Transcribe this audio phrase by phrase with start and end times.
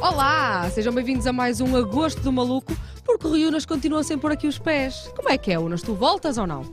[0.00, 2.72] Olá, sejam bem-vindos a mais um Agosto do Maluco,
[3.04, 5.10] porque o Rio Unas continua sem pôr aqui os pés.
[5.16, 5.82] Como é que é, Unas?
[5.82, 6.64] Tu voltas ou não?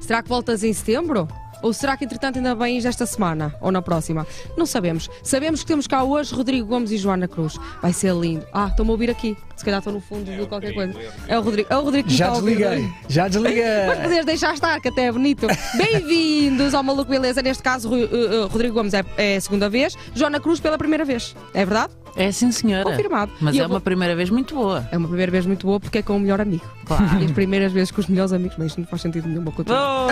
[0.00, 1.28] Será que voltas em setembro?
[1.62, 3.54] Ou será que, entretanto, ainda vens esta semana?
[3.60, 4.26] Ou na próxima?
[4.56, 5.10] Não sabemos.
[5.22, 7.58] Sabemos que temos cá hoje Rodrigo Gomes e Joana Cruz.
[7.82, 8.46] Vai ser lindo.
[8.50, 9.36] Ah, estão-me a ouvir aqui.
[9.56, 10.98] Se calhar estou no fundo de qualquer coisa.
[11.28, 11.68] É o Rodrigo.
[11.70, 13.62] É o Rodrigo que me Já desliguei, já Mas desliguei.
[14.02, 15.46] poderes deixar estar, que até é bonito.
[15.76, 17.42] Bem-vindos ao Maluco Beleza.
[17.42, 21.04] Neste caso, uh, uh, Rodrigo Gomes é, é a segunda vez, Joana Cruz pela primeira
[21.04, 21.36] vez.
[21.52, 21.92] É verdade?
[22.16, 22.84] É sim, senhora.
[22.84, 23.32] Confirmado.
[23.40, 24.86] Mas E é vou- uma primeira vez muito boa.
[24.90, 26.64] É uma primeira vez muito boa porque é com o melhor amigo.
[26.84, 27.04] Claro.
[27.20, 29.44] E as primeiras vezes com os melhores amigos, mas isto não faz sentido nenhum.
[29.46, 30.08] Oh,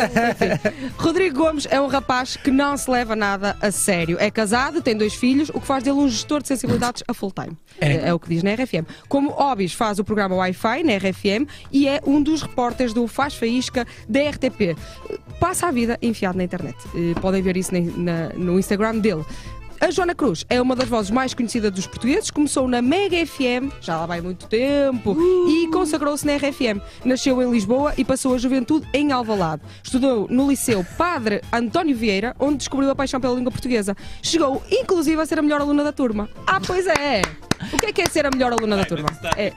[1.03, 4.17] Rodrigo Gomes é um rapaz que não se leva nada a sério.
[4.21, 7.33] É casado, tem dois filhos, o que faz dele um gestor de sensibilidades a full
[7.33, 7.57] time.
[7.81, 8.87] É, é o que diz na RFM.
[9.09, 13.35] Como hobbies, faz o programa Wi-Fi na RFM e é um dos repórteres do Faz
[13.35, 14.77] Faísca da RTP.
[15.41, 16.77] Passa a vida enfiado na internet.
[16.95, 19.25] Eh, Podem ver isso na- na- no Instagram dele.
[19.81, 23.73] A Joana Cruz é uma das vozes mais conhecidas dos portugueses, começou na Mega FM,
[23.81, 25.17] já lá vai muito tempo,
[25.49, 26.83] e consagrou-se na RFM.
[27.05, 29.63] Nasceu em Lisboa e passou a juventude em Alvalade.
[29.83, 33.97] Estudou no Liceu Padre António Vieira, onde descobriu a paixão pela língua portuguesa.
[34.21, 36.29] Chegou, inclusive, a ser a melhor aluna da turma.
[36.45, 37.48] Ah, pois é!
[37.73, 39.09] O que é que é ser a melhor aluna da turma?
[39.37, 39.53] É,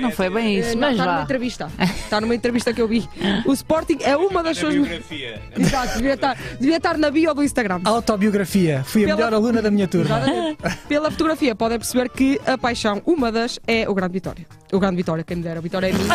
[0.00, 1.22] não foi bem isso, não, mas está numa vá.
[1.22, 1.68] entrevista.
[1.80, 3.08] Está numa entrevista que eu vi.
[3.46, 4.74] O Sporting é uma das suas.
[4.74, 5.40] biografia.
[5.58, 7.80] Exato, devia estar, devia estar na bio do Instagram.
[7.84, 8.82] Autobiografia.
[8.84, 10.16] Fui a Pela- melhor aluna da minha turma.
[10.18, 10.58] Exatamente.
[10.88, 14.46] Pela fotografia podem perceber que a paixão, uma das, é o Grande Vitória.
[14.72, 16.14] O Grande Vitória, quem me dera, a Vitória é minha.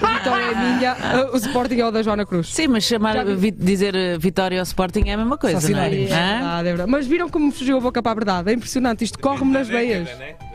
[0.00, 0.96] A Vitória é minha,
[1.32, 2.48] o Sporting é o da Joana Cruz.
[2.54, 3.50] Sim, mas chamar, vi.
[3.50, 5.84] dizer eh, vitória ao Sporting é a mesma coisa, São não é?
[5.90, 6.10] sinónimos.
[6.12, 6.28] É Hã?
[6.38, 6.90] verdade, é verdade.
[6.90, 8.50] Mas viram como me fugiu a boca para a verdade?
[8.50, 10.08] É impressionante, isto corre-me nas veias.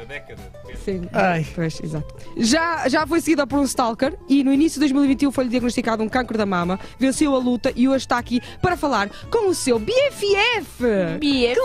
[0.04, 0.42] Da década.
[0.84, 1.02] Sim.
[1.14, 1.46] Ai.
[1.56, 2.14] Pois, exato.
[2.36, 6.10] Já, já foi seguida por um stalker e no início de 2021 foi-lhe diagnosticado um
[6.10, 9.80] cancro da mama, venceu a luta e hoje está aqui para falar com o seu
[9.80, 10.84] BFF!
[11.20, 11.20] BFF.
[11.20, 11.56] Que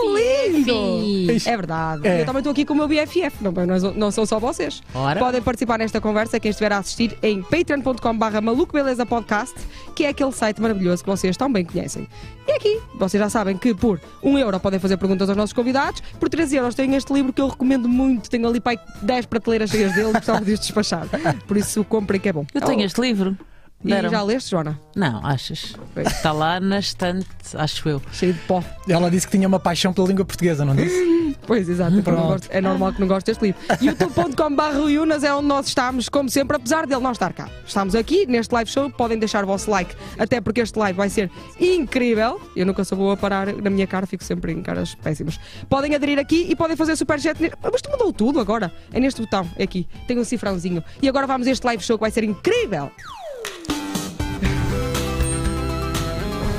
[0.54, 1.32] lindo!
[1.32, 1.48] Isso.
[1.48, 2.06] É verdade.
[2.06, 2.20] É.
[2.20, 4.82] Eu também estou aqui com o meu BFF, não, não, não são só vocês.
[4.94, 5.18] Ora.
[5.18, 9.54] Podem participar nesta conversa quem estiver a assistir em patreon.com.br malucobeleza podcast,
[9.96, 12.06] que é aquele site maravilhoso que vocês tão bem conhecem.
[12.48, 16.00] E aqui, vocês já sabem que por 1 euro podem fazer perguntas aos nossos convidados,
[16.18, 19.68] por 3 euros têm este livro que eu recomendo muito, tenho ali para 10 prateleiras
[19.68, 21.06] cheias dele, gostava de os despachar.
[21.46, 22.46] Por isso comprem que é bom.
[22.54, 23.36] Eu tenho Oh, este livro.
[23.84, 24.10] E Deram.
[24.10, 24.78] já leste, Joana?
[24.96, 25.74] Não, achas?
[25.94, 26.08] Pois.
[26.08, 28.02] Está lá na estante, acho eu.
[28.12, 28.62] Cheio de pó.
[28.88, 31.16] Ela disse que tinha uma paixão pela língua portuguesa, não disse?
[31.46, 32.02] Pois, exato.
[32.02, 33.60] gosto- é normal que não goste deste livro.
[33.80, 37.48] youtube.com.br Unas é onde nós estamos, como sempre, apesar dele não estar cá.
[37.66, 41.08] Estamos aqui neste live show, podem deixar o vosso like, até porque este live vai
[41.08, 42.38] ser incrível.
[42.56, 45.38] Eu nunca sou boa a parar na minha cara, fico sempre em caras péssimas.
[45.70, 47.40] Podem aderir aqui e podem fazer superchat.
[47.40, 48.70] ne- Mas tu mudou tudo agora.
[48.92, 49.86] É neste botão, é aqui.
[50.06, 50.82] Tem um cifrãozinho.
[51.00, 52.90] E agora vamos a este live show que vai ser incrível.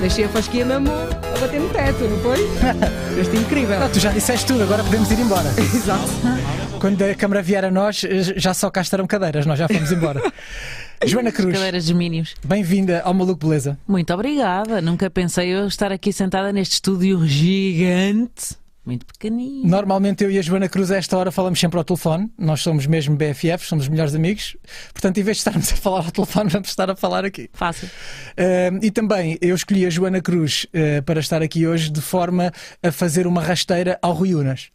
[0.02, 2.40] Deixei a fasquia mesmo a bater no teto, não foi?
[3.20, 3.84] Este é incrível.
[3.84, 5.50] Ah, tu já disseste tudo, agora podemos ir embora.
[5.60, 6.10] Exato.
[6.80, 8.06] Quando a câmara vier a nós,
[8.38, 10.22] já só cá estarão cadeiras, nós já fomos embora.
[11.06, 12.36] Joana Cruz, Cadeiras dos Minions.
[12.46, 13.78] bem-vinda ao Maluco Beleza.
[13.88, 14.82] Muito obrigada.
[14.82, 18.58] Nunca pensei eu estar aqui sentada neste estúdio gigante.
[18.85, 19.67] Muito pequenino.
[19.67, 22.85] Normalmente eu e a Joana Cruz a esta hora falamos sempre ao telefone, nós somos
[22.85, 24.56] mesmo BFFs, somos melhores amigos,
[24.94, 27.50] portanto, em vez de estarmos a falar ao telefone, vamos estar a falar aqui.
[27.53, 27.88] Fácil.
[27.88, 32.51] Uh, e também eu escolhi a Joana Cruz uh, para estar aqui hoje de forma
[32.81, 34.69] a fazer uma rasteira ao Rui Unas.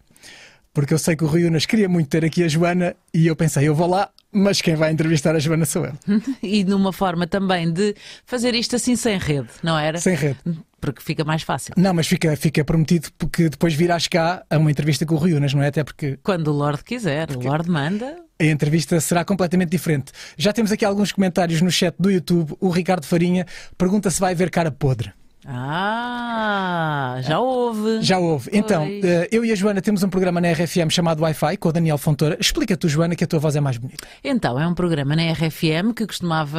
[0.72, 3.36] Porque eu sei que o Rui Unas queria muito ter aqui a Joana e eu
[3.36, 5.92] pensei, eu vou lá, mas quem vai entrevistar a Joana sou eu.
[6.42, 7.94] E numa forma também de
[8.26, 9.98] fazer isto assim sem rede, não era?
[9.98, 10.38] Sem rede.
[10.84, 11.74] Porque fica mais fácil.
[11.76, 15.32] Não, mas fica, fica prometido porque depois virás cá a uma entrevista com o Rui
[15.34, 15.68] Unas, não é?
[15.68, 18.16] Até porque Quando o Lorde quiser, o Lorde manda.
[18.40, 20.12] a entrevista será completamente diferente.
[20.36, 22.54] Já temos aqui alguns comentários no chat do YouTube.
[22.60, 23.46] O Ricardo Farinha
[23.78, 25.12] pergunta se vai haver cara podre.
[25.46, 28.02] Ah, já houve.
[28.02, 28.48] Já houve.
[28.52, 29.04] Então, Pois.
[29.04, 31.98] eh, eu e a Joana temos um programa na RFM chamado Wi-Fi com o Daniel
[31.98, 32.36] Fontoura.
[32.40, 34.06] Explica tu, Joana, que a tua voz é mais bonita.
[34.22, 36.58] Então, é um programa na RFM que costumava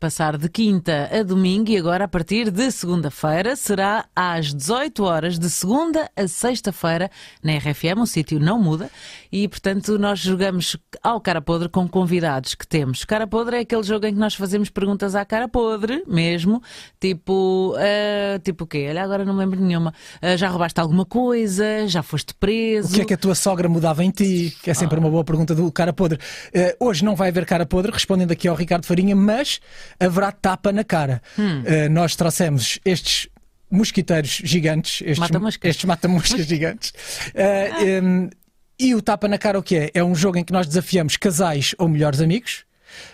[0.00, 5.38] passar de quinta a domingo e agora, a partir de segunda-feira, será às 18 horas,
[5.38, 7.10] de segunda a sexta-feira,
[7.42, 8.00] na RFM.
[8.02, 8.90] O sítio não muda
[9.30, 13.04] e, portanto, nós jogamos ao Cara Podre com convidados que temos.
[13.04, 16.62] Cara Podre é aquele jogo em que nós fazemos perguntas à Cara Podre, mesmo,
[17.00, 18.86] tipo, ah, tipo o quê?
[18.88, 19.92] Olha, agora não me lembro nenhuma.
[20.20, 21.86] Ah, já roubaste alguma coisa?
[21.88, 22.88] Já foste preso?
[22.88, 24.56] O que é que a tua sogra mudava em ti?
[24.62, 26.18] Que é sempre uma boa pergunta do cara podre.
[26.52, 29.60] Eh, hoje não vai haver cara podre, respondendo aqui ao Ricardo Farinha, mas
[29.98, 31.22] haverá tapa na cara.
[31.64, 33.28] Eh, nós trouxemos estes
[33.70, 35.68] mosquiteiros gigantes, estes Mata-moscas.
[35.70, 36.92] estes mata-moscas gigantes.
[37.34, 38.30] Eh, em,
[38.78, 39.90] e o tapa na cara o que é?
[39.94, 42.64] É um jogo em que nós desafiamos casais ou melhores amigos,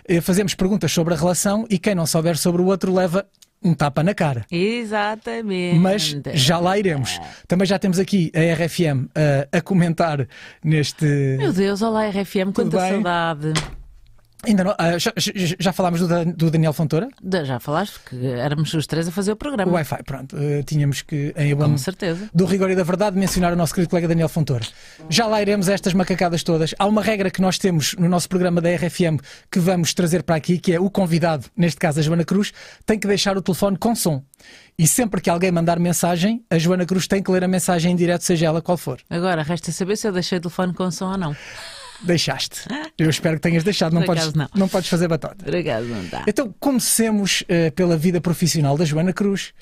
[0.09, 3.27] eh, fazemos perguntas sobre a relação e quem não souber sobre o outro leva
[3.63, 4.45] um tapa na cara.
[4.51, 5.79] Exatamente.
[5.79, 7.21] Mas já lá iremos.
[7.47, 10.27] Também já temos aqui a RFM a, a comentar
[10.65, 11.05] neste.
[11.39, 12.91] Meu Deus, olá RFM, quanta bem?
[12.93, 13.53] saudade.
[14.47, 15.13] Ainda não, ah, já,
[15.59, 17.09] já- falámos do, do Daniel Fontoura?
[17.45, 19.71] Já falaste que éramos os três a fazer o O programa.
[19.73, 20.37] Wi-Fi, pronto.
[20.37, 22.29] ah, tínhamos que, em Com certeza.
[22.35, 24.65] do rigor e da verdade, mencionar o nosso querido colega Daniel Fontoura.
[25.09, 26.75] Já lá iremos estas macacadas todas.
[26.79, 29.19] Há uma regra que nós temos no nosso programa da RFM
[29.51, 32.53] que vamos trazer para aqui, que é o convidado, neste caso a Joana Cruz,
[32.87, 34.23] tem que deixar o telefone com som.
[34.79, 37.97] E sempre que alguém mandar mensagem, a Joana Cruz tem que ler a mensagem em
[37.97, 38.99] direto, seja ela qual for.
[39.11, 41.37] Agora, resta saber se eu deixei o telefone com som ou não.
[42.03, 42.63] Deixaste.
[42.99, 44.49] Eu espero que tenhas deixado, não podes, não.
[44.55, 45.37] não podes fazer batota.
[45.43, 46.25] Obrigado, não dá.
[46.27, 49.53] Então, comecemos eh, pela vida profissional da Joana Cruz,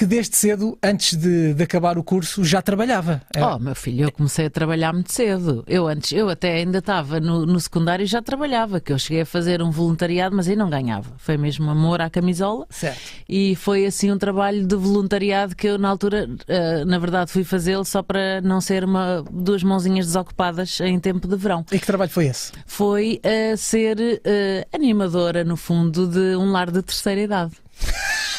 [0.00, 3.20] que desde cedo, antes de, de acabar o curso, já trabalhava.
[3.36, 5.62] É, Oh, meu filho, eu comecei a trabalhar muito cedo.
[5.66, 9.24] Eu antes, eu até ainda estava no, no secundário e já trabalhava, que eu cheguei
[9.24, 11.12] a fazer um voluntariado, mas aí não ganhava.
[11.18, 12.66] Foi mesmo amor à camisola.
[12.70, 12.98] Certo.
[13.28, 17.44] E foi assim um trabalho de voluntariado que eu, na altura, eh, na verdade, fui
[17.44, 21.62] fazê-lo só para não ser uma, duas mãozinhas desocupadas em tempo de verão.
[21.70, 22.52] E que trabalho foi esse?
[22.64, 27.52] Foi a ser eh, animadora, no fundo, de um lar de terceira idade.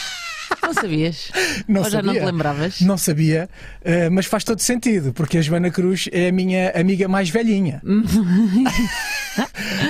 [0.64, 1.32] Não sabias?
[1.68, 2.32] Não Ou já não te sabia.
[2.32, 2.82] lembravas?
[2.82, 3.50] Não sabia,
[3.84, 7.82] eh, mas faz todo sentido, porque a Joana Cruz é a minha amiga mais velhinha.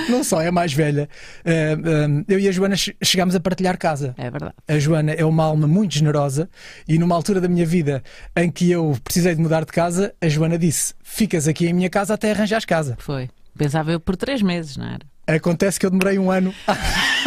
[0.09, 1.09] não só é a mais velha.
[1.45, 4.13] Eh, eh, eu e a Joana che- chegámos a partilhar casa.
[4.18, 4.53] É verdade.
[4.68, 6.50] A Joana é uma alma muito generosa
[6.88, 8.03] e numa altura da minha vida
[8.35, 11.89] em que eu precisei de mudar de casa, a Joana disse: Ficas aqui em minha
[11.89, 12.95] casa até arranjares casa.
[13.00, 13.29] Foi.
[13.57, 15.00] Pensava eu por três meses, não era?
[15.27, 16.53] Acontece que eu demorei um ano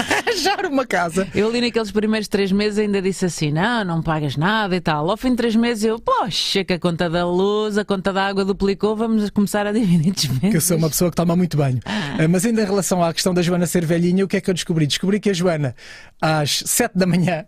[0.46, 1.26] arranjar uma casa.
[1.34, 5.08] Eu ali naqueles primeiros três meses ainda disse assim: não, não pagas nada e tal.
[5.10, 8.26] Ao fim de três meses eu, poxa, que a conta da luz, a conta da
[8.26, 10.50] água duplicou, vamos começar a dividir despesas.
[10.50, 11.80] Que eu sou uma pessoa que toma muito banho.
[12.18, 14.50] Eh, Mas ainda em relação à questão da Joana ser velhinha, o que é que
[14.50, 14.86] eu descobri?
[14.86, 15.74] Descobri que a Joana,
[16.20, 17.44] às 7 da manhã,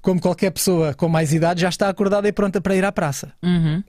[0.00, 3.32] como qualquer pessoa com mais idade, já está acordada e pronta para ir à praça.
[3.42, 3.82] Uhum.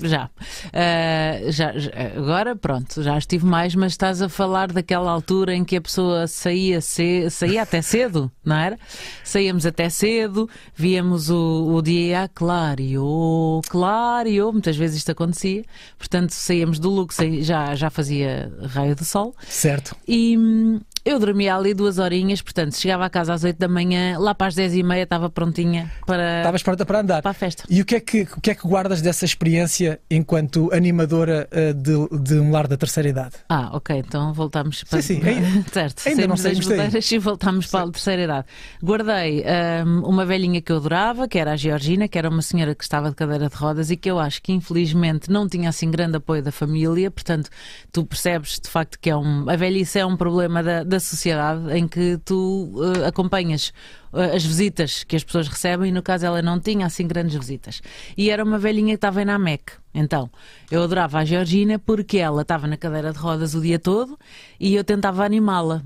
[0.00, 0.28] Já.
[0.72, 1.72] Ah, já.
[2.16, 6.26] Agora, pronto, já estive mais, mas estás a falar daquela altura em que a pessoa
[6.26, 8.78] saía, ce- saía até cedo, não era?
[9.24, 15.64] Saíamos até cedo, víamos o, o dia clareou, clareou, muitas vezes isto acontecia,
[15.98, 19.34] portanto saíamos do look, saí- já, já fazia raio de sol.
[19.48, 19.96] Certo?
[20.06, 24.18] E hum, eu dormia ali duas horinhas, portanto, chegava a casa às 8 da manhã,
[24.18, 27.22] lá para as 10 e meia estava prontinha para, Estavas pronta para andar.
[27.22, 27.62] para a festa.
[27.70, 31.72] E o que, é que, o que é que guardas dessa experiência enquanto animadora eh,
[31.72, 33.36] de, de um lar da terceira idade?
[33.48, 35.00] Ah, ok, então voltamos para.
[35.00, 38.46] Sim, sim, ainda- certo, ainda não saímos das saímos e voltámos para a terceira idade.
[38.82, 39.44] Guardei
[39.86, 42.82] hum, uma velhinha que eu adorava, que era a Georgina, que era uma senhora que
[42.82, 46.16] estava de cadeira de rodas e que eu acho que infelizmente não tinha assim grande
[46.16, 47.48] apoio da família, portanto,
[47.92, 49.48] tu percebes de facto que é um.
[49.48, 53.72] A velhice é um problema da, da sociedade em que tu eh, acompanhas
[54.12, 57.36] eh, as visitas que as pessoas recebem e no caso ela não tinha assim grandes
[57.36, 57.82] visitas.
[58.16, 59.72] E era uma velhinha que estava na MEC.
[59.96, 60.28] Então,
[60.70, 64.18] eu adorava a Georgina porque ela estava na cadeira de rodas o dia todo
[64.60, 65.82] e eu tentava animá-la.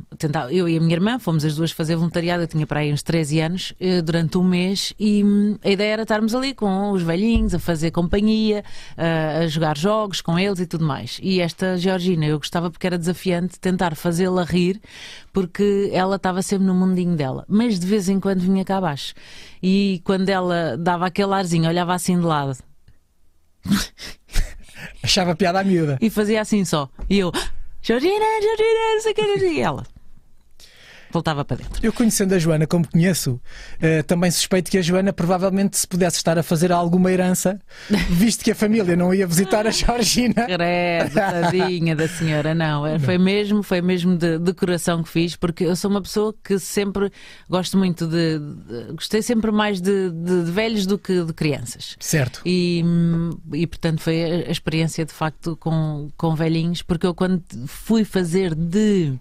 [0.51, 3.05] Eu e a minha irmã fomos as duas fazer voluntariado, eu tinha para aí uns
[3.05, 7.03] 13 anos, eh, durante um mês, e hum, a ideia era estarmos ali com os
[7.03, 8.65] velhinhos, a fazer companhia,
[8.97, 11.21] a, a jogar jogos com eles e tudo mais.
[11.23, 14.81] E esta Georgina, eu gostava porque era desafiante tentar fazê-la rir,
[15.33, 19.15] porque ela estava sempre no mundinho dela, mas de vez em quando vinha cá abaixo.
[19.63, 22.69] E quando ela dava aquele arzinho, olhava assim de lado
[25.02, 25.98] Achava piada à miúda.
[26.00, 26.88] e fazia assim só.
[27.08, 27.32] E eu,
[27.82, 29.22] Georgina, Georgina, não sei o que.
[29.22, 29.86] E ela
[31.12, 31.81] voltava para dentro.
[31.84, 33.40] Eu conhecendo a Joana como conheço,
[33.81, 37.60] eh, também suspeito que a Joana provavelmente se pudesse estar a fazer alguma herança,
[38.10, 40.46] visto que a família não ia visitar a Georgina.
[40.46, 42.86] Credo, tadinha da senhora, não.
[42.86, 46.34] é, Foi mesmo, foi mesmo de, de coração que fiz, porque eu sou uma pessoa
[46.44, 47.10] que sempre
[47.48, 48.38] gosto muito de.
[48.38, 51.96] de- gostei sempre mais de, de- velhos do que de crianças.
[52.00, 52.40] Certo.
[52.44, 52.84] E,
[53.52, 58.05] e portanto foi a a experiência de facto com, com velhinhos, porque eu quando fui
[58.05, 59.12] fazer de.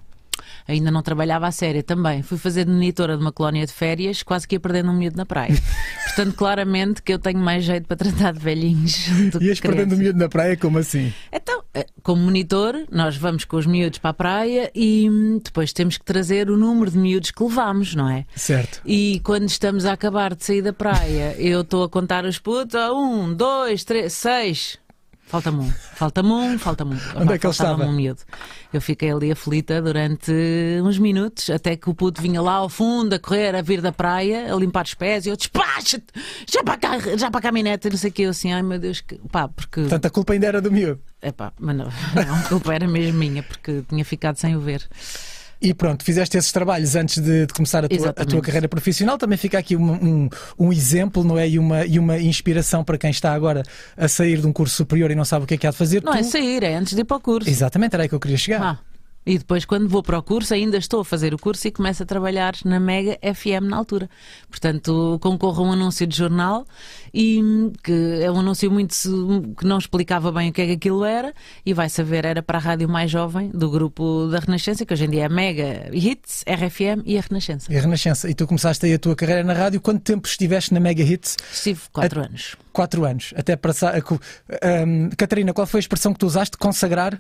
[0.67, 2.21] Ainda não trabalhava a sério também.
[2.21, 5.17] Fui fazer de monitora de uma colónia de férias, quase que ia perdendo um miúdo
[5.17, 5.55] na praia.
[6.05, 9.81] Portanto, claramente que eu tenho mais jeito para tratar de velhinhos do que Ias perdendo
[9.81, 9.99] o crianças.
[9.99, 11.13] miúdo na praia, como assim?
[11.31, 15.71] Então, eh, como monitor, nós vamos com os miúdos para a praia e hum, depois
[15.73, 18.25] temos que trazer o número de miúdos que levamos, não é?
[18.35, 18.81] Certo.
[18.85, 22.75] E quando estamos a acabar de sair da praia, eu estou a contar os putos,
[22.75, 24.77] ah, um, dois, três, seis.
[25.29, 27.21] Falta-me um, falta-me um, falta-me um.
[27.21, 27.85] Onde é que ele estava?
[27.85, 28.21] Um miúdo.
[28.73, 30.31] Eu fiquei ali aflita durante
[30.83, 33.91] uns minutos, até que o puto vinha lá ao fundo, a correr, a vir da
[33.91, 36.07] praia, a limpar os pés, e eu despacha-te,
[36.51, 38.79] já para, cá, já para a caminhonete, não sei o que, eu assim, ai meu
[38.79, 39.19] Deus, que...
[39.31, 39.81] pá, porque.
[39.81, 40.99] Portanto, a culpa ainda era do miúdo.
[41.21, 44.81] Epá, mas não, não, a culpa era mesmo minha, porque tinha ficado sem o ver.
[45.61, 49.17] E pronto, fizeste esses trabalhos antes de, de começar a tua, a tua carreira profissional.
[49.17, 51.49] Também fica aqui um, um, um exemplo, não é?
[51.49, 53.63] E uma, e uma inspiração para quem está agora
[53.97, 55.75] a sair de um curso superior e não sabe o que é que há de
[55.77, 56.01] fazer.
[56.01, 57.49] Não Tu- é sair, é antes de ir para o curso.
[57.49, 58.61] Exatamente, era aí que eu queria chegar.
[58.63, 58.79] Ah,
[59.25, 62.01] e depois, quando vou para o curso, ainda estou a fazer o curso e começo
[62.01, 64.09] a trabalhar na Mega FM na altura.
[64.49, 66.65] Portanto, concorro a um anúncio de jornal
[67.13, 68.95] e hum, que é um anúncio muito
[69.57, 71.33] que não explicava bem o que é que aquilo era
[71.65, 75.05] e vai saber, era para a rádio mais jovem do grupo da Renascença, que hoje
[75.05, 77.71] em dia é Mega Hits, RFM e a Renascença.
[77.71, 78.29] E a Renascença.
[78.29, 79.79] E tu começaste aí a tua carreira na rádio.
[79.79, 81.35] Quanto tempo estiveste na Mega Hits?
[81.53, 82.55] Estive quatro anos.
[82.73, 83.33] Quatro anos.
[83.35, 84.19] Até a co-
[84.63, 86.57] Ahm, Catarina, qual foi a expressão que tu usaste?
[86.57, 87.19] Consagrar?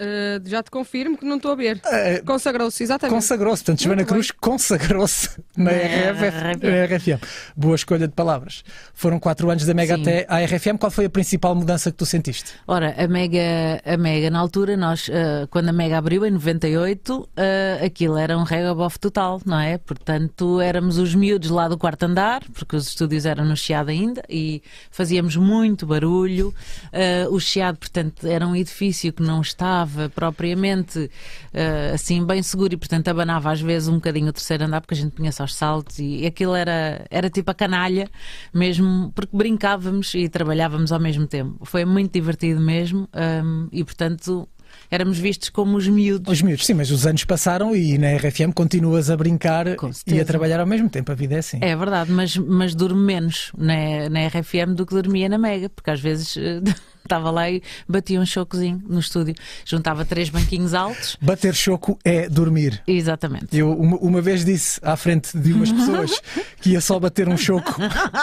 [0.00, 1.78] Uh, já te confirmo que não estou a ver.
[1.84, 3.14] Ah, Consagrou-se, exatamente.
[3.14, 7.22] Consagrou-se, portanto, Joana Cruz consagrou-se na na RFM.
[7.54, 8.64] Boa escolha de palavras.
[8.94, 10.00] Foram quatro anos da Mega Sim.
[10.00, 10.78] até à RFM.
[10.78, 12.52] Qual foi a principal mudança que tu sentiste?
[12.66, 17.28] Ora, a Mega, a Mega na altura, nós, ah, quando a Mega abriu em 98,
[17.36, 19.76] ah, aquilo era um regabof total, não é?
[19.76, 24.22] Portanto, éramos os miúdos lá do quarto andar, porque os estúdios eram no Chiado ainda,
[24.30, 26.54] e fazíamos muito barulho.
[27.30, 31.10] O Chiado, portanto, era um edifício que não estava propriamente
[31.54, 34.94] ah, assim bem seguro e, portanto, abanava às vezes um bocadinho o terceiro andar, porque
[34.94, 38.08] a gente punha só os saltos, e aquilo era, era tipo a canalha,
[38.52, 41.64] mesmo porque brincávamos e trabalhávamos ao mesmo tempo.
[41.64, 43.08] Foi muito divertido mesmo
[43.44, 44.48] hum, e, portanto,
[44.90, 46.32] éramos vistos como os miúdos.
[46.32, 49.66] Os miúdos, sim, mas os anos passaram e na RFM continuas a brincar
[50.06, 51.12] e a trabalhar ao mesmo tempo.
[51.12, 51.58] A vida é assim.
[51.60, 55.90] É verdade, mas, mas durmo menos na, na RFM do que dormia na Mega, porque
[55.90, 56.60] às vezes eh,
[57.04, 59.34] estava lá e batia um chocozinho no estúdio.
[59.64, 61.16] Juntava três banquinhos altos.
[61.20, 62.82] Bater choco é dormir.
[62.86, 63.56] Exatamente.
[63.56, 66.20] Eu uma, uma vez disse à frente de umas pessoas
[66.60, 67.76] que ia só bater um choco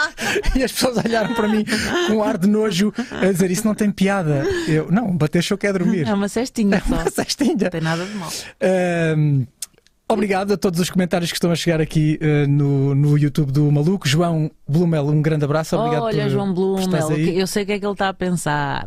[0.54, 1.64] e as pessoas olharam para mim
[2.06, 4.44] com um ar de nojo a dizer isso não tem piada.
[4.66, 6.06] Eu, não, bater choco é dormir.
[6.06, 6.94] É uma cestinha só.
[6.94, 7.56] Uma cestinha.
[7.60, 8.30] Não tem nada de mal.
[8.60, 9.46] Ahm,
[10.10, 13.70] Obrigado a todos os comentários que estão a chegar aqui eh, no, no YouTube do
[13.70, 14.08] Maluco.
[14.08, 15.76] João Blumel, um grande abraço.
[15.76, 18.86] Obrigado Olha, por, João Blumel, eu sei o que é que ele está a pensar.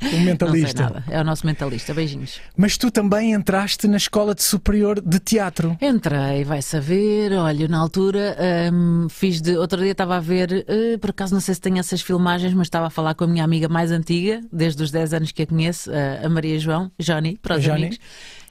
[0.00, 0.82] Um Não sei mentalista.
[0.82, 1.04] nada.
[1.08, 1.94] É o nosso mentalista.
[1.94, 2.40] Beijinhos.
[2.56, 5.76] Mas tu também entraste na Escola de Superior de Teatro.
[5.80, 7.32] Entrei, vai saber.
[7.32, 8.36] Olha, na altura
[8.72, 9.56] hum, fiz de.
[9.56, 12.66] Outro dia estava a ver, eh, por acaso não sei se tem essas filmagens, mas
[12.66, 15.46] estava a falar com a minha amiga mais antiga, desde os 10 anos que a
[15.46, 17.86] conheço, eh, a Maria João, Johnny, para os Johnny.
[17.86, 17.98] amigos.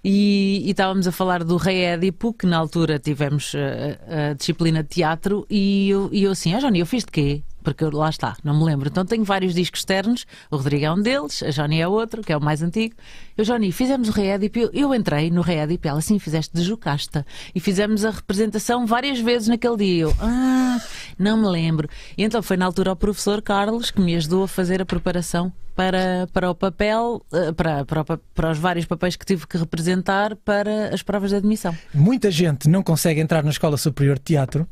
[0.07, 4.83] E, e estávamos a falar do Rei Édipo, que na altura tivemos eh, a, disciplina
[4.83, 7.43] de teatro, e eu, e eu assim, ah Johnny, eu fiz de quê?
[7.65, 8.87] Porque lá está, não me lembro.
[8.87, 12.31] Então tenho vários discos externos, o Rodrigo é um deles, a Johnny é outro, que
[12.31, 12.95] é o mais antigo.
[13.35, 16.61] Eu, Johnny, fizemos o Rei eu, eu entrei no Rei Édipo, ela assim, fizeste de
[16.61, 17.25] Jocasta.
[17.55, 20.03] E fizemos a representação várias vezes naquele dia.
[20.03, 20.79] Eu, ah,
[21.17, 21.89] não me lembro.
[22.15, 25.51] E então foi na altura o professor Carlos que me ajudou a fazer a preparação
[25.75, 30.35] para, para o papel, eh, para, para, para os vários papéis que tive que representar
[30.37, 31.75] para as provas de admissão.
[31.93, 34.67] Muita gente não consegue entrar na Escola Superior de Teatro.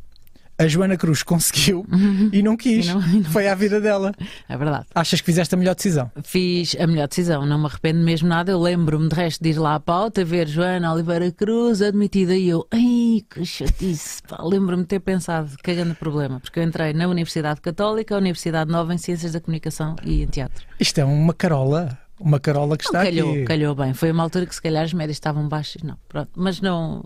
[0.57, 1.85] A Joana Cruz conseguiu
[2.31, 2.85] e não quis.
[2.87, 3.23] E não- e não.
[3.31, 4.13] Foi a vida dela.
[4.47, 4.85] É verdade.
[4.93, 6.11] Achas que fizeste a melhor decisão?
[6.23, 8.51] Fiz a melhor decisão, não me arrependo mesmo nada.
[8.51, 12.49] Eu lembro-me de resto de ir lá à pauta, ver Joana Oliveira Cruz admitida e
[12.49, 14.21] eu, ai que chatice.
[14.39, 18.97] Lembro-me de ter pensado, cagando problema, porque eu entrei na Universidade Católica, Universidade Nova em
[18.97, 20.65] Ciências da Comunicação e em Teatro.
[20.79, 21.97] Isto é uma carola.
[22.19, 23.43] Uma carola que Não, está calhou, aqui.
[23.43, 23.93] calhou bem.
[23.93, 26.29] Foi uma altura que se calhar as médias estavam baixas, não, pronto.
[26.37, 27.03] Mas não.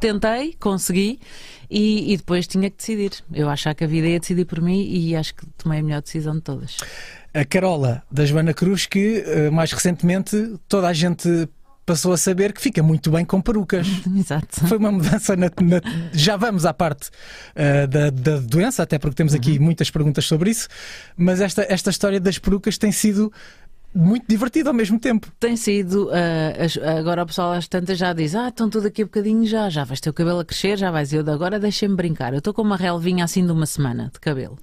[0.00, 1.18] Tentei, consegui
[1.70, 3.12] e, e depois tinha que decidir.
[3.32, 6.02] Eu achava que a vida ia decidir por mim e acho que tomei a melhor
[6.02, 6.76] decisão de todas.
[7.32, 11.48] A carola da Joana Cruz, que eh, mais recentemente toda a gente
[11.86, 13.86] passou a saber que fica muito bem com perucas.
[14.16, 14.66] Exato.
[14.66, 15.82] Foi uma mudança na, na-
[16.12, 17.10] já vamos à parte
[17.54, 20.68] eh, da, da doença, até porque temos aqui muitas perguntas sobre isso,
[21.16, 23.30] mas esta, esta história das perucas tem sido
[23.94, 25.28] muito divertida ao mesmo tempo.
[25.38, 26.10] Tem sido,
[26.58, 29.68] as- agora o pessoal às tantas já diz: Ah, estão tudo aqui a bocadinho já,
[29.70, 31.12] já vais ter o cabelo a crescer, já vais.
[31.12, 32.32] Eu de agora deixem-me brincar.
[32.32, 34.58] Eu estou com uma relvinha assim de uma semana de cabelo.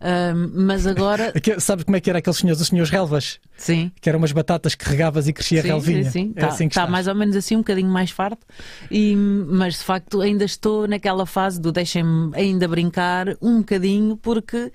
[0.00, 3.40] Ah, mas agora, Aqui, sabes como é que era aqueles senhores, os senhores relvas?
[3.56, 3.90] sim.
[4.00, 6.04] Que eram umas batatas que regavas e crescia Sim, relvinha.
[6.04, 6.32] sim, sim.
[6.36, 6.90] É Está assim estás.
[6.90, 8.46] mais ou menos assim, um bocadinho mais farto.
[8.90, 14.70] E, mas de facto ainda estou naquela fase do deixem-me ainda brincar um bocadinho, porque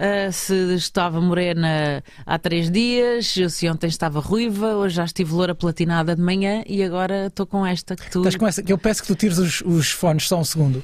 [0.00, 5.54] ah, se estava morena há três dias, se ontem estava ruiva, hoje já estive loura
[5.54, 8.20] platinada de manhã e agora estou com esta que tu.
[8.20, 10.82] Estás com essa- que eu peço que tu tires os, os fones só um segundo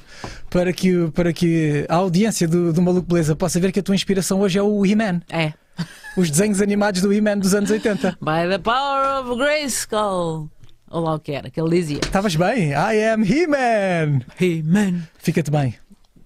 [0.49, 3.95] para que, para que a audiência do, do Maluco Beleza possa ver que a tua
[3.95, 5.21] inspiração hoje é o He-Man.
[5.29, 5.53] É.
[6.15, 8.17] Os desenhos animados do He-Man dos anos 80.
[8.21, 10.49] By the power of Grayskull.
[10.89, 11.99] Ou lá o que era, que ele dizia.
[12.01, 12.69] Estavas bem?
[12.69, 14.21] I am He-Man!
[14.39, 15.01] He-Man.
[15.19, 15.75] Fica-te bem.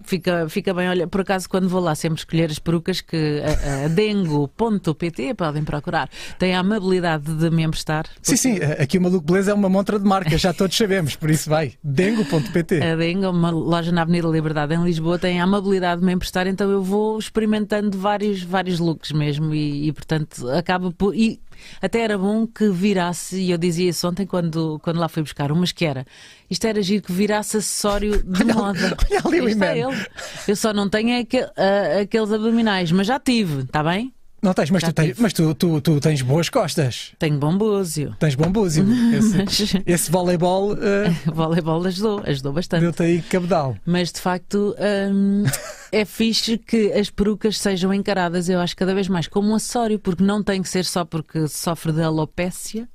[0.03, 3.85] Fica, fica bem, olha, por acaso quando vou lá sempre escolher as perucas que a,
[3.85, 8.05] a dengo.pt podem procurar, tem a amabilidade de me emprestar.
[8.21, 11.29] Sim, sim, aqui o Maluco Beleza é uma montra de marca, já todos sabemos, por
[11.29, 12.81] isso vai, dengo.pt.
[12.81, 16.47] A Dengo, uma loja na Avenida Liberdade em Lisboa, tem a amabilidade de me emprestar,
[16.47, 21.15] então eu vou experimentando vários, vários looks mesmo e, e portanto acaba por...
[21.15, 21.39] E,
[21.81, 25.51] até era bom que virasse, e eu dizia isso ontem quando, quando lá fui buscar
[25.51, 26.05] umas que era.
[26.49, 28.97] Isto era giro que virasse acessório de Olha- moda.
[29.25, 29.65] olha ali o Iman.
[29.75, 30.05] ele.
[30.47, 34.13] Eu só não tenho aquele- a- aqueles abdominais, mas já tive, está bem?
[34.41, 35.21] Não tens, mas, Já tu tens, tive.
[35.21, 38.15] mas tu, tu, tu tens boas costas, Tenho bom búzio.
[38.19, 38.85] tens bom búzio.
[39.13, 42.81] Esse, esse voleibol eh, voleibol ajudou, ajudou bastante.
[42.81, 43.77] deu-te aí cabedal.
[43.85, 44.75] Mas de facto
[45.13, 45.43] hum,
[45.91, 49.99] é fixe que as perucas sejam encaradas, eu acho, cada vez mais como um acessório,
[49.99, 52.89] porque não tem que ser só porque sofre de alopécia,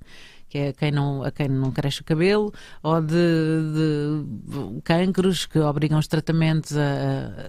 [0.49, 5.59] que é quem não, a quem não cresce o cabelo, ou de, de cancros que
[5.59, 6.81] obrigam os tratamentos a,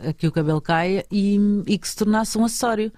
[0.05, 2.91] a- a que o cabelo caia e, e que se tornasse um acessório.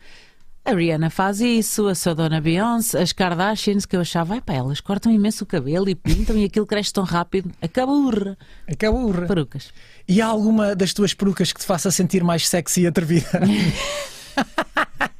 [0.66, 4.54] A Rihanna faz isso, a sua dona Beyoncé, as Kardashians, que eu achava, ai pá,
[4.54, 7.52] elas cortam imenso o cabelo e pintam e aquilo cresce tão rápido.
[7.62, 8.38] Acaba urra.
[8.68, 9.26] Acaba urra.
[9.26, 9.74] Perucas.
[10.08, 13.30] E há alguma das tuas perucas que te faça sentir mais sexy e atrevida?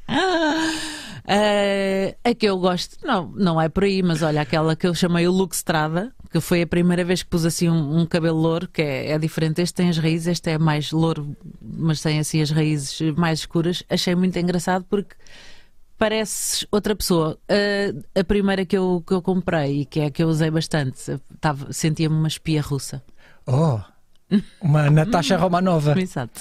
[1.32, 4.92] Eh, a que eu gosto, não, não é por aí, mas olha, aquela que eu
[4.92, 8.36] chamei o look Strada, que foi a primeira vez que pus assim um, um cabelo
[8.36, 9.62] louro, que é, é diferente.
[9.62, 13.84] Este tem as raízes, este é mais louro, mas tem assim as raízes mais escuras.
[13.88, 15.14] Achei muito engraçado porque
[15.96, 17.38] pareces outra pessoa.
[17.48, 20.50] Eh, a primeira que eu, que eu comprei e que é a que eu usei
[20.50, 20.98] bastante,
[21.70, 23.04] sentia-me uma espia russa.
[23.46, 23.78] Oh,
[24.60, 26.00] uma Natasha Romanova.
[26.00, 26.32] Exato.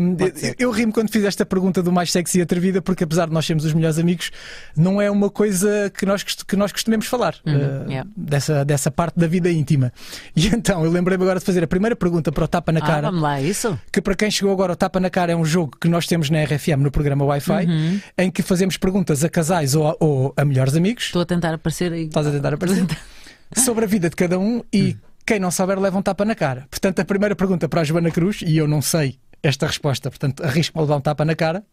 [0.00, 0.16] Um,
[0.58, 3.46] eu rimo quando fiz esta pergunta do mais sexy e atrevida, porque apesar de nós
[3.46, 4.30] sermos os melhores amigos,
[4.76, 8.08] não é uma coisa que nós, que nós costumemos falar Uhum, uh, yeah.
[8.16, 9.92] dessa, dessa parte da vida íntima.
[10.34, 12.86] E então eu lembrei-me agora de fazer a primeira pergunta para o Tapa na Ah,
[12.86, 13.06] Cara.
[13.08, 13.78] vamos lá, isso?
[13.92, 16.30] que para quem chegou agora, o Tapa na Cara é um jogo que nós temos
[16.30, 18.00] na RFM no programa Wi-Fi, Uhum.
[18.18, 21.04] em que fazemos perguntas a casais ou a, ou a melhores amigos.
[21.04, 22.04] Estou a tentar aparecer aí.
[22.06, 22.86] Estás a tentar aparecer?
[23.56, 26.66] sobre a vida de cada um e quem não souber leva um tapa na cara.
[26.70, 30.44] Portanto, a primeira pergunta para a Joana Cruz, e eu não sei esta resposta, portanto,
[30.44, 31.64] arrisco-me a levar um tapa na cara.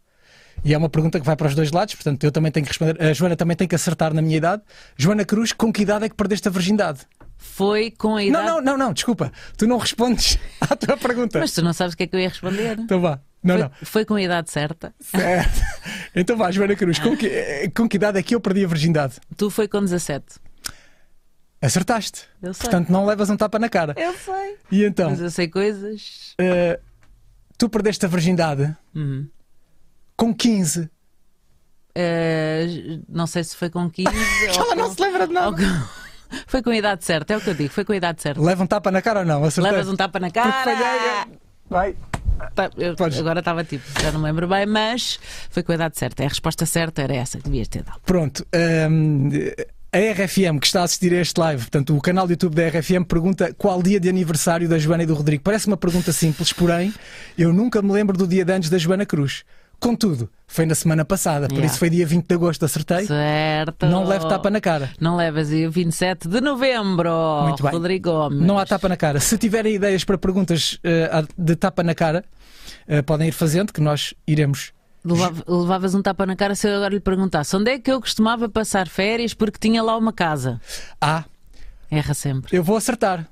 [0.63, 2.71] E é uma pergunta que vai para os dois lados, portanto, eu também tenho que
[2.71, 3.02] responder.
[3.02, 4.62] A Joana também tem que acertar na minha idade.
[4.97, 7.00] Joana Cruz, com que idade é que perdeste a virgindade?
[7.38, 8.45] Foi com a idade.
[8.45, 9.32] Não, não, não, não, desculpa.
[9.56, 11.39] Tu não respondes à tua pergunta.
[11.39, 12.78] Mas tu não sabes o que é que eu ia responder.
[12.78, 13.21] Então vá.
[13.41, 13.71] Não, foi, não.
[13.84, 14.93] foi com a idade certa.
[15.00, 15.62] Certo.
[16.13, 19.15] Então vá, Joana Cruz, com que, com que idade é que eu perdi a virgindade?
[19.38, 20.26] Tu foi com 17.
[21.62, 22.24] Acertaste.
[22.41, 22.62] Eu sei.
[22.62, 23.93] Portanto, não levas um tapa na cara.
[23.98, 24.58] Eu sei.
[24.72, 26.34] E então, Mas eu sei coisas.
[26.39, 26.80] eh,
[27.58, 29.28] tu perdeste a virgindade Uhum.
[30.15, 30.89] com 15.
[31.95, 34.10] Eh, não sei se foi com 15.
[34.58, 35.56] ou Ela não com- se lembra de nada.
[35.56, 36.00] com-
[36.45, 37.74] Foi com a idade certa, é o que eu digo.
[37.74, 38.39] Foi com a idade certa.
[38.39, 39.43] Leva um tapa na cara ou não?
[39.43, 39.72] Acertei.
[39.72, 41.28] Levas um tapa na Porque cara.
[41.67, 41.95] Vai.
[42.54, 45.19] Tá, eu- agora estava tipo, já não me lembro bem, mas
[45.50, 46.24] foi com a idade certa.
[46.24, 48.00] A resposta certa era essa que devias ter dado.
[48.06, 48.45] Pronto.
[48.89, 49.30] hum,
[49.91, 52.67] a RFM que está a assistir a este live, portanto, o canal do YouTube da
[52.67, 55.43] RFM pergunta qual dia de aniversário da Joana e do Rodrigo.
[55.43, 56.93] Parece uma pergunta simples, porém,
[57.38, 59.43] eu nunca me lembro do dia de antes da Joana Cruz.
[59.80, 61.67] Contudo, foi na semana passada, por Yeah.
[61.71, 63.08] isso foi dia 20 de agosto, acertei.
[63.08, 63.86] Certo.
[63.86, 64.89] Não leve tapa na cara.
[64.99, 67.43] Não levas o 27 de novembro.
[67.43, 67.71] Muito bem.
[67.71, 68.41] Rodrigo Gomes.
[68.41, 69.19] Não há tapa na cara.
[69.21, 72.25] Se tiverem ideias para perguntas eh, de tapa na cara,
[72.88, 74.73] eh, podem ir fazendo, que nós iremos.
[75.04, 78.00] Levava- Levavas um tapa na cara se eu agora lhe perguntasse onde é que eu
[78.02, 80.60] costumava passar férias porque tinha lá uma casa.
[81.00, 81.24] Ah,
[81.90, 82.56] Erra sempre.
[82.56, 83.26] eu vou acertar.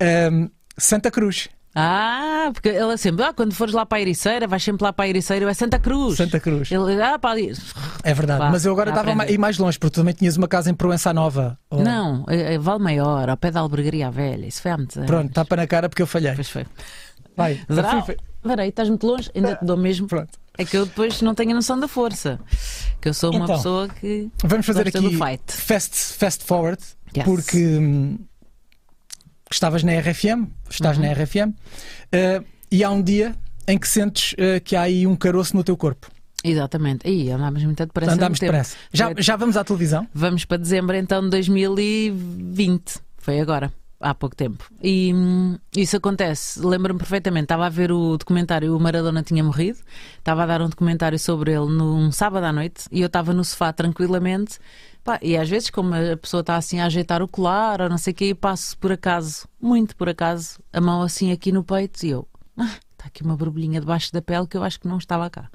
[0.00, 1.48] Hum, Santa Cruz.
[1.74, 5.04] Ah, porque ela sempre, ah, quando fores lá para a Ericeira, vais sempre lá para
[5.04, 6.16] a Ericeira, é Santa Cruz.
[6.16, 6.70] Santa Cruz.
[6.72, 7.52] Ele, ah, para ali.
[8.02, 8.40] É verdade.
[8.40, 10.70] Vá, Mas eu agora estava a ir mais longe, porque tu também tinhas uma casa
[10.70, 11.58] em Proença Nova.
[11.70, 14.46] Ou- Não, é, é Val Maior, ao pé da Albergaria Velha.
[14.46, 15.06] Isso foi há muitos anos.
[15.08, 16.32] Pronto, tapa na cara porque eu falhei.
[16.34, 16.66] Pois foi.
[17.36, 17.60] Vai.
[18.44, 20.06] Aí, estás muito longe, ainda te dou mesmo.
[20.06, 20.38] Pronto.
[20.56, 22.40] É que eu depois não tenho a noção da força.
[23.00, 24.30] Que eu sou uma Então, pessoa que.
[24.44, 25.16] Vamos fazer aqui
[25.48, 26.82] fast, fast forward,
[27.16, 27.24] Yes.
[27.24, 28.18] porque hum,
[29.50, 31.04] estavas na RFM, estás Uhum.
[31.04, 31.54] na RFM,
[32.12, 33.34] eh, e há um dia
[33.66, 36.08] em que sentes eh, que há aí um caroço no teu corpo.
[36.44, 37.06] Exatamente.
[37.06, 38.12] Aí andámos muito depressa.
[38.12, 38.52] Andámos no tempo.
[38.52, 38.76] depressa.
[38.92, 40.06] Já, já vamos à televisão?
[40.14, 42.98] Vamos para dezembro então de 2020.
[43.18, 44.64] Foi agora, há pouco tempo.
[44.82, 46.60] E hum, isso acontece.
[46.64, 47.44] Lembro-me perfeitamente.
[47.44, 49.78] Estava a ver o documentário O Maradona Tinha Morrido.
[50.18, 52.84] Estava a dar um documentário sobre ele num sábado à noite.
[52.92, 54.58] E eu estava no sofá tranquilamente.
[55.04, 57.98] Pá, e às vezes, como a pessoa está assim a ajeitar o colar ou não
[57.98, 61.64] sei o que, eu passo por acaso, muito por acaso, a mão assim aqui no
[61.64, 62.28] peito e eu.
[62.56, 65.48] "Ah, Está aqui uma borbulhinha debaixo da pele que eu acho que não estava cá.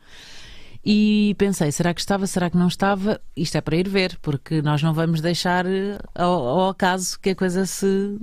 [0.85, 3.21] E pensei, será que estava, será que não estava?
[3.37, 7.29] Isto é para ir ver, porque nós não vamos deixar eh, ao, ao acaso que
[7.29, 8.17] a coisa se,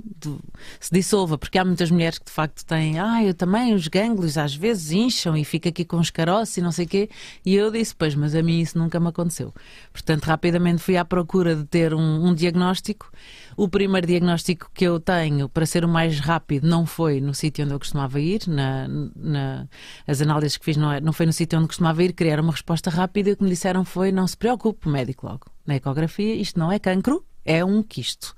[0.79, 4.37] se dissolva, porque há muitas mulheres que de facto têm, ah, eu também, os gânglios
[4.37, 7.09] às vezes incham e fica aqui com os caroços e não sei o quê.
[7.43, 9.51] E eu disse, pois, mas a mim isso nunca me aconteceu.
[9.91, 13.11] Portanto, rapidamente fui à procura de ter um, um diagnóstico.
[13.55, 17.65] O primeiro diagnóstico que eu tenho, para ser o mais rápido, não foi no sítio
[17.65, 19.67] onde eu costumava ir, na, na,
[20.07, 22.51] as análises que fiz não, é, não foi no sítio onde costumava ir, queria uma
[22.51, 25.47] resposta rápida e o que me disseram foi: não se preocupe, médico logo.
[25.65, 28.33] Na ecografia, isto não é cancro, é um quisto.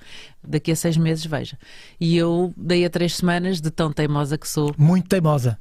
[0.46, 1.58] Daqui a seis meses, veja.
[2.00, 4.74] E eu dei a três semanas de tão teimosa que sou.
[4.78, 5.58] Muito teimosa.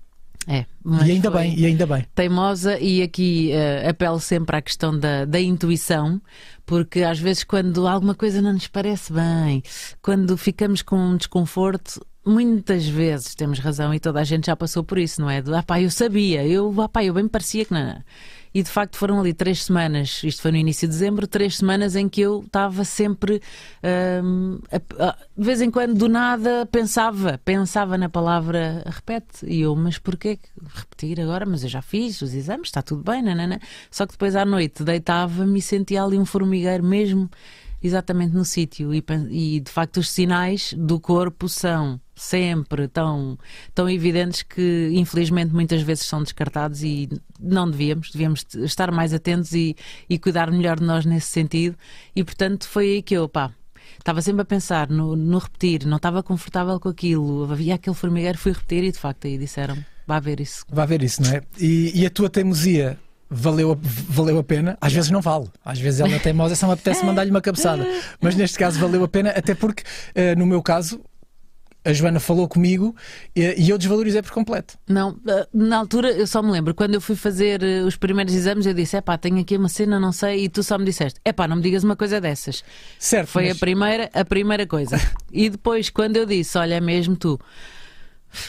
[0.46, 0.64] É,
[1.06, 2.04] e ainda bem, e ainda bem.
[2.14, 6.20] Teimosa e aqui uh, apelo sempre à questão da, da intuição,
[6.66, 9.62] porque às vezes quando alguma coisa não nos parece bem,
[10.00, 14.82] quando ficamos com um desconforto, muitas vezes temos razão e toda a gente já passou
[14.82, 15.40] por isso, não é?
[15.40, 18.02] Do, ah pá, eu sabia, eu, ah pá, eu bem parecia que não.
[18.54, 21.96] E de facto foram ali três semanas, isto foi no início de dezembro, três semanas
[21.96, 23.40] em que eu estava sempre,
[24.22, 29.46] hum, a, a, de vez em quando, do nada, pensava, pensava na palavra repete.
[29.46, 30.38] E eu, mas porquê
[30.74, 31.46] repetir agora?
[31.46, 33.60] Mas eu já fiz os exames, está tudo bem, nanana.
[33.90, 37.30] Só que depois à noite deitava-me e sentia ali um formigueiro mesmo
[37.82, 38.94] exatamente no sítio.
[38.94, 43.38] E, e, de facto os sinais do corpo são sempre tão,
[43.74, 47.08] tão evidentes que infelizmente muitas vezes são descartados e
[47.40, 49.76] não devíamos, devíamos estar mais atentos e,
[50.08, 51.76] e cuidar melhor de nós nesse sentido.
[52.14, 53.50] E portanto foi aí que eu, pá,
[53.98, 58.38] estava sempre a pensar no, no, repetir, não estava confortável com aquilo, havia aquele formigueiro,
[58.38, 60.64] fui repetir e de facto aí disseram, vá ver isso.
[60.68, 61.42] Vá ver isso, não é?
[61.58, 62.98] E, e a tua teimosia
[63.32, 64.76] valeu a, valeu a pena.
[64.80, 65.48] Às vezes não vale.
[65.64, 67.86] Às vezes ela é teimosa, só me apetece mandar-lhe uma cabeçada.
[68.20, 71.00] Mas neste caso valeu a pena, até porque, uh, no meu caso,
[71.84, 72.94] a Joana falou comigo
[73.34, 74.78] e, e eu desvalorizei por completo.
[74.88, 78.34] Não, eh, na altura eu só me lembro, quando eu fui fazer eh, os primeiros
[78.34, 80.84] exames, eu disse: é pá, tenho aqui uma cena, não sei, e tu só me
[80.84, 82.62] disseste: é pá, não me digas uma coisa dessas.
[82.98, 83.28] Certo.
[83.28, 83.56] Foi mas...
[83.56, 84.96] a, primeira, a primeira coisa.
[85.32, 87.38] e depois, quando eu disse: olha, é mesmo tu.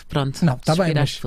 [0.07, 1.21] Pronto, não, está bem, mas,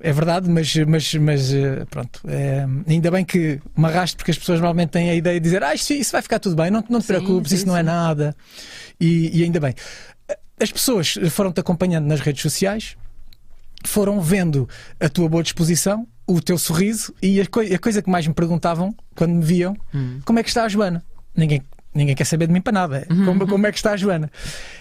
[0.00, 2.20] é verdade, mas, mas, mas eh, pronto.
[2.26, 5.62] É, ainda bem que me arrasto, porque as pessoas normalmente têm a ideia de dizer:
[5.62, 7.70] ah, isso, isso vai ficar tudo bem, não, não te sim, preocupes, sim, isso sim.
[7.70, 8.36] não é nada.
[9.00, 9.74] E, e ainda bem.
[10.60, 12.96] As pessoas foram-te acompanhando nas redes sociais,
[13.84, 14.68] foram vendo
[15.00, 18.34] a tua boa disposição, o teu sorriso e a, co a coisa que mais me
[18.34, 20.20] perguntavam quando me viam: hum.
[20.24, 21.04] como é que está a Joana?
[21.36, 21.62] Ninguém
[21.94, 23.06] ninguém quer saber de mim para nada.
[23.10, 23.24] Uhum.
[23.24, 24.30] Como, como é que está a Joana?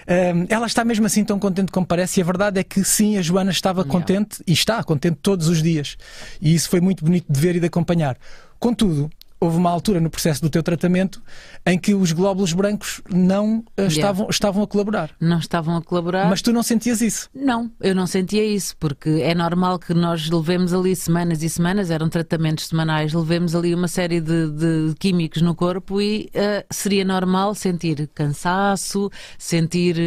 [0.08, 3.18] Um, ela está mesmo assim tão contente como parece, e a verdade é que sim,
[3.18, 5.98] a Joana estava contente e está contente todos os dias.
[6.42, 8.18] E isso foi muito bonito de ver e de acompanhar.
[8.60, 9.10] Contudo,
[9.44, 11.22] houve uma altura no processo do teu tratamento
[11.66, 13.94] em que os glóbulos brancos não uh, yeah.
[13.94, 15.12] estavam, estavam a colaborar.
[15.20, 16.30] Não estavam a colaborar.
[16.30, 17.30] Mas tu não sentias isso?
[17.34, 21.90] Não, eu não sentia isso, porque é normal que nós levemos ali semanas e semanas,
[21.90, 27.04] eram tratamentos semanais, levemos ali uma série de, de químicos no corpo e uh, seria
[27.04, 29.98] normal sentir cansaço, sentir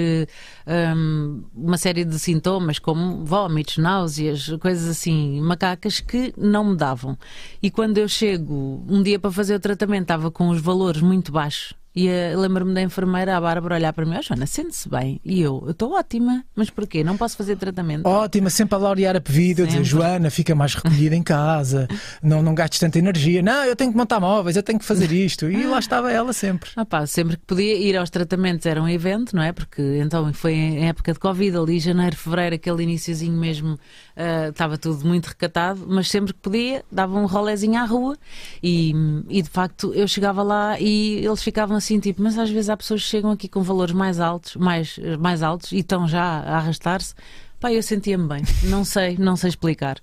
[0.67, 6.77] uh, um, uma série de sintomas como vômitos, náuseas, coisas assim, macacas que não me
[6.77, 7.19] davam.
[7.63, 11.33] E quando eu chego um dia para fazer o tratamento estava com os valores muito
[11.33, 15.19] baixos e uh, lembro-me da enfermeira, a Bárbara, olhar para mim: oh, Joana, sente-se bem.
[15.25, 17.03] E eu: eu estou ótima, mas porquê?
[17.03, 18.05] Não posso fazer tratamento?
[18.07, 21.89] Ótima, sempre a laurear a pedido, a dizer: Joana, fica mais recolhida em casa,
[22.23, 23.41] não, não gastes tanta energia.
[23.41, 25.51] Não, eu tenho que montar móveis, eu tenho que fazer isto.
[25.51, 26.69] E lá estava ela sempre.
[26.77, 29.53] Ah, pá, sempre que podia ir aos tratamentos era um evento, não é?
[29.53, 34.77] Porque então foi em época de Covid, ali janeiro, fevereiro, aquele iníciozinho mesmo, uh, estava
[34.77, 38.19] tudo muito recatado, mas sempre que podia, dava um rolezinho à rua
[38.63, 38.95] e,
[39.31, 42.69] e de facto eu chegava lá e eles ficavam assim assim, tipo, mas às vezes
[42.69, 46.23] há pessoas que chegam aqui com valores mais altos, mais, mais altos e estão já
[46.23, 47.15] a arrastar-se.
[47.61, 48.43] Pá, eu sentia-me bem.
[48.65, 50.01] Não sei, não sei explicar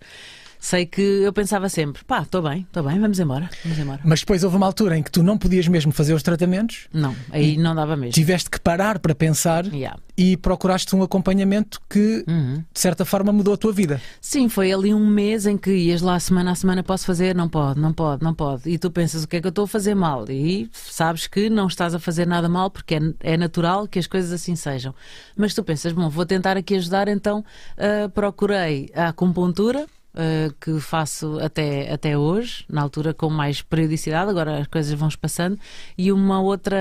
[0.64, 4.00] sei que eu pensava sempre, pá, estou bem, estou bem, vamos embora, vamos embora.
[4.02, 6.88] Mas depois houve uma altura em que tu não podias mesmo fazer os tratamentos?
[6.94, 8.14] Não, aí não dava mesmo.
[8.14, 10.00] Tiveste que parar para pensar yeah.
[10.18, 12.64] e procuraste um acompanhamento que, uhum.
[12.74, 14.02] de certa forma, mudou a tua vida.
[14.22, 17.36] Sim, foi ali um mês em que ias lá semana a semana, posso fazer?
[17.36, 18.70] Não pode, não pode, não pode.
[18.70, 20.24] E tu pensas, o que é que eu estou a fazer mal?
[20.30, 24.08] E sabes que não estás a fazer nada mal porque é, é natural que as
[24.08, 24.96] coisas assim sejam.
[25.36, 27.44] Mas tu pensas, bom, vou tentar aqui ajudar, então
[27.78, 34.30] uh, procurei a acupuntura uh, que faço até, até hoje, na altura com mais periodicidade,
[34.30, 35.58] agora as coisas vão passando,
[35.98, 36.78] e uma outra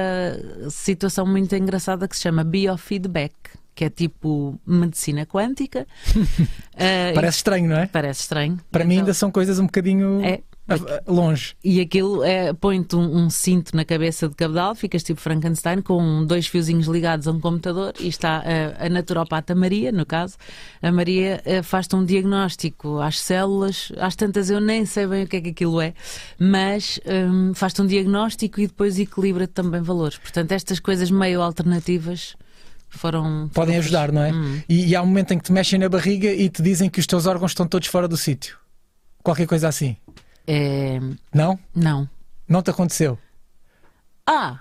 [0.70, 3.34] situação muito engraçada que se chama biofeedback
[3.74, 5.86] que é tipo medicina quântica.
[6.14, 7.86] uh, Parece estranho, não é?
[7.86, 8.60] Parece estranho.
[8.70, 10.22] Para então, mim ainda são coisas um bocadinho.
[10.22, 10.40] É,
[11.06, 11.54] longe.
[11.62, 16.24] E aquilo é, põe-te um, um, cinto na cabeça de cabedal, ficas tipo Frankenstein, com
[16.24, 20.36] dois fiozinhos ligados a um computador e está a, a naturopata Maria, no caso.
[20.80, 25.26] A Maria eh, faz-te um diagnóstico às células, às tantas eu nem sei bem o
[25.26, 25.94] que é que aquilo é,
[26.38, 30.18] mas um, faz-te um diagnóstico e depois equilibra-te também valores.
[30.18, 32.36] Portanto, estas coisas meio alternativas
[32.88, 33.48] foram.
[33.52, 34.32] Podem ajudar, não é?
[34.32, 34.60] Hum.
[34.68, 37.00] E, e há um momento em que te mexem na barriga e te dizem que
[37.00, 38.56] os teus órgãos estão todos fora do sítio.
[39.22, 39.96] Qualquer coisa assim.
[40.46, 41.00] É...
[41.32, 41.58] Não?
[41.74, 42.08] Não.
[42.48, 43.18] Não te aconteceu?
[44.26, 44.60] Ah!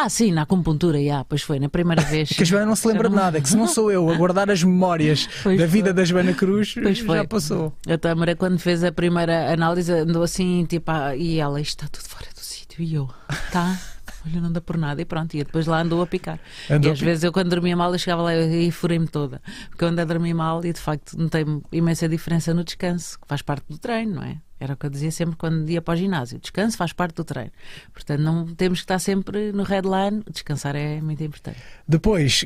[0.00, 2.28] Ah, sim, na acupuntura, já, pois foi, na primeira vez.
[2.28, 4.48] que a Joana não se lembra de nada, que se não sou eu a guardar
[4.48, 7.72] as memórias pois da vida da Joana Cruz, pois já passou.
[7.88, 11.88] A Tâmara, quando fez a primeira análise, andou assim, tipo, ah, e ela, isto está
[11.88, 13.10] tudo fora do sítio, e eu,
[13.50, 13.76] tá?
[14.24, 16.38] olha, não dá por nada, e pronto, e depois lá andou a picar.
[16.70, 19.82] Andou e às vezes eu, quando dormia mal, eu chegava lá e furei-me toda, porque
[19.82, 23.26] eu ando a dormir mal e de facto não tem imensa diferença no descanso, que
[23.26, 24.36] faz parte do treino, não é?
[24.60, 26.38] Era o que eu dizia sempre quando ia para o ginásio.
[26.38, 27.52] Descanso faz parte do treino.
[27.92, 30.22] Portanto, não temos que estar sempre no headline.
[30.30, 31.58] Descansar é muito importante.
[31.86, 32.44] Depois,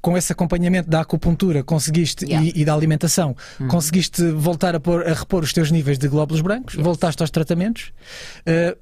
[0.00, 2.46] com esse acompanhamento da acupuntura conseguiste yeah.
[2.46, 3.68] e, e, da alimentação, uhum.
[3.68, 6.84] conseguiste voltar a, pôr, a, repor os teus níveis de glóbulos brancos, yes.
[6.84, 7.92] voltaste aos tratamentos,
[8.40, 8.76] uh,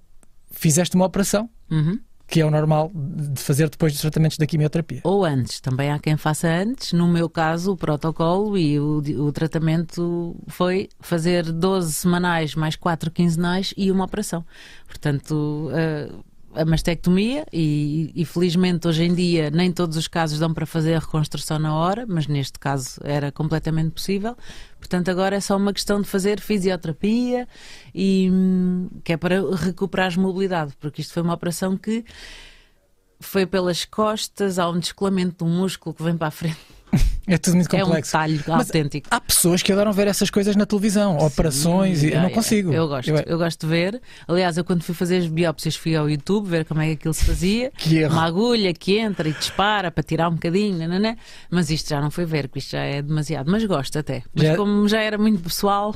[0.51, 1.49] fizeste uma operação.
[1.71, 5.01] Uhum que é o normal de fazer depois dos tratamentos da quimioterapia.
[5.03, 6.93] Ou antes, também há quem faça antes.
[6.93, 13.11] No meu caso, o protocolo e o, o tratamento foi fazer 12 semanais mais 4
[13.11, 14.45] quinzenais e uma operação.
[14.87, 16.23] Portanto, uh,
[16.59, 20.95] a mastectomia e, e, felizmente hoje em dia nem todos os casos dão para fazer
[20.95, 24.37] a reconstrução na hora, mas neste caso era completamente possível.
[24.79, 27.47] Portanto, agora é só uma questão de fazer fisioterapia
[27.95, 32.05] e hum, que é para recuperar mobilidade, porque isto foi uma operação que
[33.21, 36.78] foi pelas costas, há um descolamento do músculo que vem para a frente
[37.27, 38.17] é tudo muito complexo.
[38.17, 39.09] É um detalhe Mas autêntico.
[39.11, 42.73] Há pessoas que adoram ver essas coisas na televisão, Sim, operações, é, eu não consigo.
[42.73, 43.17] Eu gosto, eu...
[43.27, 43.39] eu...
[43.39, 44.01] gosto de ver.
[44.27, 47.15] Aliás, eu quando fui fazer as biópsias fui ao YouTube ver como é que aquilo
[47.15, 47.71] se fazia.
[47.77, 48.13] que erro.
[48.13, 51.17] Uma agulha que entra e dispara para tirar um bocadinho, não,
[51.51, 53.51] mas isto já não foi ver, porque isto já é demasiado.
[53.51, 54.23] Mas gosto até.
[54.35, 54.57] Mas já...
[54.57, 55.95] como já era muito pessoal,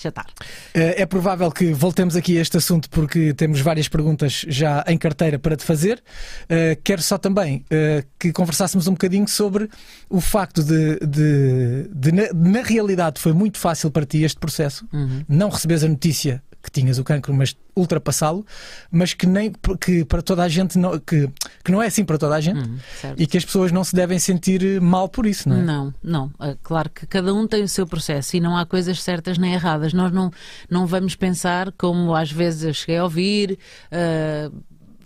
[0.00, 0.26] já está.
[0.74, 4.98] Eh, é provável que voltemos aqui a este assunto porque temos várias perguntas já em
[4.98, 6.02] carteira para te fazer.
[6.48, 9.68] Eh, quero só também eh, que conversássemos um bocadinho sobre
[10.08, 14.86] o facto de, de, de na, na, realidade, foi muito fácil para ti este processo,
[14.92, 15.24] uhum.
[15.28, 18.44] não recebes a notícia que tinhas o cancro, mas ultrapassá-lo,
[18.90, 21.28] mas que nem que para toda a gente não, que,
[21.62, 22.78] que não é assim para toda a gente uhum,
[23.16, 25.62] e que as pessoas não se devem sentir mal por isso, não é?
[25.62, 26.30] Não, não.
[26.40, 29.52] É claro que cada um tem o seu processo e não há coisas certas nem
[29.52, 29.92] erradas.
[29.92, 30.30] Nós não,
[30.70, 33.58] não vamos pensar como às vezes eu cheguei a ouvir.
[33.92, 34.64] Uh,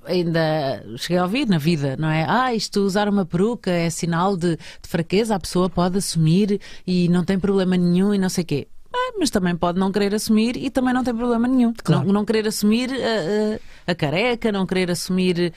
[0.09, 2.25] ainda cheguei a ouvir na vida, não é?
[2.29, 7.09] Ah, isto usar uma peruca é sinal de, de fraqueza, a pessoa pode assumir e
[7.09, 8.69] não tem problema nenhum e não sei o quê.
[8.93, 11.75] É, mas também pode não querer assumir e também não tem problema nenhum.
[11.75, 12.07] Claro.
[12.07, 15.53] Não, não, querer assumir a, uh, a, uh, a, careca, não querer assumir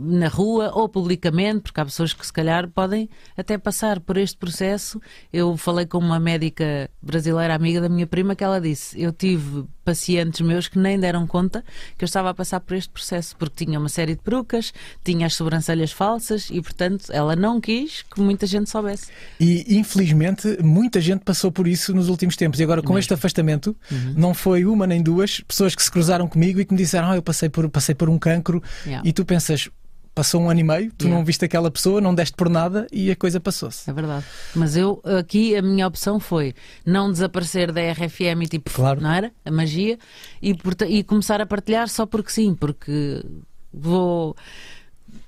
[0.00, 4.36] na rua ou publicamente, porque há pessoas que se calhar podem até passar por este
[4.36, 5.00] processo.
[5.32, 9.64] Eu falei com uma médica brasileira amiga da minha prima que ela disse: Eu tive
[9.84, 11.62] pacientes meus que nem deram conta
[11.96, 14.72] que eu estava a passar por este processo, porque tinha uma série de perucas,
[15.04, 19.08] tinha as sobrancelhas falsas e, portanto, ela não quis que muita gente soubesse.
[19.38, 22.60] E, infelizmente, muita gente passou por isso nos últimos tempos.
[22.60, 23.00] E agora, com Mesmo.
[23.00, 24.14] este afastamento, uhum.
[24.16, 27.16] não foi uma nem duas pessoas que se cruzaram comigo e que me disseram: Ah,
[27.16, 28.62] eu passei por, passei por um cancro.
[28.86, 29.06] Yeah.
[29.08, 29.68] E tu pensas,
[30.14, 31.18] passou um ano e meio, tu yeah.
[31.18, 33.90] não viste aquela pessoa, não deste por nada e a coisa passou-se.
[33.90, 34.24] É verdade.
[34.54, 36.54] Mas eu, aqui, a minha opção foi
[36.86, 39.00] não desaparecer da RFM e tipo, claro.
[39.00, 39.32] não era?
[39.44, 39.98] A magia,
[40.40, 40.56] e,
[40.88, 43.24] e começar a partilhar só porque sim, porque
[43.72, 44.36] vou.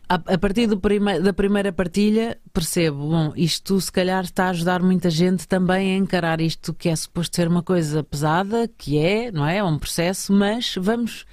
[0.08, 5.10] A, partir prime, da primeira partilha, percebo, bom, isto se calhar está a ajudar muita
[5.10, 9.44] gente também a encarar isto que é suposto ser uma coisa pesada, que é, não
[9.44, 9.56] é?
[9.56, 11.26] É um processo, mas vamos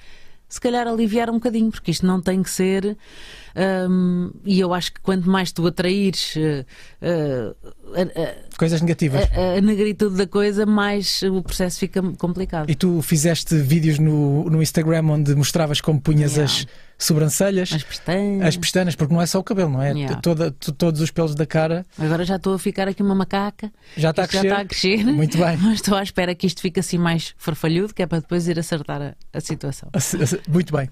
[0.48, 2.96] se calhar aliviar um bocadinho, porque isto não tem que ser.
[3.88, 6.64] Um, e eu acho que quanto mais tu atraires uh,
[7.02, 12.68] uh, coisas negativas, a, a, negritude da coisa, mais o processo fica complicado.
[12.68, 16.52] E tu fizeste vídeos no, no Instagram onde mostravas como punhas yeah.
[16.52, 16.66] as
[17.04, 18.46] sobrancelhas, as pestanas.
[18.46, 19.92] as pestanas, porque não é só o cabelo, não é?
[19.92, 20.20] Yeah.
[20.20, 21.84] Toda, todos os pelos da cara.
[21.98, 23.72] Agora já estou a ficar aqui uma macaca.
[23.96, 24.48] Já está, a crescer.
[24.48, 25.04] já está a crescer.
[25.04, 25.56] Muito bem.
[25.62, 28.58] Mas estou à espera que isto fique assim mais farfalhudo, que é para depois ir
[28.58, 29.90] acertar a, a situação.
[30.48, 30.88] Muito bem.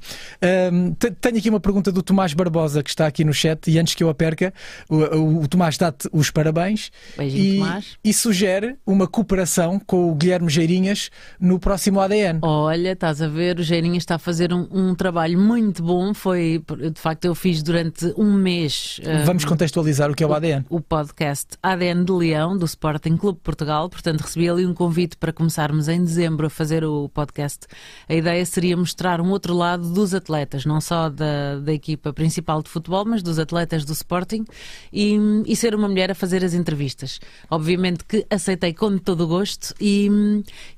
[0.73, 3.95] Um, tenho aqui uma pergunta do Tomás Barbosa, que está aqui no chat, e antes
[3.95, 4.53] que eu a perca,
[4.89, 7.99] o, o, o Tomás dá-te os parabéns Beijinho, e, Tomás.
[8.05, 12.41] e sugere uma cooperação com o Guilherme Geirinhas no próximo ADN.
[12.43, 16.02] Olha, estás a ver, o Geirinha está a fazer um, um trabalho muito bom.
[16.15, 16.63] Foi,
[16.93, 19.01] de facto, eu fiz durante um mês.
[19.07, 20.65] ah, Vamos contextualizar o que é o ADN.
[20.69, 23.89] o podcast ADN de Leão, do Sporting Clube Portugal.
[23.89, 27.67] Portanto, recebi ali um convite para começarmos em dezembro a fazer o podcast.
[28.09, 32.63] A ideia seria mostrar um outro lado dos atletas, não só da, da equipa principal
[32.63, 34.45] de futebol, mas dos atletas do Sporting
[34.93, 37.21] e, e ser uma mulher a fazer as entrevistas.
[37.51, 40.09] Obviamente que aceitei com todo o gosto e,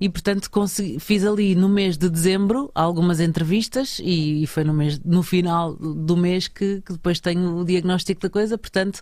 [0.00, 4.98] e portanto, consegui- fiz ali no mês de dezembro algumas entrevistas e, foi no, mês,
[5.04, 8.56] no final do mês que, que depois tenho o diagnóstico da coisa.
[8.56, 9.00] Portanto,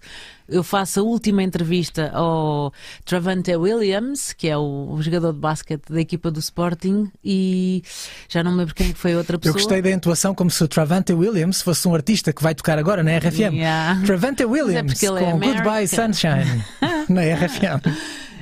[0.48, 2.72] eu faço a última entrevista ao
[3.04, 7.82] Travante Williams, que é o, o jogador de basquete da equipa do Sporting, e
[8.28, 9.54] já não me lembro quem é foi a outra Eu pessoa.
[9.54, 13.02] gostei da intuação como se o Travante Williams fosse um artista que vai tocar agora
[13.02, 13.54] na RFM.
[13.54, 14.02] Yeah.
[14.04, 16.12] Travante Williams porque ele é com Goodbye American.
[16.12, 16.64] Sunshine
[17.08, 17.82] na RFM.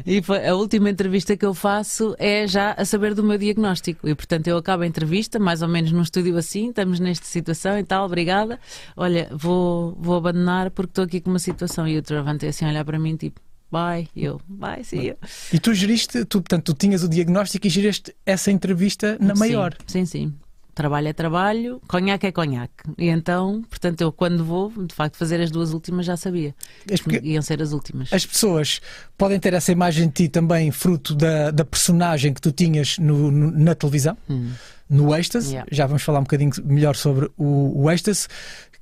[0.06, 4.08] E foi- a última entrevista que eu faço é já a saber do meu diagnóstico.
[4.08, 7.78] E portanto eu acabo a entrevista, mais ou menos num estúdio assim, estamos nesta situação
[7.78, 8.58] e tal, obrigada.
[8.96, 11.86] Olha, vou, vou abandonar porque estou aqui com uma situação.
[11.86, 14.08] E o Travante assim a olhar para mim, tipo, bye.
[14.16, 15.16] Eu, bye, see you.
[15.52, 19.74] E tu geriste, tu, portanto, tu tinhas o diagnóstico e geriste essa entrevista na maior.
[19.86, 20.34] Sim, sim.
[20.80, 22.72] Trabalho é trabalho, conhaque é conhaque.
[22.96, 26.54] E então, portanto, eu quando vou, de facto, fazer as duas últimas já sabia.
[26.90, 28.10] As, porque Iam ser as últimas.
[28.10, 28.80] as pessoas
[29.18, 33.30] podem ter essa imagem de ti também fruto da, da personagem que tu tinhas no-
[33.30, 34.52] no- na televisão, Hum.
[34.88, 35.50] no êxtase.
[35.52, 35.68] Yeah.
[35.70, 38.26] Já vamos falar um bocadinho melhor sobre o, o êxtase,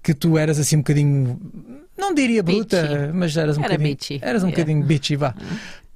[0.01, 1.41] que tu eras assim um bocadinho,
[1.99, 3.13] não diria bruta, Bitchy.
[3.13, 3.97] mas eras um Era bocadinho.
[3.97, 4.19] bitchy.
[4.23, 4.63] Eras um Yeah.
[4.63, 5.35] bocadinho bitchy, vá.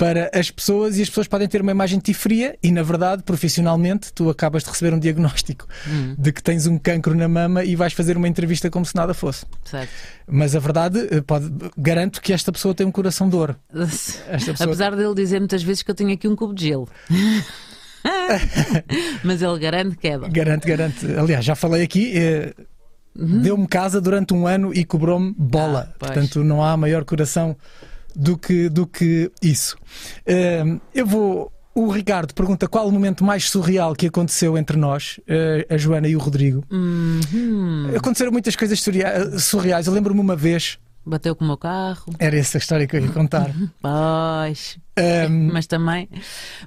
[0.03, 2.83] Para as pessoas, e as pessoas podem ter uma imagem de ti fria, e na
[2.83, 7.29] verdade, profissionalmente, tu acabas de receber um diagnóstico Hum, de que tens um cancro na
[7.29, 9.47] mama e vais fazer uma entrevista como se nada fosse.
[9.65, 9.93] certo.
[10.27, 13.55] Mas a verdade, eh, pode, garanto que esta pessoa tem um coração de ouro.
[13.73, 16.89] Pessoa Apesar dele dizer muitas vezes que eu tenho aqui um cubo de gelo.
[19.23, 20.29] Mas ele garante que é bom.
[20.31, 21.07] Garante, garante.
[21.17, 22.53] Aliás, já falei aqui, eh,
[23.15, 25.81] deu-me casa durante um ano e cobrou-me bola.
[25.81, 25.93] Uhum.
[25.95, 25.99] Ah.
[25.99, 27.57] Portanto, não há maior coração
[28.15, 29.77] do que, do que isso.
[30.27, 31.53] Eh, eu vou.
[31.75, 36.07] O Ricardo pergunta qual o momento mais surreal que aconteceu entre nós, eh, a Joana
[36.07, 36.63] e o Rodrigo.
[36.71, 37.91] Uhum.
[37.97, 39.87] Aconteceram muitas coisas surrea- surreais.
[39.87, 42.13] Eu lembro-me uma vez, Bateu com o meu carro.
[42.19, 43.51] era essa a história que eu ia contar.
[43.81, 44.79] Pois.
[44.99, 46.09] Ahm, Mas também.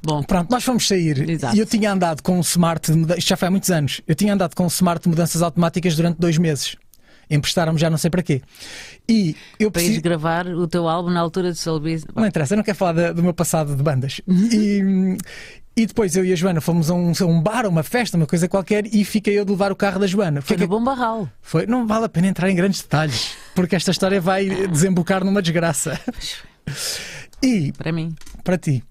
[0.03, 1.55] Bom, Pronto, nós fomos sair Exato.
[1.55, 4.33] e eu tinha andado com um smart, isto já foi há muitos anos, eu tinha
[4.33, 6.75] andado com um smart de mudanças automáticas durante dois meses.
[7.29, 8.41] Emprestaram-me já não sei para quê.
[9.07, 10.01] E eu para preciso.
[10.01, 12.05] gravar o teu álbum na altura de Solbis.
[12.15, 14.21] Não interessa, eu não quero falar da- do meu passado de bandas.
[14.27, 15.17] E,
[15.77, 18.15] e depois eu e a Joana fomos a um, a um bar, a uma festa,
[18.17, 20.41] uma coisa qualquer, e fiquei eu de levar o carro da Joana.
[20.41, 21.29] Foi Fiquei- no Bom Barral.
[21.41, 25.41] foi- não vale a pena entrar em grandes detalhes, porque esta história vai desembocar numa
[25.41, 25.99] desgraça.
[27.43, 28.15] E, Para mim.
[28.43, 28.83] para ti,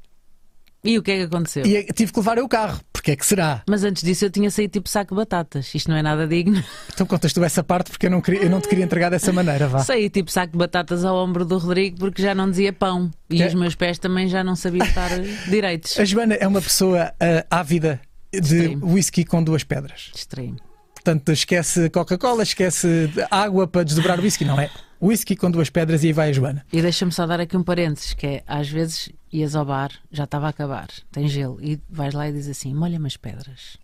[0.84, 1.66] E o que é que aconteceu?
[1.66, 3.62] e tive que levar eu o carro, porque é que será?
[3.68, 5.74] Mas antes disso eu tinha saído tipo saco de batatas.
[5.74, 6.62] Isto não é nada digno.
[6.92, 9.32] Então contas tu essa parte porque eu não, queria, eu não te queria entregar dessa
[9.32, 9.80] maneira, vá.
[9.80, 13.10] Saí tipo saco de batatas ao ombro do Rodrigo porque já não dizia pão.
[13.30, 15.10] E os meus pés também já não sabiam estar
[15.48, 15.98] direitos.
[15.98, 18.00] A Joana é uma pessoa ah, ávida
[18.32, 18.92] de Extremo.
[18.92, 20.10] whisky com duas pedras.
[20.14, 20.56] Estranho.
[20.94, 24.70] Portanto, esquece Coca-Cola, esquece água para desdobrar o whisky, não é?
[25.02, 26.64] Whisky com duas pedras e aí vai a Joana.
[26.72, 30.24] E deixa-me só dar aqui um parênteses, que é, às vezes ias ao bar, já
[30.24, 33.76] estava a acabar, tem gelo, e vais lá e dizes assim, molha-me as pedras.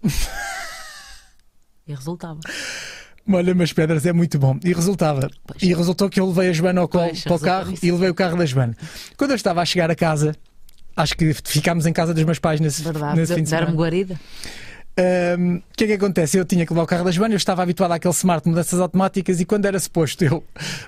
[1.87, 2.41] e resultava.
[3.27, 4.59] Molha as pedras é muito bom.
[4.65, 5.29] E resultava.
[5.47, 5.63] Pois.
[5.63, 7.85] E resultou que eu levei a Joana ao colo Pois, para o carro isso.
[7.85, 8.77] e levei o carro da Joana.
[9.17, 10.35] Quando eu estava a chegar a casa,
[10.97, 13.77] acho que ficámos em casa dos meus pais nesse, Verdade, nesse fim de deram-me semana.
[13.77, 14.21] guarida.
[14.99, 16.39] Ahm, O que é que acontece?
[16.39, 19.41] Eu tinha que levar o carro da Joana, eu estava habituado àquele smart mudanças automáticas
[19.41, 20.43] e quando era suposto eu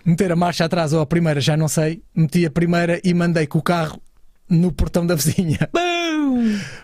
[0.05, 3.47] meter a marcha atrás ou a primeira, já não sei, meti a primeira e mandei
[3.47, 4.01] com o carro
[4.49, 5.59] no portão da vizinha.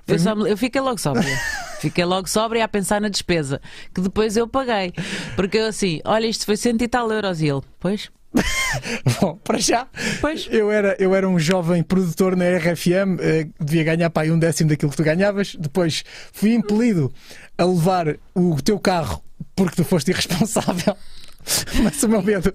[0.06, 1.38] Eu, só me- eu fiquei logo sóbria.
[1.80, 3.60] Fiquei logo sóbria a pensar na despesa,
[3.94, 4.92] que depois eu paguei.
[5.36, 7.40] Porque eu assim, olha, isto foi cento e tal euros.
[7.40, 8.10] E ele, pois,
[9.20, 9.86] Bom, para já,
[10.20, 10.46] pois.
[10.50, 14.38] eu era, eu era um jovem produtor na RFM, eh, devia ganhar para aí um
[14.38, 15.54] décimo daquilo que tu ganhavas.
[15.58, 17.12] Depois fui impelido
[17.56, 19.22] a levar o teu carro
[19.56, 20.96] porque tu foste irresponsável.
[21.82, 22.52] Mas o meu medo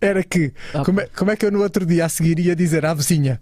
[0.00, 0.84] era que, Ok.
[0.84, 3.40] como é, como é que eu no outro dia a seguir ia dizer à vizinha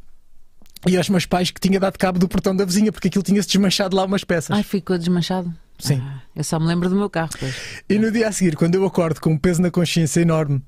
[0.86, 3.48] e aos meus pais que tinha dado cabo do portão da vizinha porque aquilo tinha-se
[3.48, 4.50] desmanchado lá umas peças?
[4.56, 5.52] Ai, ficou desmanchado.
[5.78, 6.00] Sim.
[6.04, 7.54] Ah, eu só me lembro do meu carro, pois.
[7.88, 10.60] E no dia a seguir, quando eu acordo com um peso na consciência enorme,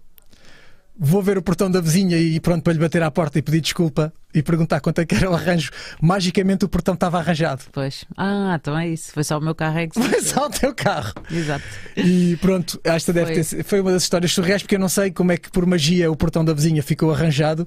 [0.96, 3.60] vou ver o portão da vizinha e pronto para lhe bater à porta e pedir
[3.60, 5.70] desculpa e perguntar quanto é que era o arranjo.
[6.00, 7.64] Magicamente o portão estava arranjado.
[7.72, 8.04] Pois.
[8.16, 9.10] Ah, então é isso.
[9.12, 11.12] Foi só o meu carro é que se Foi só o teu carro.
[11.30, 11.64] Exato.
[11.96, 13.34] E pronto, esta deve Foi.
[13.36, 15.64] ter sido- foi uma das histórias surreais porque eu não sei como é que por
[15.66, 17.66] magia o portão da vizinha ficou arranjado.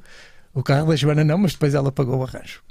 [0.54, 2.62] O carro da Joana não, mas depois ela pagou o arranjo.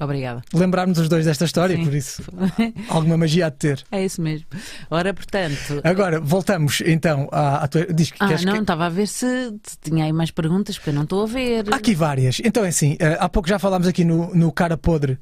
[0.00, 0.42] Obrigada.
[0.54, 1.82] Lembrámos os dois desta história, Sim.
[1.84, 2.22] por isso
[2.88, 3.84] alguma magia há de ter.
[3.90, 4.46] É isso mesmo.
[4.88, 5.80] Ora, portanto.
[5.82, 7.84] Agora, voltamos então à, à tua.
[7.92, 9.26] Diz que Ah, queres não, que- estava a ver se
[9.64, 11.64] se tinha aí mais perguntas, porque eu não estou a ver.
[11.72, 12.40] Há aqui várias.
[12.44, 15.18] Então é assim, eh, há pouco já falámos aqui no, no Cara Podre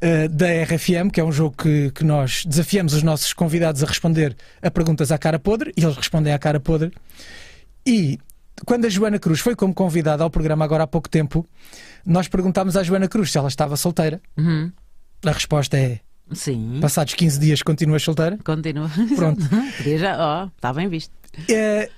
[0.00, 3.86] eh, da RFM, que é um jogo que, que nós desafiamos os nossos convidados a
[3.86, 6.92] responder a perguntas à cara podre e eles respondem à cara podre.
[7.84, 8.20] E
[8.66, 11.46] quando a Joana Cruz foi como convidada ao programa agora há pouco tempo,
[12.04, 14.20] nós perguntámos à Joana Cruz se ela estava solteira.
[14.36, 14.70] Uhum.
[15.24, 16.00] A resposta é:
[16.32, 16.78] Sim.
[16.80, 18.38] passados 15 dias continuas solteira.
[18.44, 18.90] Continua.
[19.16, 19.42] Pronto.
[19.98, 20.16] Já.
[20.18, 21.12] Ó, está bem visto.
[21.48, 21.88] Eh,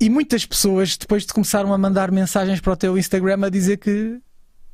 [0.00, 3.78] e muitas pessoas depois te começaram a mandar mensagens para o teu Instagram a dizer
[3.78, 4.20] que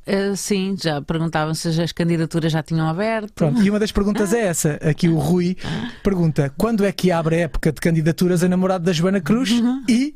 [0.05, 3.31] Uh, sim, já perguntavam se as candidaturas já tinham aberto.
[3.33, 4.77] Pronto, e uma das perguntas é essa.
[4.81, 5.55] Aqui o Rui
[6.03, 9.49] pergunta: quando é que abre a época de candidaturas a namorado da Joana Cruz
[9.87, 10.13] e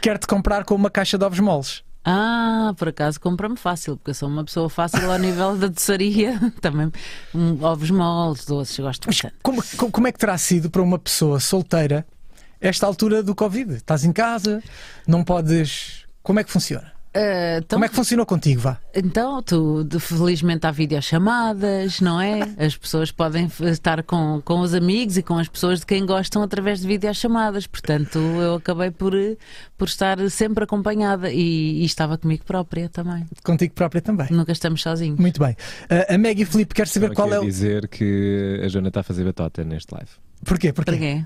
[0.00, 1.82] quer-te comprar com uma caixa de ovos moles?
[2.04, 6.38] Ah, por acaso compra-me fácil, porque eu sou uma pessoa fácil ao nível da doçaria.
[6.60, 6.90] Também
[7.34, 9.34] hum, ovos moles, doces, gosto Mas bastante.
[9.42, 9.62] como-
[9.92, 12.04] como é que terá sido para uma pessoa solteira
[12.60, 13.74] esta altura do Covid?
[13.74, 14.60] Estás em casa,
[15.06, 16.04] não podes.
[16.24, 16.90] Como é que funciona?
[17.14, 18.62] Uh, então, Como é que funcionou contigo?
[18.62, 18.78] Vá.
[18.94, 22.40] então, tu, felizmente há videochamadas, não é?
[22.56, 26.42] As pessoas podem estar com, com os amigos e com as pessoas de quem gostam
[26.42, 27.66] através de videochamadas.
[27.66, 29.12] Portanto, eu acabei por,
[29.76, 33.26] por estar sempre acompanhada e, e estava comigo própria também.
[33.44, 34.28] Contigo própria também.
[34.30, 35.18] Nunca estamos sozinhos.
[35.18, 35.52] Muito bem.
[35.52, 37.44] Uh, a Maggie Felipe quer saber Estava qual é o.
[37.44, 40.10] dizer que a Joana está a fazer batota neste live.
[40.44, 40.72] Porquê?
[40.72, 40.92] Porquê?
[40.92, 41.24] Porquê?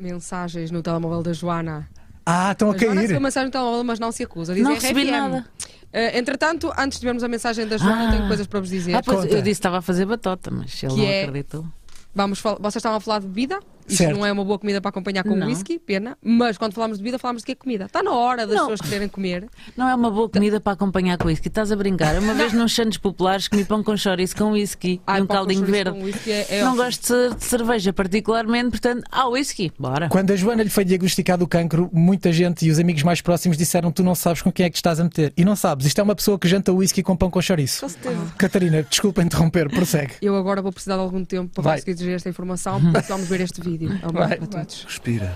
[0.00, 1.88] Mensagens no telemóvel da Joana.
[2.26, 3.00] Ah, estão a A Joana cair.
[3.02, 4.54] recebeu mensagem no telemóvel, mas não se acusa.
[4.54, 4.82] Diz Não RFM.
[4.82, 5.44] recebi nada.
[5.92, 8.12] Eh, entretanto, antes de vermos a mensagem da Joana, Ah.
[8.12, 8.94] tenho coisas para vos dizer.
[8.96, 9.28] Ah, pois, Conta.
[9.32, 11.66] eu disse que estava a fazer batota, mas ele Que não é- acreditou.
[12.14, 13.60] Vamos fal- Vocês estavam a falar de bebida?
[13.86, 14.16] Isto Certo.
[14.16, 15.46] não é uma boa comida para acompanhar com Não.
[15.46, 16.16] whisky, pena.
[16.22, 17.84] Mas quando falamos de bebida, falamos de que é comida.
[17.84, 18.68] Está na hora das Não.
[18.68, 19.48] pessoas quererem comer.
[19.76, 21.48] Não é uma boa comida para acompanhar com whisky.
[21.48, 22.18] Estás a brincar.
[22.18, 25.64] Uma vez nos Santos Populares comi pão com chouriço com whisky Ai, e um caldinho
[25.64, 25.96] verde.
[26.30, 26.84] é- é não ótimo.
[26.84, 30.08] gosto de, ce- de cerveja particularmente, portanto, ah, whisky, bora.
[30.08, 33.56] Quando a Joana lhe foi diagnosticado o cancro, muita gente e os amigos mais próximos
[33.56, 35.32] disseram: Tu não sabes com quem é que te estás a meter.
[35.36, 37.80] E não sabes, isto é uma pessoa que janta whisky com pão com chouriço.
[37.80, 38.32] Com certeza.
[38.38, 40.14] Catarina, desculpa interromper, prossegue.
[40.22, 41.76] Eu agora vou precisar de algum tempo para Vai.
[41.78, 43.73] conseguir dizer esta informação, portanto vamos ver este vídeo.
[43.78, 44.84] Bom Vai, para todos.
[44.84, 45.32] Respira,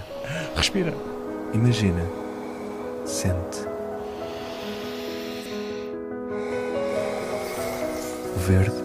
[0.56, 0.94] Respira.
[1.52, 2.02] imagina,
[3.04, 3.66] sente.
[8.36, 8.76] O verde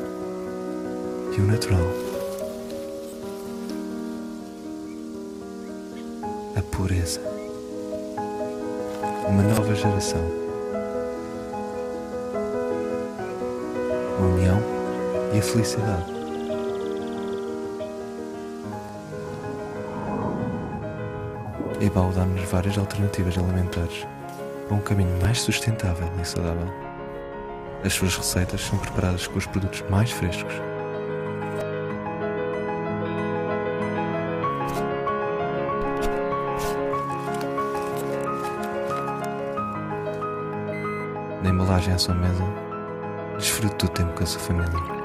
[1.37, 1.87] e o natural.
[6.55, 7.21] A pureza.
[9.27, 10.21] Uma nova geração.
[14.19, 14.59] A união
[15.33, 16.12] e a felicidade.
[21.83, 24.07] A Ebal dá-nos várias alternativas alimentares
[24.65, 26.73] para um caminho mais sustentável e saudável.
[27.83, 30.53] As suas receitas são preparadas com os produtos mais frescos.
[41.43, 42.45] Na embalagem à sua mesa,
[43.37, 45.02] desfrute do tempo com a sua família.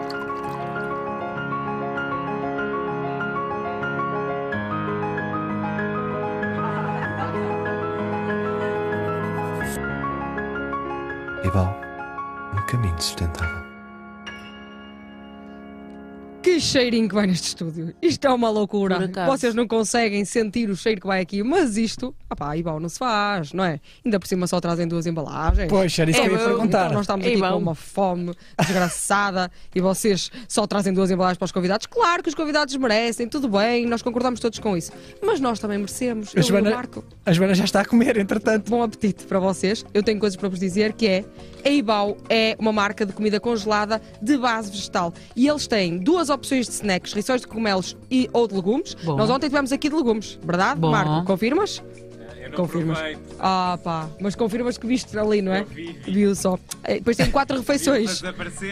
[11.48, 11.74] Ebal,
[12.52, 13.67] um caminho sustentável.
[16.40, 17.92] Que cheirinho que vai neste estúdio.
[18.00, 19.10] Isto é uma loucura.
[19.26, 22.98] Vocês não conseguem sentir o cheiro que vai aqui, mas isto, opá, igual não se
[22.98, 23.80] faz, não é?
[24.04, 25.68] Ainda por cima só trazem duas embalagens.
[25.68, 26.84] Pois, era isso É, que eu ia bom, perguntar.
[26.84, 31.38] então nós estamos É aqui com uma fome desgraçada e vocês só trazem duas embalagens
[31.38, 31.86] para os convidados.
[31.86, 34.92] Claro que os convidados merecem, tudo bem, nós concordamos todos com isso.
[35.22, 36.32] Mas nós também merecemos.
[36.36, 37.04] A Joana, Marco.
[37.26, 38.70] a Joana já está a comer, entretanto.
[38.70, 39.84] Bom apetite para vocês.
[39.92, 41.24] Eu tenho coisas para vos dizer que é
[41.64, 46.27] a Ibau é uma marca de comida congelada de base vegetal e eles têm duas
[46.30, 48.94] opções de snacks, rissóis de cogumelos e ou de legumes.
[49.04, 49.16] Bom.
[49.16, 50.90] Nós ontem tivemos aqui de legumes, verdade, Bom.
[50.90, 51.26] Marco?
[51.26, 51.82] Confirmas?
[52.56, 52.98] Confirmas.
[53.38, 55.64] Ah, pá, mas confirmas que viste ali, não é?
[56.04, 56.58] Viu só.
[56.84, 58.22] Eh, Depois tem quatro refeições.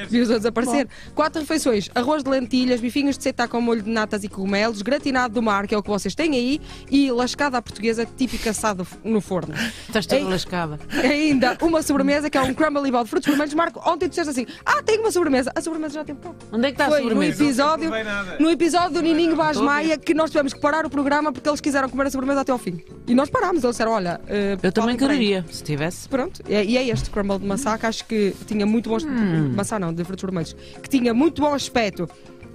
[0.09, 0.89] Viu-os a desaparecer.
[1.15, 5.35] Quatro refeições: arroz de lentilhas, bifinhos de seitá com molho de natas e cogumelos, gratinado
[5.35, 6.61] do mar, que é o que vocês têm aí,
[6.91, 9.55] e lascada à portuguesa, típica assada no forno.
[9.87, 10.79] Estás toda lascada.
[11.03, 13.55] Ainda uma sobremesa que é um crumble ball de frutos vermelhos.
[13.55, 15.51] Marco, ontem tu disseste assim: Ah, tem uma sobremesa.
[15.55, 16.31] A sobremesa já teve cá.
[16.53, 17.45] Onde é que está a Foi no sobremesa?
[17.45, 17.91] episódio,
[18.39, 21.33] no episódio do Nininho Vaz Estou a Maia que nós tivemos que parar o programa
[21.33, 22.81] porque eles quiseram comer a sobremesa até ao fim.
[23.07, 23.65] E nós parámos.
[23.71, 26.09] Disseram: Olha, eh, Eu também queria, se tivesse.
[26.09, 28.97] Pronto, e é, e é este crumble de maçã que acho que tinha muito bom
[28.97, 29.53] Hum.
[29.55, 32.09] maçã não, de frutos vermelhos, que tinha muito bom aspecto.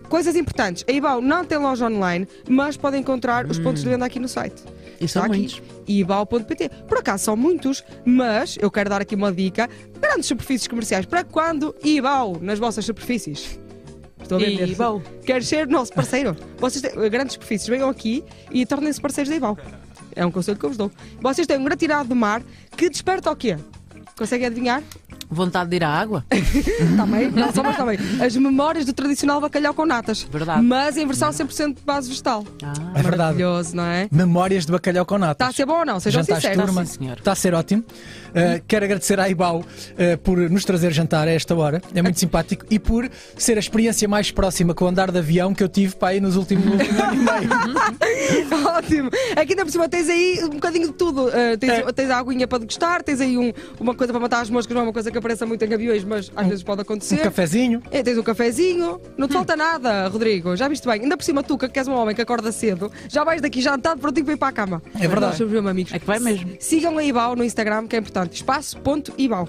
[0.10, 0.84] coisas importantes.
[0.90, 4.28] A Ibau não tem loja online, mas podem encontrar os pontos de venda aqui no
[4.28, 4.62] site.
[5.00, 5.62] E são aqui, muitos.
[5.88, 6.70] ibau.pt.
[6.86, 9.70] Por acaso são muitos, mas eu quero dar aqui uma dica.
[10.02, 11.06] Grandes superfícies comerciais.
[11.06, 13.58] Para quando Ibau nas vossas superfícies?
[14.22, 14.76] Estou a vender.
[15.26, 16.36] Queres ser nosso parceiro?
[16.58, 19.58] Vocês têm grandes superfícies, venham aqui e tornem-se parceiros da Ibau.
[20.16, 20.92] É um conselho que eu vos dou.
[21.20, 22.42] Vocês têm um gratinado de mar
[22.76, 23.58] que desperta o quê?
[24.18, 24.84] Conseguem adivinhar?
[25.32, 26.26] Vontade de ir à água?
[26.98, 27.98] Também, não só mas também.
[28.22, 30.24] As memórias do tradicional bacalhau com natas.
[30.30, 30.62] Verdade.
[30.62, 32.44] Mas em versão 100% de base vegetal.
[32.62, 33.18] Ah, É verdade.
[33.18, 34.08] Maravilhoso, não é?
[34.12, 35.32] Memórias de bacalhau com natas.
[35.36, 36.00] Está a ser bom ou não?
[36.00, 36.66] Sejam Jantares sinceros.
[36.66, 36.86] turma.
[36.86, 37.18] sim, senhor.
[37.18, 37.82] Está a ser ótimo.
[38.32, 41.82] Uh, quero agradecer à Ibau uh, por nos trazer jantar a esta hora.
[41.96, 42.66] É muito simpático.
[42.70, 45.96] E por ser a experiência mais próxima com o andar de avião que eu tive
[45.96, 48.68] para aí nos últimos ano e meio.
[48.68, 49.10] Ótimo!
[49.36, 51.28] Aqui ainda por cima tens aí um bocadinho de tudo.
[51.28, 51.92] Uh, tens, É.
[51.94, 54.82] tens a aguinha para degustar, tens aí um- uma coisa para matar as moscas, não
[54.82, 57.18] é uma coisa que apareça muito em aviões, mas às vezes pode Um acontecer.
[57.20, 57.82] cafezinho.
[57.92, 60.56] É, tens um cafezinho, não te falta nada, Rodrigo.
[60.58, 61.02] Já viste bem?
[61.04, 64.02] Ainda por cima, tu, que és um homem que acorda cedo, já vais daqui jantado
[64.02, 64.82] prontinho para ir para a cama.
[64.96, 65.22] É verdade.
[65.28, 65.94] Nós somos mesmo amigos.
[65.94, 66.52] É que vai mesmo.
[66.60, 68.34] Sigam a Ibau no Instagram, que é importante.
[68.36, 69.48] Espaço.ibau.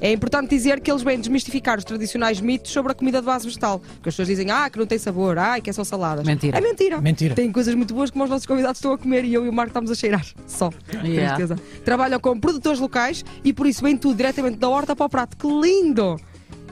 [0.00, 3.46] É importante dizer que eles vêm desmistificar os tradicionais mitos sobre a comida de base
[3.46, 3.78] vegetal.
[3.78, 6.26] Porque as pessoas dizem, ah, que não tem sabor, ah, que é só saladas.
[6.26, 6.58] Mentira.
[6.58, 7.00] É mentira.
[7.00, 7.34] Mentira.
[7.34, 9.52] Tem coisas muito boas como os nossos convidados estão a comer e eu e o
[9.52, 10.24] Marco estamos a cheirar.
[10.46, 10.70] Só.
[11.02, 11.36] Yeah.
[11.36, 11.58] certeza.
[11.84, 15.36] Trabalham com produtores locais e por isso vem tudo diretamente da horta para o prato.
[15.36, 16.20] Que lindo!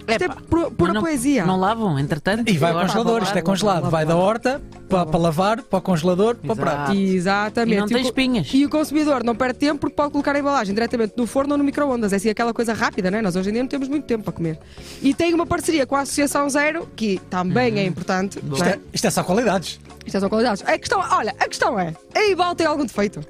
[0.09, 1.47] Isto é Epá, pura, pura Mas não, poesia.
[1.47, 2.49] Não lavam, entretanto.
[2.49, 3.23] E vai ao congelador.
[3.23, 3.91] Isto é congelado.
[3.91, 6.93] Vai da horta para, para lavar, para o congelador, para o prato.
[6.93, 7.77] Exatamente.
[7.77, 8.49] E não o tem espinhas.
[8.53, 11.59] E o consumidor não perde tempo porque pode colocar a embalagem diretamente no forno ou
[11.59, 12.13] no micro-ondas.
[12.13, 13.23] É assim aquela coisa rápida, não é?
[13.23, 14.59] Nós hoje em dia não temos muito tempo para comer.
[15.01, 18.39] E tem uma parceria com a Associação Zero, que também é importante.
[18.39, 18.71] Isto é?
[18.71, 19.81] é, isto é só qualidades.
[20.05, 20.63] Isto é só qualidades.
[20.67, 23.21] A questão, olha, a questão é: a Ibal tem algum defeito?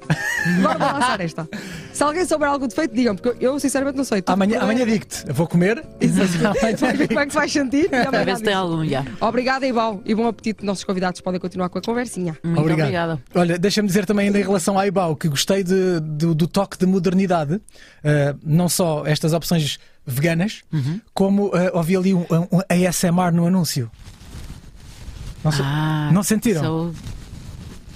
[0.59, 1.47] Agora vou lançar esta.
[1.93, 4.23] Se alguém souber algum defeito, digam, porque eu sinceramente não sei.
[4.25, 5.25] Amanhã, amanhã digo-te.
[5.31, 5.83] Vou comer.
[6.01, 6.05] e
[6.45, 7.89] amanhã Vais ver como é que se vai sentir?
[7.89, 9.05] Para amanhã ver se tem algum já.
[9.21, 10.65] Obrigada, Ibal, e bom apetite.
[10.65, 12.37] Nossos convidados podem continuar com a conversinha.
[12.43, 12.79] Muito Obrigado.
[12.87, 13.23] obrigada.
[13.35, 16.77] Olha, deixa-me dizer também ainda em relação à Ibau que gostei de- do, do toque
[16.77, 17.55] de modernidade.
[17.55, 17.61] Uh,
[18.43, 20.99] não só estas opções veganas, Uhum.
[21.13, 23.89] como uh, ouvi ali um, um ASMR no anúncio.
[25.43, 26.61] Não, Ah, não sentiram?
[26.63, 26.93] sou-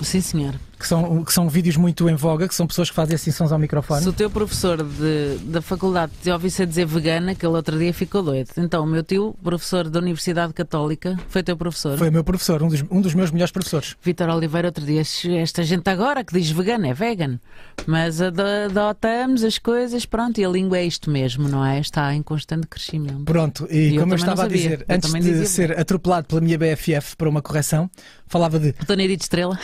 [0.02, 0.56] Sim, senhor.
[0.80, 3.52] Que, são, que são vídeos muito em voga, que são pessoas que fazem assim sons
[3.52, 4.04] ao microfone.
[4.04, 7.80] Se o teu professor de- da faculdade te ouvisse a dizer vegana, que ele outro
[7.80, 8.50] dia ficou doido.
[8.58, 11.98] Então, o meu tio, professor da Universidade Católica, foi teu professor.
[11.98, 13.96] Foi o meu professor, um dos, um dos meus melhores professores.
[14.04, 17.40] Vítor Oliveira, outro dia, esta gente agora que diz vegano é vegan,
[17.88, 21.80] mas ado- adotamos as coisas, pronto, e a língua é isto mesmo, não é?
[21.80, 23.24] Está em constante crescimento.
[23.26, 26.28] Pronto, E e eu como eu não estava a dizer, Eu antes de ser atropelado
[26.28, 27.90] pela minha BFF para uma correção,
[28.28, 29.60] falava de Toneri de estrela.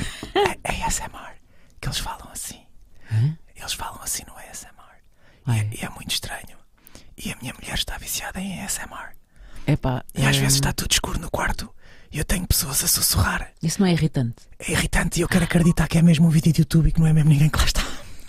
[0.63, 1.33] ASMR,
[1.79, 2.61] que eles falam assim.
[3.55, 4.73] Eles falam assim no ASMR.
[5.47, 6.57] E é, e é muito estranho.
[7.17, 9.13] E a minha mulher está viciada em ASMR.
[9.67, 11.69] Epá, E às eh, vezes está tudo escuro no quarto
[12.11, 13.51] e eu tenho pessoas a sussurrar.
[13.61, 14.35] Isso não é irritante.
[14.59, 16.99] É irritante e eu quero acreditar que é mesmo um vídeo de YouTube e que
[16.99, 17.81] não é mesmo ninguém que lá está.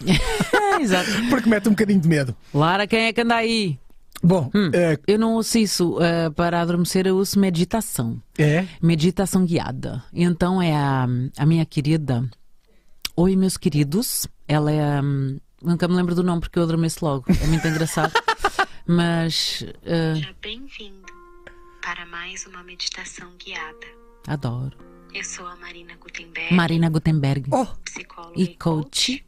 [0.81, 1.11] Exato.
[1.29, 2.37] Porque mete um bocadinho de medo.
[2.53, 3.79] Lara, quem é que anda aí?
[4.27, 4.71] Bom, Hum.
[4.73, 8.23] eh, Eu não ouço isso eh, para adormecer, eu ouço meditação.
[8.39, 8.67] é.
[8.81, 10.03] Meditação guiada.
[10.13, 11.07] Então é a,
[11.37, 12.29] a minha querida.
[13.17, 14.27] Oi, meus queridos.
[14.49, 15.01] Ela é.
[15.03, 17.27] hum, nunca me lembro do nome porque eu adormeço logo.
[17.43, 18.13] É muito engraçado.
[18.87, 19.65] Mas.
[19.85, 21.05] eh, Seja bem-vindo
[21.83, 23.87] para mais uma meditação guiada.
[24.27, 24.77] adoro.
[25.13, 27.49] Eu sou a Marina Gutenberg, Marina Gutenberg.
[27.53, 29.25] Oh, psicóloga E coach.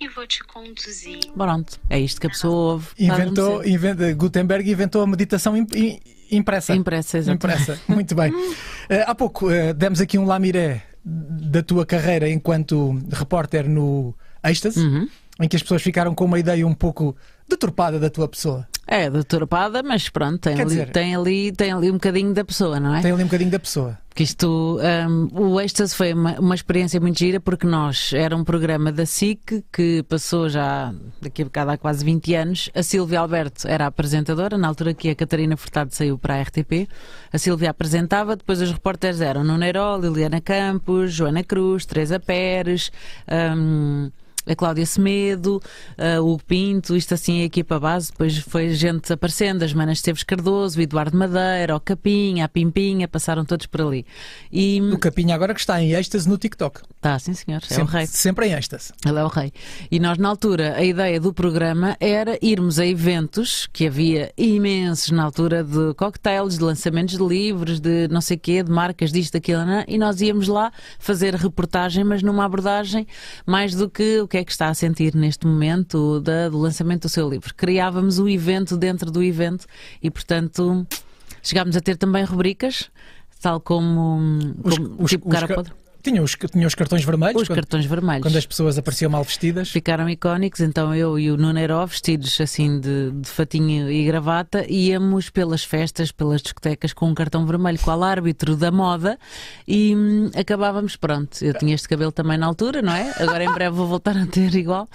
[0.00, 1.78] E vou te conduzir Pronto.
[1.88, 2.88] É isto que a pessoa ouve.
[2.98, 6.74] inventou, inventa, Gutenberg inventou a meditação im- im- impressa.
[6.74, 7.62] Impressa, exatamente.
[7.62, 7.80] Impressa.
[7.88, 8.32] Muito bem.
[8.88, 14.78] Eh, há pouco eh, demos aqui um lamiré da tua carreira enquanto repórter no Êxtase,
[14.78, 15.08] Uhum.
[15.40, 17.16] em que as pessoas ficaram com uma ideia um pouco
[17.48, 18.64] deturpada da tua pessoa.
[18.86, 22.78] É, doutorpada, mas pronto, tem ali, dizer- tem, ali, tem ali um bocadinho da pessoa,
[22.78, 23.02] não é?
[23.02, 23.98] Tem ali um bocadinho da pessoa.
[24.14, 24.78] Que isto,
[25.10, 29.04] hum, o Êxtase foi uma, uma experiência muito gira porque nós, era um programa da
[29.04, 32.70] SIC que passou já daqui a bocado há quase 20 anos.
[32.74, 36.40] A Silvia Alberto era a apresentadora, na altura que a Catarina Furtado saiu para a
[36.40, 36.88] RTP.
[37.30, 42.90] A Silvia apresentava, depois os repórteres eram Herói, Liliana Campos, Joana Cruz, Teresa Pérez.
[43.54, 44.10] hum,
[44.46, 45.60] a Cláudia Semedo,
[45.98, 49.98] uh, o Hugo Pinto, isto assim, a equipa base, depois foi gente aparecendo, as Manas
[49.98, 54.06] Esteves Cardoso, o Eduardo Madeira, o Capinha, a Pimpinha, passaram todos por ali.
[54.52, 56.80] E O Capinha agora que está em êxtase no TikTok.
[57.00, 58.06] tá, sim senhor, é o sempre, rei.
[58.06, 58.92] sempre em êxtase.
[59.04, 59.52] Ele é o rei.
[59.90, 65.10] E nós, na altura, a ideia do programa era irmos a eventos, que havia imensos
[65.10, 69.34] na altura, de cocktails, de lançamentos de livros, de não sei quê, de marcas, disto,
[69.34, 69.84] daquilo, né?
[69.88, 73.06] e nós íamos lá fazer reportagem, mas numa abordagem
[73.46, 77.02] mais do que o que é que está a sentir neste momento da- do lançamento
[77.02, 77.54] do seu livro.
[77.54, 79.66] Criávamos o evento dentro do evento
[80.02, 80.86] e, portanto,
[81.42, 82.90] chegámos a ter também rubricas.
[83.40, 85.72] tal como, como os- tipo os cara ca- podre.
[86.06, 88.22] Tinha os, tinha os cartões vermelhos Os quando, cartões vermelhos.
[88.22, 89.70] quando as pessoas apareciam mal vestidas.
[89.70, 94.64] Ficaram icónicos, então eu e o Nuno Heró, vestidos assim de, de fatinho e gravata,
[94.70, 99.18] íamos pelas festas, pelas discotecas com um cartão vermelho, qual árbitro da moda,
[99.66, 101.44] e hum, acabávamos, pronto.
[101.44, 103.12] Eu tinha este cabelo também na altura, não é?
[103.18, 104.88] Agora em breve vou voltar a ter igual.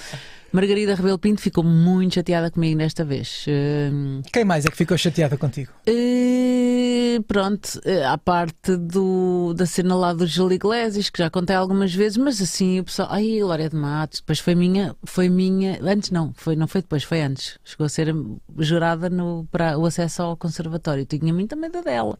[0.51, 3.45] Margarida Rebelo Pinto ficou muito chateada comigo desta vez.
[3.47, 5.71] Hum, Quem mais é que ficou chateada contigo?
[5.87, 11.55] e, pronto, eh, à parte do, da cena lá do Gil Iglesias, que já contei
[11.55, 15.79] algumas vezes, mas assim o pessoal, ai, Glória de Matos, depois foi minha, foi minha,
[15.81, 17.57] antes não, foi, não foi depois, foi antes.
[17.63, 18.13] Chegou a ser
[18.59, 21.05] jurada no, para o acesso ao conservatório.
[21.05, 22.17] Tinha muito medo dela.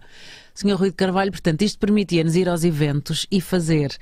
[0.54, 3.96] Senhor Rui de Carvalho, portanto, isto permitia-nos ir aos eventos e fazer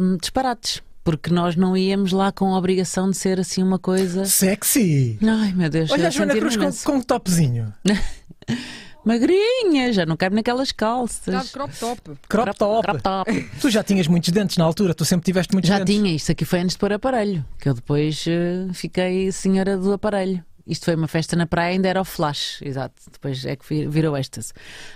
[0.00, 0.82] hum, disparates.
[1.02, 4.24] Porque nós não íamos lá com a obrigação de ser assim uma coisa.
[4.26, 5.18] Sexy!
[5.22, 6.84] Ai meu Deus, Olha a Joana Cruz com, imenso.
[6.84, 7.72] com um topzinho.
[9.04, 11.50] Magrinha, já não cabe naquelas calças.
[11.50, 12.00] crop top.
[12.28, 12.82] Crop top.
[12.86, 13.50] Crop top.
[13.60, 15.94] Tu já tinhas muitos dentes na altura, tu sempre tiveste muitos Já dentes.
[15.94, 19.92] tinha, isto aqui foi antes de pôr aparelho, que eu depois eh, fiquei senhora do
[19.94, 20.44] aparelho.
[20.66, 22.94] Isto foi uma festa na praia, ainda era o flash, exato.
[23.10, 24.52] Depois é que vi- virou estas.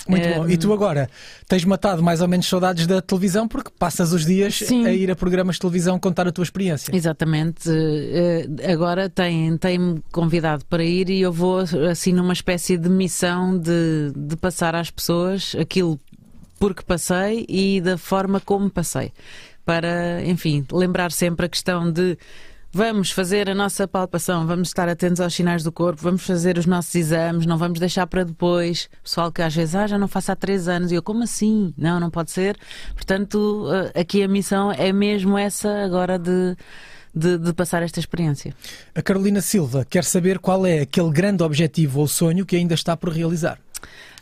[0.09, 0.49] Muito Eh, bom.
[0.49, 1.09] E tu agora
[1.49, 4.87] tens matado mais ou menos saudades da televisão porque passas os dias Sim.
[4.87, 6.95] a ir a programas de televisão contar a tua experiência.
[6.95, 7.69] Exatamente.
[7.71, 11.59] eh, agora tem- tem-me convidado para ir e eu vou
[11.91, 15.99] assim numa espécie de missão de, de passar às pessoas aquilo
[16.59, 19.13] por que passei e da forma como passei.
[19.65, 22.19] Para, enfim, lembrar sempre a questão de
[22.75, 26.67] vamos fazer a nossa palpação, vamos estar atentos aos sinais do corpo, vamos fazer os
[26.67, 28.91] nossos exames, não vamos deixar para depois.
[29.01, 31.73] Pessoal que às vezes, ah, já não faço há três anos, e eu, como assim?
[31.79, 32.59] Não, não pode ser.
[32.93, 36.57] Portanto, eh, aqui a missão é mesmo essa agora de.
[37.17, 38.53] De, de passar esta experiência.
[38.93, 42.97] A Carolina Silva quer saber qual é aquele grande objetivo ou sonho que ainda está
[42.97, 43.57] por realizar.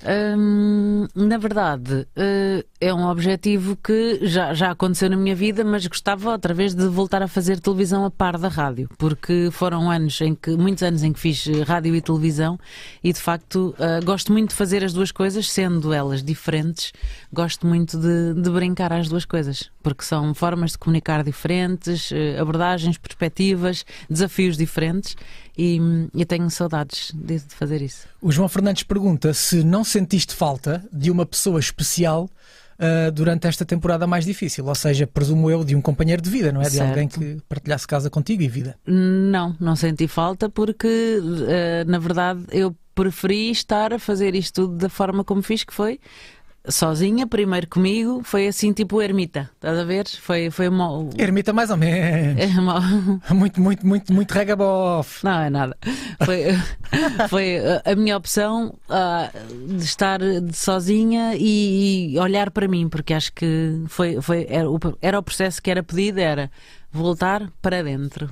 [0.04, 5.86] Hum, na verdade, eh, é um objetivo que já, já aconteceu na minha vida, mas
[5.86, 10.20] gostava outra vez de voltar a fazer televisão a par da rádio, porque foram anos
[10.20, 12.58] em que, muitos anos em que fiz eh, rádio e televisão
[13.02, 16.92] e de facto eh, gosto muito de fazer as duas coisas, sendo elas diferentes,
[17.32, 22.98] gosto muito de, de brincar às duas coisas, porque são formas de comunicar diferentes, abordagens,
[22.98, 25.14] perspectivas, desafios diferentes
[25.56, 25.78] e,
[26.14, 28.06] eu tenho saudades de, de fazer isso.
[28.20, 32.28] O João Fernandes pergunta se não sentiste falta de uma pessoa especial
[32.82, 36.50] ah, durante esta temporada mais difícil, ou seja, presumo eu, de um companheiro de vida,
[36.50, 36.64] não é?
[36.64, 36.88] De Certo.
[36.88, 38.76] alguém que partilhasse casa contigo e vida.
[38.84, 44.78] Não, não senti falta porque, eh, na verdade, eu preferi estar a fazer isto tudo
[44.78, 46.00] da forma como fiz, que foi
[46.68, 50.06] sozinha, primeiro comigo, foi assim tipo ermita, estás a ver?
[50.20, 51.08] Foi, foi uma.
[51.18, 52.40] Ermita mais ou menos.
[52.40, 52.80] é uma-
[53.32, 55.24] Muito, muito, muito, muito regabof.
[55.24, 55.76] Não, é nada.
[56.24, 56.44] Foi,
[57.28, 59.30] foi a- minha opção ah,
[59.76, 60.20] de estar
[60.52, 65.22] sozinha e, e olhar para mim, porque acho que foi, foi, era, o, era o
[65.22, 66.50] processo que era pedido, era
[66.92, 68.28] voltar para dentro.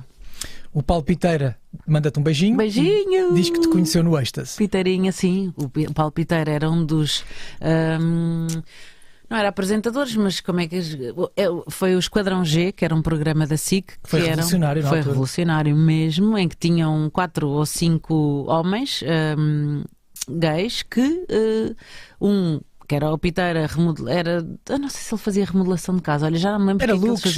[0.73, 2.55] O Paulo Piteira manda-te um beijinho.
[2.55, 3.33] Beijinho!
[3.33, 4.55] Diz que te conheceu no êxtase.
[4.57, 5.53] Piteirinha, sim.
[5.57, 7.25] O Paulo Piteira era um dos.
[7.59, 8.47] ahm,
[9.29, 10.77] não era apresentadores, mas como é que.
[10.77, 13.93] é, Foi o Esquadrão G, que era um programa da SIC.
[14.01, 15.13] Que Foi eram- revolucionário na Foi altura.
[15.13, 19.83] revolucionário mesmo, em que tinham quatro ou cinco homens ahm,
[20.29, 21.75] gays que eh,
[22.19, 22.59] um.
[22.91, 24.45] Que era o Piteira, remodel- era.
[24.67, 26.91] Eu não sei se ele fazia remodelação de casa, olha, já não me lembro Era
[26.91, 27.37] que é looks.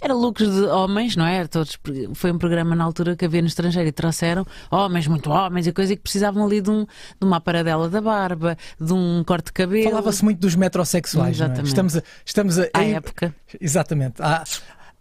[0.00, 1.44] Era looks de homens, não é?
[1.48, 1.76] Todos,
[2.14, 5.72] foi um programa na altura que havia no estrangeiro e trouxeram homens, muito homens e
[5.72, 9.46] coisa, e que precisavam ali de, um, de uma paradela da barba, de um corte
[9.46, 9.90] de cabelo.
[9.90, 11.46] Falava-se muito dos metrosexuais, é?
[11.46, 11.66] Exatamente.
[11.66, 12.02] Estamos a.
[12.24, 14.22] Estamos a À época, Exatamente.
[14.22, 14.44] À,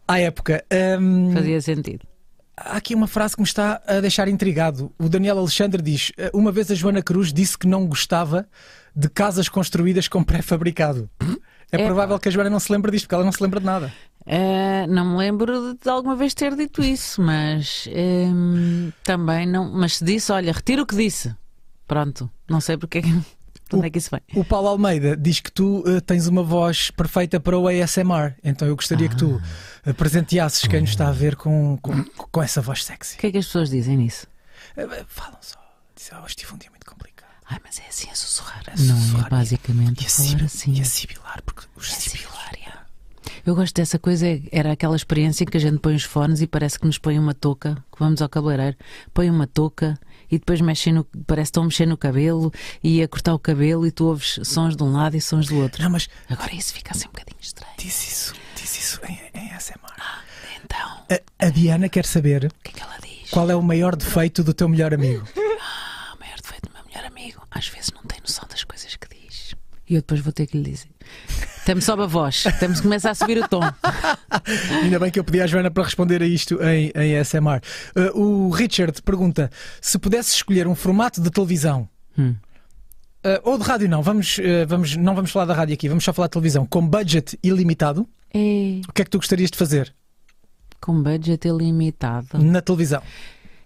[0.07, 0.65] à época.
[0.99, 2.07] Hum, fazia sentido.
[2.57, 4.91] Há aqui uma frase que me está a deixar intrigado.
[4.97, 8.47] O Daniel Alexandre diz: Uma vez a Joana Cruz disse que não gostava
[8.95, 11.09] de casas construídas com pré-fabricado.
[11.71, 11.85] É, É.
[11.85, 13.93] provável que a Joana não se lembre disto, porque ela não se lembra de nada.
[14.25, 19.71] Eh, não me lembro de, alguma vez ter dito isso, mas ehm, também não.
[19.71, 21.33] Mas se disse, olha, retiro o que disse.
[21.87, 23.09] Pronto, não sei porque é que.
[23.71, 24.19] De onde é que isso vem?
[24.35, 28.67] O Paulo Almeida diz que tu eh, tens uma voz perfeita para o ASMR, então
[28.67, 29.89] eu gostaria que tu Ah.
[29.89, 33.15] eh, presenteasses quem nos está a ver com, com, com essa voz sexy.
[33.15, 34.27] O que é que as pessoas dizem nisso?
[35.07, 35.57] Falam só.
[35.95, 36.69] Dizem, oh, hoje tive um dia.
[37.51, 38.63] Ai, mas é assim a sussurrar.
[38.67, 40.73] A não sussurrar é basicamente E a, falar assim.
[40.73, 42.81] e a sibilar, porque os É sibilar, yeah.
[43.45, 46.41] Eu gosto dessa coisa, é- era aquela experiência em que a gente põe os fones
[46.41, 48.77] e parece que nos põe uma touca, que vamos ao cabeleireiro,
[49.13, 49.99] põe uma touca
[50.29, 53.39] e depois mexem no, parece que estão a mexer no cabelo e a cortar o
[53.39, 55.83] cabelo e tu ouves sons de um lado e sons do outro.
[55.83, 57.73] Não, mas Agora isso fica assim um bocadinho estranho.
[57.77, 59.91] diz isso, diz isso em, em ASMR.
[60.63, 61.03] Então,
[61.39, 63.29] A, a Diana quer saber o que é que ela diz?
[63.31, 65.27] qual é o maior defeito do teu melhor amigo.
[65.63, 68.95] Ah, o maior defeito do meu melhor amigo, às vezes não tem noção das coisas
[68.95, 69.55] que diz.
[69.87, 70.89] E eu depois vou ter que lhe dizer.
[71.75, 73.61] Me sobe a voz, até me começa a subir o tom.
[74.83, 77.61] Ainda bem que eu pedi à Joana para responder a isto em, em ASMR.
[77.95, 79.49] Uh, o Richard pergunta:
[79.79, 81.87] se pudesse escolher um formato de televisão.
[82.17, 82.35] Hum.
[83.25, 84.01] uh, ou de rádio, não.
[84.01, 86.65] Vamos, uh, vamos, não vamos falar da rádio aqui, vamos só falar de televisão.
[86.65, 89.93] Com budget ilimitado, É, o que é que tu gostarias de fazer
[90.81, 92.39] com budget ilimitado.
[92.39, 93.01] na televisão?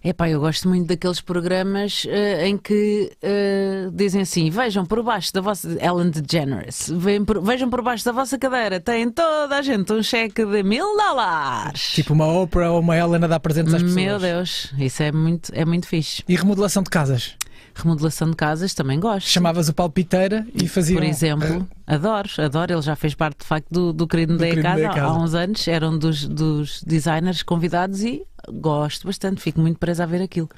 [0.06, 5.34] Epá, eu gosto muito daqueles programas eh, em que eh, dizem assim: vejam por baixo
[5.34, 5.68] da vossa.
[5.82, 6.92] Ellen DeGeneres,
[7.26, 10.86] por, vejam por baixo da vossa cadeira, tem toda a gente um cheque de mil
[10.96, 11.94] dólares.
[11.96, 13.96] Tipo uma Oprah ou uma Ellen a dar presentes às pessoas.
[13.96, 16.24] Meu Deus, isso é muito, é muito fixe.
[16.28, 17.36] E remodelação de casas.
[17.78, 19.28] Remodelação de casas também gosto.
[19.28, 20.98] Chamavas o palpiteira e faziam.
[21.00, 22.74] Por exemplo, adoro, adoro.
[22.74, 25.02] Ele já fez parte de facto do, do Querido Querido casa, Casa.
[25.02, 25.68] há uns anos.
[25.68, 28.24] Era um dos, dos designers convidados e
[28.62, 29.42] gosto bastante.
[29.42, 30.50] Fico muito presa a ver aquilo.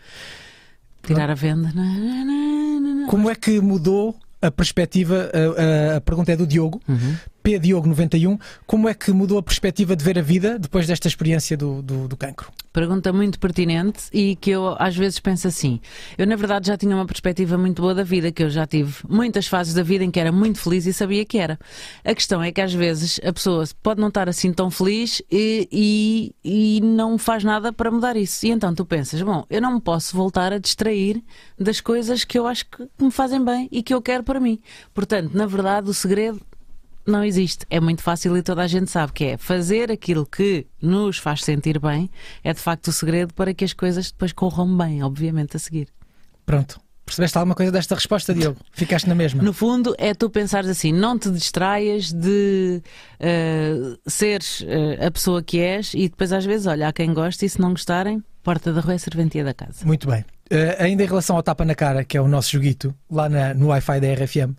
[1.03, 1.73] Tirar a venda.
[3.09, 5.31] Como é que mudou a perspectiva?
[5.33, 7.15] A, a- a pergunta é do Diogo, Uhum.
[7.47, 8.37] P Diogo 91.
[8.65, 12.05] Como é que mudou a perspectiva de ver a vida depois desta experiência do, do,
[12.05, 12.51] do cancro?
[12.73, 15.79] Pergunta muito pertinente e que eu às vezes penso assim.
[16.17, 18.95] Eu, na verdade, já tinha uma perspectiva muito boa da vida, que eu já tive
[19.07, 21.57] muitas fases da vida em que era muito feliz e sabia que era.
[22.03, 25.69] A questão é que às vezes a pessoa pode não estar assim tão feliz e,
[25.71, 28.45] e, e não faz nada para mudar isso.
[28.45, 31.23] E então tu pensas, bom, eu não me posso voltar a distrair
[31.57, 34.59] das coisas que eu acho que me fazem bem e que eu quero para mim.
[34.93, 36.41] Portanto, na verdade, o segredo
[37.07, 37.65] não existe.
[37.69, 41.43] É muito fácil e toda a gente sabe que é fazer aquilo que nos faz
[41.43, 42.09] sentir bem
[42.43, 45.87] é de facto o segredo para que as coisas depois corram bem, obviamente, a seguir.
[46.45, 46.79] Pronto.
[47.07, 48.57] Percebeste alguma coisa desta resposta, Diogo?
[48.73, 49.41] Ficaste na mesma.
[49.41, 52.81] No fundo, é tu pensares assim: não te distraias de
[53.17, 57.45] eh, seres eh, a pessoa que és e depois, às vezes, olha, há quem goste
[57.45, 59.85] e se não gostarem, porta da rua é serventia da casa.
[59.85, 60.23] Muito bem.
[60.49, 63.53] Eh, ainda em relação ao tapa na cara, que é o nosso joguito, lá na-
[63.53, 64.55] no Wi-Fi da RFM,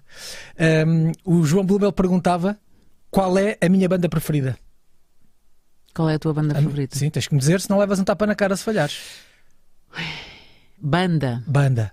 [0.59, 2.59] ehm, o João Blumel perguntava
[3.11, 4.59] qual é a minha banda preferida.
[5.95, 6.99] Qual é a tua banda favorita?
[6.99, 8.99] Sim, tens que me dizer, se não levas um tapa na cara se falhares.
[10.78, 11.43] Banda.
[11.47, 11.91] Banda.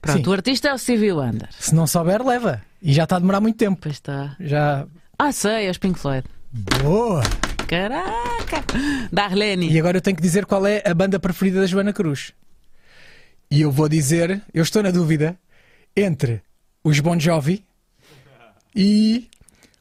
[0.00, 0.28] Pronto, Sim.
[0.30, 1.48] o artista é o Stevie Wonder.
[1.52, 2.60] Se não souber, leva.
[2.82, 3.78] E já está a demorar muito tempo.
[3.80, 4.34] Pois está.
[4.40, 4.86] Já.
[5.18, 6.26] Ah, sei, é os Pink Floyd.
[6.82, 7.22] Boa!
[7.68, 8.64] Caraca!
[9.12, 9.70] Darlene.
[9.70, 12.32] E agora eu tenho que dizer qual é a banda preferida da Joana Cruz.
[13.50, 15.38] E eu vou dizer, eu estou na dúvida
[15.96, 16.42] entre
[16.82, 17.64] os Bon Jovi
[18.74, 19.28] e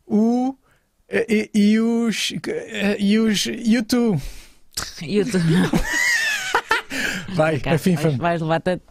[0.08, 0.56] o
[1.10, 2.34] e, e os
[3.00, 4.22] e os YouTube.
[5.02, 5.40] E o tu-
[7.36, 8.02] Vai, Cá, a FIFA.
[8.10, 8.84] vais, vais levar tanto.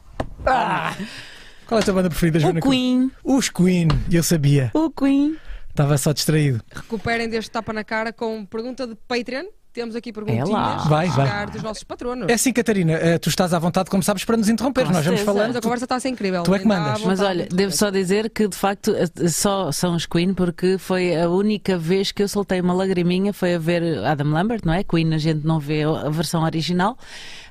[1.66, 2.74] Qual é a tua banda preferida, Joana O Cruz?
[2.76, 3.10] Queen.
[3.24, 4.70] Os Queen, eu sabia.
[4.74, 5.36] O Queen.
[5.74, 6.62] Estava só distraído.
[6.72, 9.46] Recuperem deste tapa na cara com pergunta de Patreon.
[9.74, 11.26] Temos aqui É perguntinhas Vai, a vai.
[11.26, 12.28] chegar dos nossos patronos.
[12.28, 14.86] É assim, Catarina, eh, tu estás à vontade, como sabes, para nos interromper.
[14.86, 15.20] Com Nós vamos.
[15.20, 15.56] Mas falando.
[15.56, 16.44] a conversa está a ser incrível.
[16.44, 17.02] tu é que mandas.
[17.04, 20.78] Mas olha, de devo só dizer que de facto eh, só são os Queen porque
[20.78, 24.72] foi a única vez que eu soltei uma lagriminha foi a ver Adam Lambert, não
[24.72, 24.84] é?
[24.84, 26.96] Queen a gente não vê a versão original,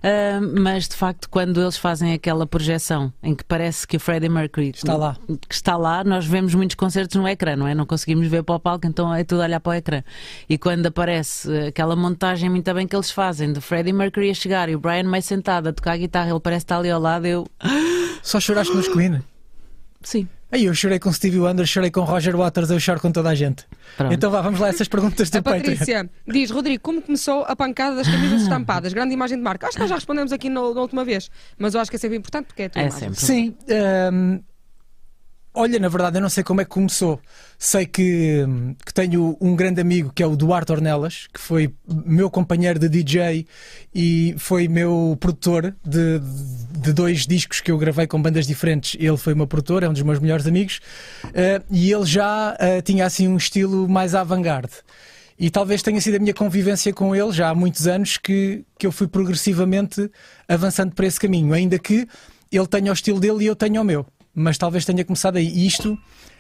[0.01, 4.29] Ah, mas de facto quando eles fazem aquela projeção em que parece que o Freddie
[4.29, 5.17] Mercury Está lá.
[5.47, 7.75] que está lá, nós vemos muitos concertos no ecrã, não é?
[7.75, 10.03] Não conseguimos ver para o palco, então é tudo olhar para o ecrã.
[10.49, 14.33] E quando aparece eh, aquela montagem muito bem que eles fazem de Freddie Mercury a
[14.33, 17.01] chegar e o Brian May sentado a tocar a guitarra, ele parece estar ali ao
[17.01, 17.45] lado, eu
[18.21, 19.21] Só choraste nos Queen.
[20.01, 20.27] sim.
[20.51, 23.33] Aí eu chorei com Stevie Wonder, chorei com Roger Waters, eu choro com toda a
[23.33, 23.65] gente.
[23.97, 24.13] Pronto.
[24.13, 25.61] Então vá, vamos lá a essas perguntas do A Patreon.
[25.73, 28.93] Patrícia diz, Rodrigo, como começou a pancada das camisas estampadas?
[28.93, 29.65] Grande imagem de marca.
[29.65, 31.99] Acho que nós já respondemos aqui na, na última vez, mas eu acho que é
[31.99, 33.13] sempre importante porque é a tua É imagem.
[33.15, 33.25] sempre.
[33.25, 33.55] Sim.
[34.13, 34.39] hum,
[35.53, 37.19] olha, na verdade, eu não sei como é que começou.
[37.57, 38.45] Sei que,
[38.85, 42.89] que tenho um grande amigo que é o Duarte Ornelas, que foi meu companheiro de
[42.89, 43.45] DJ
[43.93, 46.19] e foi meu produtor de,
[46.79, 48.95] de dois discos que eu gravei com bandas diferentes.
[48.99, 50.79] Ele foi meu produtor, é um dos meus melhores amigos,
[51.33, 54.73] eh, e ele já eh, tinha assim um estilo mais avant-garde.
[55.37, 58.85] E talvez tenha sido a minha convivência com ele já há muitos anos que, que
[58.85, 60.09] eu fui progressivamente
[60.47, 62.07] avançando para esse caminho, ainda que
[62.51, 64.05] ele tenha o estilo dele e eu tenha o meu.
[64.35, 65.47] Mas talvez tenha começado aí.
[65.47, 65.97] E isto,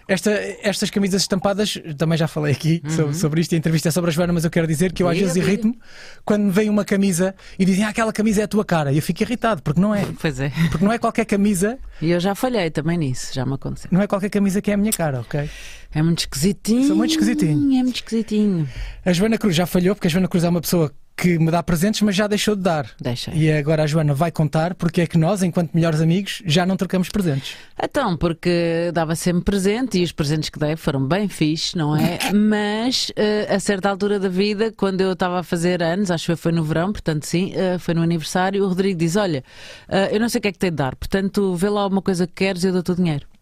[0.07, 0.31] esta,
[0.63, 4.13] estas camisas estampadas, também já falei aqui sobre, sobre isto, a entrevista é sobre a
[4.13, 5.77] Joana, mas eu quero dizer que eu às vezes irrito-me
[6.25, 8.91] quando me vem uma camisa e dizem ah, aquela camisa é a tua cara.
[8.91, 10.03] E eu fico irritado, porque não é.
[10.19, 10.51] Pois é.
[10.71, 13.89] Porque não é qualquer camisa, E eu já falhei também nisso, já me aconteceu.
[13.91, 15.49] não é qualquer camisa que é a minha cara, ok?
[15.93, 16.87] É muito esquisitinho.
[16.87, 17.79] Sou muito esquisitinho.
[17.79, 18.67] É muito esquisitinho.
[19.05, 21.61] A Joana Cruz já falhou, porque a Joana Cruz é uma pessoa que me dá
[21.61, 22.89] presentes, mas já deixou de dar.
[22.99, 23.31] Deixa.
[23.33, 26.75] E agora a Joana vai contar porque é que nós, enquanto melhores amigos, já não
[26.75, 27.55] trocamos presentes.
[27.81, 32.19] Então, porque dava sempre presente e os presentes que dei foram bem fixes, não é?
[32.33, 36.35] Mas eh, a certa altura da vida, quando eu estava a fazer anos, acho que
[36.35, 39.43] foi no verão, portanto sim, eh, foi no aniversário, o Rodrigo diz: Olha,
[39.87, 42.01] eh, eu não sei o que é que tem de dar, portanto vê lá alguma
[42.01, 43.32] coisa que queres e eu dou-te o dinheiro.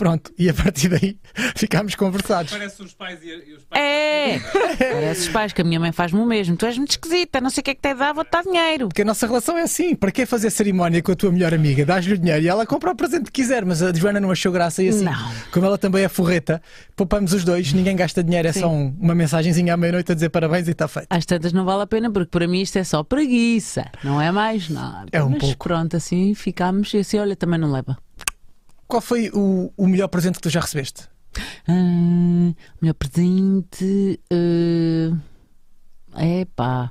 [0.00, 1.18] Pronto, e a partir daí
[1.54, 2.50] ficámos conversados.
[2.50, 3.82] Parece os pais e, os pais.
[3.84, 4.40] É!
[4.80, 6.56] Parece os pais que a minha mãe faz-me o mesmo.
[6.56, 8.42] Tu és muito esquisita, não sei o que é que tem de dar, vou-te dar
[8.42, 8.88] dinheiro.
[8.88, 9.94] Porque a nossa relação é assim.
[9.94, 11.84] Para que fazer cerimónia com a tua melhor amiga?
[11.84, 14.50] Dás-lhe o dinheiro e ela compra o presente que quiser, mas a Joana não achou
[14.50, 15.04] graça e assim.
[15.04, 15.32] Não.
[15.52, 16.62] Como ela também é forreta,
[16.96, 18.60] poupamos os dois, ninguém gasta dinheiro, é Sim.
[18.60, 21.08] só um- uma mensagenzinha à meia-noite a dizer parabéns e está feito.
[21.10, 24.32] Às tantas não vale a pena, porque para mim isto é só preguiça, não é
[24.32, 25.08] mais nada.
[25.12, 25.58] É um Mas pouco.
[25.68, 27.98] pronto, assim ficámos e assim, olha, também não leva.
[28.90, 31.08] Qual foi o, o melhor presente que tu já recebeste?
[31.68, 34.20] Ah, melhor presente.
[36.16, 36.90] É epá.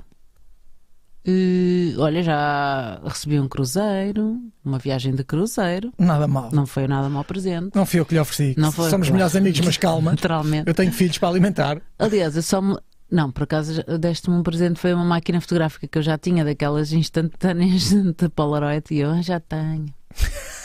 [1.26, 5.92] Eh, olha, já recebi um cruzeiro, uma viagem de cruzeiro.
[5.98, 6.44] Nada mal.
[6.44, 7.72] Não, Não foi nada mau presente.
[7.84, 8.54] fui eu que lhe ofereci.
[8.58, 9.14] Não foi, Somos claro.
[9.16, 10.12] melhores amigos, mas calma.
[10.16, 10.66] Naturalmente.
[10.68, 11.82] Eu tenho filhos para alimentar.
[11.98, 12.78] Aliás, eu só me.
[13.10, 16.92] Não, por acaso deste-me um presente, foi uma máquina fotográfica que eu já tinha, daquelas
[16.92, 19.86] instantâneas de Polaroid, e eu "Ah, já tenho.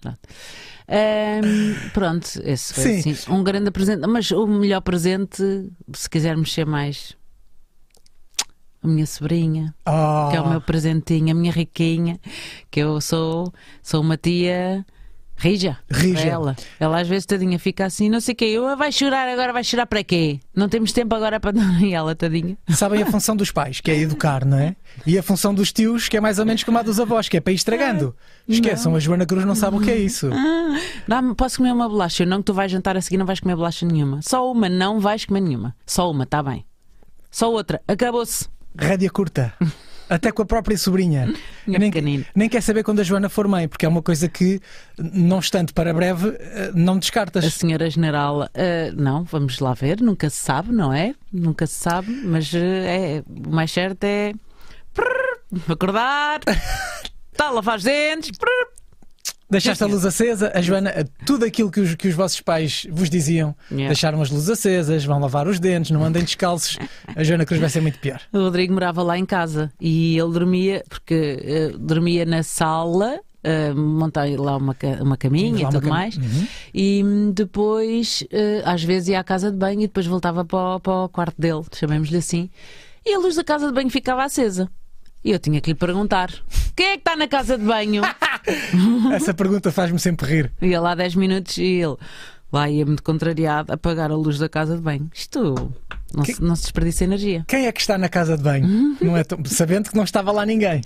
[0.00, 0.18] Pronto.
[0.88, 3.10] Ahm, pronto, esse foi Sim.
[3.10, 4.06] assim, um grande presente.
[4.06, 7.16] Mas o melhor presente, se quisermos ser mais.
[8.82, 12.18] A minha sobrinha, Oh, que é o meu presentinho, a minha riquinha,
[12.70, 14.86] que eu sou, sou uma tia
[15.38, 15.78] rija.
[15.90, 16.28] Rija.
[16.28, 16.56] Ela.
[16.78, 19.52] ela às vezes tadinha fica assim, não sei o quê, eu "Ah, vai chorar agora,
[19.52, 20.40] vai chorar para quê?
[20.54, 21.52] Não temos tempo agora para.
[21.80, 22.58] E ela, tadinha.
[22.68, 24.74] Sabem a função dos pais, que é educar, não é?
[25.06, 27.36] E a função dos tios, que é mais ou menos como a dos avós, que
[27.36, 28.14] é para ir estragando.
[28.48, 30.28] Esqueçam, a Joana Cruz não sabe o que é isso.
[30.32, 32.26] Ah, posso comer uma bolacha?
[32.26, 34.20] Não que tu vais jantar a seguir, não vais comer bolacha nenhuma.
[34.22, 35.74] Só uma, não vais comer nenhuma.
[35.86, 36.64] Só uma, está bem.
[37.30, 38.48] Só outra, acabou-se.
[38.76, 39.52] Rédea curta.
[40.08, 41.26] Até com a própria sobrinha.
[41.66, 42.24] Minha Nem, pequenina.
[42.34, 44.60] nem quer saber quando a Joana for mãe, porque é uma coisa que,
[44.98, 47.44] não estando para breve, eh, não descartas.
[47.44, 51.14] A senhora general, ah, não, vamos lá ver, nunca se sabe, não é?
[51.32, 54.32] Nunca se sabe, mas ah, é, o mais certo é
[54.94, 56.40] prrr, acordar,
[57.36, 58.77] tá, lavar os dentes, prrr.
[59.50, 60.92] Deixaste a luz acesa, a Joana,
[61.24, 63.88] tudo aquilo que os, que os vossos pais vos diziam, Yeah.
[63.88, 66.78] deixaram as luzes acesas, vão lavar os dentes, não andem descalços,
[67.16, 68.20] a Joana Cruz vai ser muito pior.
[68.32, 73.72] O Rodrigo morava lá em casa e ele dormia, porque eh, dormia na sala, eh,
[73.72, 76.46] montei lá uma, uma caminha Lá e tudo cama- mais, Uhum.
[76.74, 77.02] e
[77.34, 80.92] depois, eh, às vezes, ia à casa de banho e depois voltava para o, para
[81.04, 82.50] o quarto dele, chamemos-lhe assim,
[83.06, 84.68] e a luz da casa de banho ficava acesa.
[85.24, 86.30] E eu tinha que lhe perguntar:
[86.76, 88.02] quem é que está na casa de banho?
[89.12, 90.52] Essa pergunta faz-me sempre rir.
[90.62, 91.96] Ia lá 10 minutos e ele
[92.52, 95.10] lá ia muito contrariado apagar a luz da casa de banho.
[95.14, 95.72] Isto
[96.14, 97.44] não, Que- se, não se desperdiça energia.
[97.46, 98.96] Quem é que está na casa de banho?
[99.02, 100.80] Não é tão- Sabendo que não estava lá ninguém.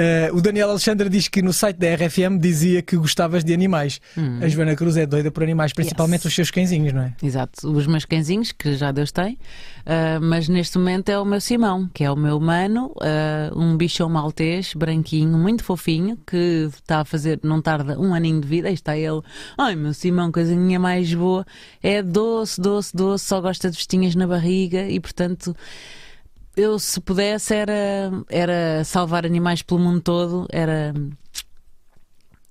[0.00, 4.00] Eh, o Daniel Alexandre diz que no site da RFM dizia que gostavas de animais.
[4.16, 4.38] Hum.
[4.40, 6.26] A Joana Cruz é doida por animais, principalmente Yes.
[6.26, 7.14] os seus cãezinhos, não é?
[7.20, 9.36] Exato, os meus cãezinhos, que já Deus tem,
[9.84, 13.76] ah, mas neste momento é o meu Simão, que é o meu mano, ah, um
[13.76, 18.68] bichão maltês, branquinho, muito fofinho, que está a fazer, não tarda um aninho de vida,
[18.68, 19.20] aí está ele.
[19.58, 21.44] Ai, meu Simão, coisinha mais boa,
[21.82, 25.56] é doce, doce, doce, só gosta de vestinhas na barriga e, portanto.
[26.58, 30.92] Eu, se pudesse, era, era salvar animais pelo mundo todo, era.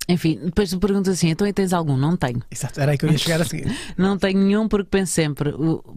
[0.08, 1.94] Enfim, depois tu perguntas assim: então tens algum?
[1.94, 2.42] Não tenho.
[2.50, 3.70] Exato, era aí que eu ia chegar a seguir.
[3.98, 5.52] Não tenho nenhum porque penso sempre,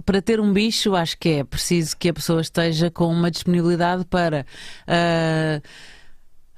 [0.06, 4.04] para ter um bicho acho que é preciso que a pessoa esteja com uma disponibilidade
[4.04, 4.46] para
[4.86, 5.62] ah,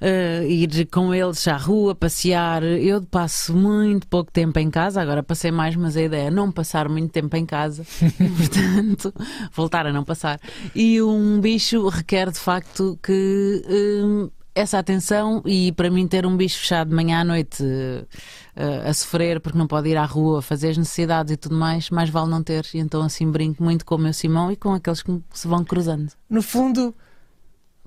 [0.04, 2.62] ah, ir com eles à rua, passear.
[2.64, 6.52] Eu passo muito pouco tempo em casa, agora passei mais, mas a ideia é não
[6.52, 7.86] passar muito tempo em casa,
[8.38, 9.14] portanto,
[9.54, 10.42] voltar a não passar.
[10.76, 13.64] E um bicho requer de facto que.
[13.70, 17.64] hum, essa atenção e para mim ter um bicho fechado de manhã à noite
[18.56, 21.90] eh, a sofrer porque não pode ir à rua fazer as necessidades e tudo mais,
[21.90, 22.64] mais vale não ter.
[22.72, 25.64] E então assim brinco muito com o meu Simão e com aqueles que se vão
[25.64, 26.12] cruzando.
[26.30, 26.94] No fundo,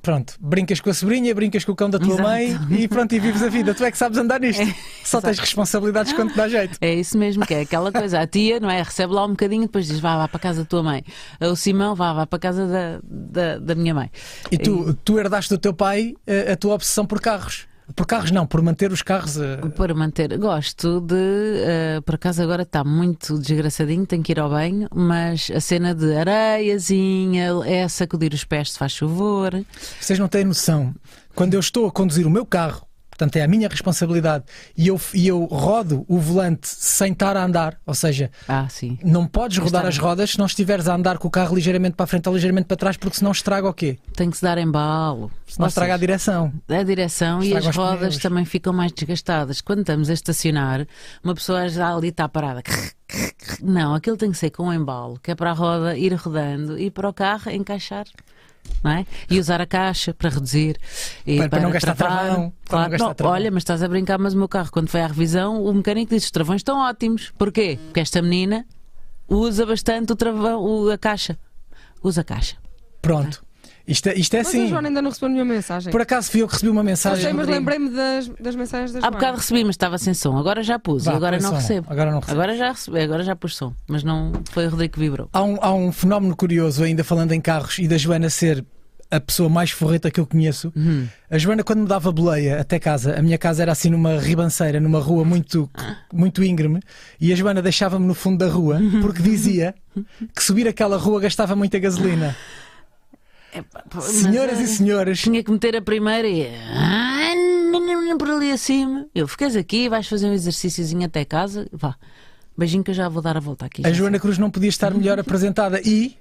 [0.06, 2.22] pronto, brincas com a sobrinha, brincas com o cão da tua Exato.
[2.22, 3.74] mãe e pronto, e vives a vida.
[3.74, 4.62] Tu é que sabes andar nisto.
[5.04, 6.78] Só tens responsabilidades quando te dá jeito.
[6.80, 8.20] É isso mesmo, que é aquela coisa.
[8.20, 8.80] A tia, não é?
[8.80, 11.02] Recebe lá um bocadinho e depois diz: vá, vá para casa da tua mãe.
[11.40, 14.08] O Simão, vá, vá para casa da, da, da minha mãe.
[14.48, 17.66] E tu, tu herdaste do teu pai eh, a tua obsessão por carros.
[17.94, 19.36] Por carros não, por manter os carros.
[19.38, 21.14] eh, Para manter, gosto de.
[21.16, 25.94] eh, por acaso agora está muito desgraçadinho, tenho que ir ao banho, mas a cena
[25.94, 29.52] de areiazinha, é sacudir os pés se faz favor.
[30.00, 30.94] Vocês não têm noção.
[31.34, 32.85] Quando eu estou a conduzir o meu carro,
[33.16, 34.44] Portanto, é a minha responsabilidade.
[34.76, 37.78] E eu, e eu rodo o volante sem estar a andar.
[37.86, 38.68] Ou seja, Ah,
[39.02, 41.96] não podes rodar está as rodas se não estiveres a andar com o carro ligeiramente
[41.96, 43.98] para a frente ou ligeiramente para trás, porque senão estraga o quê?
[44.14, 45.30] Tem que se dar embalo.
[45.46, 46.52] Senão estraga a direção.
[46.68, 48.18] a direção e Estraga as os rodas pneus.
[48.18, 49.62] também ficam mais desgastadas.
[49.62, 50.86] Quando estamos a estacionar,
[51.24, 52.62] uma pessoa já ali está parada.
[53.62, 56.78] Não, aquilo tem que ser com um embalo, que é para a roda ir rodando
[56.78, 58.04] e para o carro encaixar.
[58.82, 59.06] Não é?
[59.30, 60.76] E usar a caixa para reduzir
[61.26, 62.18] e Para- para não gastar travar.
[62.26, 63.34] travão, para não Claro, gastar não, travão.
[63.34, 66.14] olha, mas estás a brincar, mas o meu carro, quando foi à revisão, o mecânico
[66.14, 67.32] disse: os travões estão ótimos.
[67.38, 67.78] Porquê?
[67.86, 68.64] Porque esta menina
[69.28, 71.38] usa bastante o travão, a caixa.
[72.02, 72.56] Usa a caixa.
[73.02, 73.44] Pronto.
[73.86, 74.68] Isto é, isto é Mas a assim.
[74.68, 75.92] Joana ainda não recebeu nenhuma mensagem.
[75.92, 77.22] Por acaso fui eu que recebi uma mensagem.
[77.22, 80.36] sei, mas lembrei-me das, das mensagens da Há bocado recebi, mas estava sem som.
[80.36, 81.56] Agora já pus Vá, e agora não som.
[81.56, 81.86] recebo.
[81.88, 82.40] Agora não recebo.
[82.40, 83.72] Agora já recebi, agora já pus som.
[83.86, 85.28] Mas não foi o Rodrigo que vibrou.
[85.32, 88.64] Há um, há um fenómeno curioso, ainda falando em carros, e da Joana ser
[89.08, 90.72] a pessoa mais forreta que eu conheço.
[90.74, 91.06] Uhum.
[91.30, 94.80] A Joana, quando me dava boleia até casa, a minha casa era assim numa ribanceira,
[94.80, 95.70] numa rua muito,
[96.12, 96.80] muito íngreme,
[97.20, 99.74] e a Joana deixava-me no fundo da rua porque dizia
[100.34, 102.36] que subir aquela rua gastava muita gasolina.
[104.00, 106.46] Senhoras Mas, e eh, senhores, Tinha que meter a primeira e.
[106.46, 107.32] Ah,
[108.18, 109.06] Por ali acima.
[109.14, 111.68] Eu ficas aqui, vais fazer um exercíciozinho até casa.
[111.72, 111.96] Vá.
[112.56, 113.86] Beijinho que eu já vou dar a volta aqui.
[113.86, 114.18] a Joana.
[114.18, 115.80] Cruz não podia estar melhor apresentada.
[115.84, 116.16] E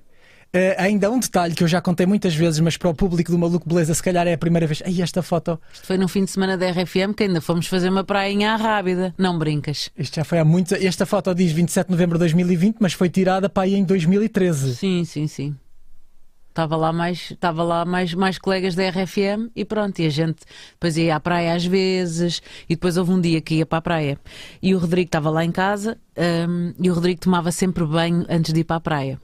[0.52, 3.38] eh, ainda um detalhe que eu já contei muitas vezes, mas para o público do
[3.38, 4.82] Maluco Beleza, se calhar é a primeira vez.
[4.86, 7.90] Aí esta foto, Isto foi no fim de semana da RFM que ainda fomos fazer
[7.90, 9.14] uma prainha à rábida.
[9.18, 9.90] Não brincas.
[9.98, 10.74] isto já foi há muito.
[10.76, 14.76] Esta foto diz 27 de novembro de 2020, mas foi tirada para aí em 2013.
[14.76, 15.56] Sim, sim, sim.
[16.56, 20.38] Estava lá mais, estava lá mais, mais colegas da RFM e pronto, e a gente
[20.72, 23.82] depois ia à praia às vezes, e depois houve um dia que ia para a
[23.82, 24.18] praia.
[24.62, 25.98] E o Rodrigo estava lá em casa
[26.48, 29.20] hum, e o Rodrigo tomava sempre banho antes de ir para a praia.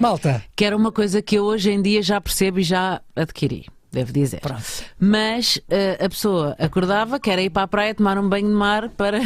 [0.00, 3.66] Malta, Que era uma coisa que eu hoje em dia já percebo e já adquiri,
[3.94, 4.40] devo dizer.
[4.40, 4.62] Pronto.
[4.98, 8.54] Mas eh, a pessoa acordava, que era ir para a praia tomar um banho de
[8.54, 9.20] mar para,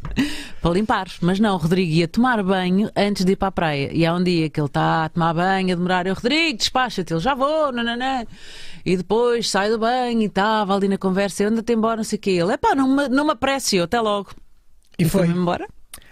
[0.62, 1.06] para limpar.
[1.20, 3.90] Mas não, o Rodrigo ia tomar banho antes de ir para a praia.
[3.92, 7.12] E há um dia que ele está a tomar banho, a demorar, eu, Rodrigo, despacha-te,
[7.12, 8.24] ele já vou, nananã.
[8.86, 12.18] E depois sai do banho e estava ali na conversa, eu anda-te embora, não sei
[12.18, 12.30] o quê.
[12.30, 14.30] Ele, epá, não me, não me apresse, eu, até logo.
[14.98, 15.26] e foi.
[15.26, 15.66] Foi-me embora.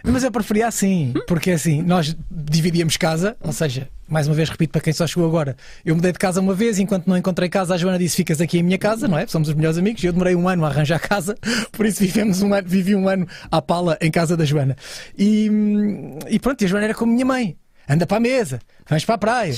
[0.04, 4.72] Mas eu preferia assim, porque assim, nós dividíamos casa, ou seja, mais uma vez repito
[4.72, 7.74] para quem só chegou agora, eu mudei de casa uma vez, enquanto não encontrei casa,
[7.74, 9.26] a Joana disse: Ficas aqui em minha casa, não é?
[9.26, 11.36] Somos os melhores amigos, e eu demorei um ano a arranjar casa,
[11.70, 14.76] por isso vivemos um ano, vivi um ano à pala em casa da Joana.
[15.16, 17.56] E, hum, e pronto, e a Joana era como minha mãe:
[17.88, 19.54] anda para a mesa, vamos para a praia,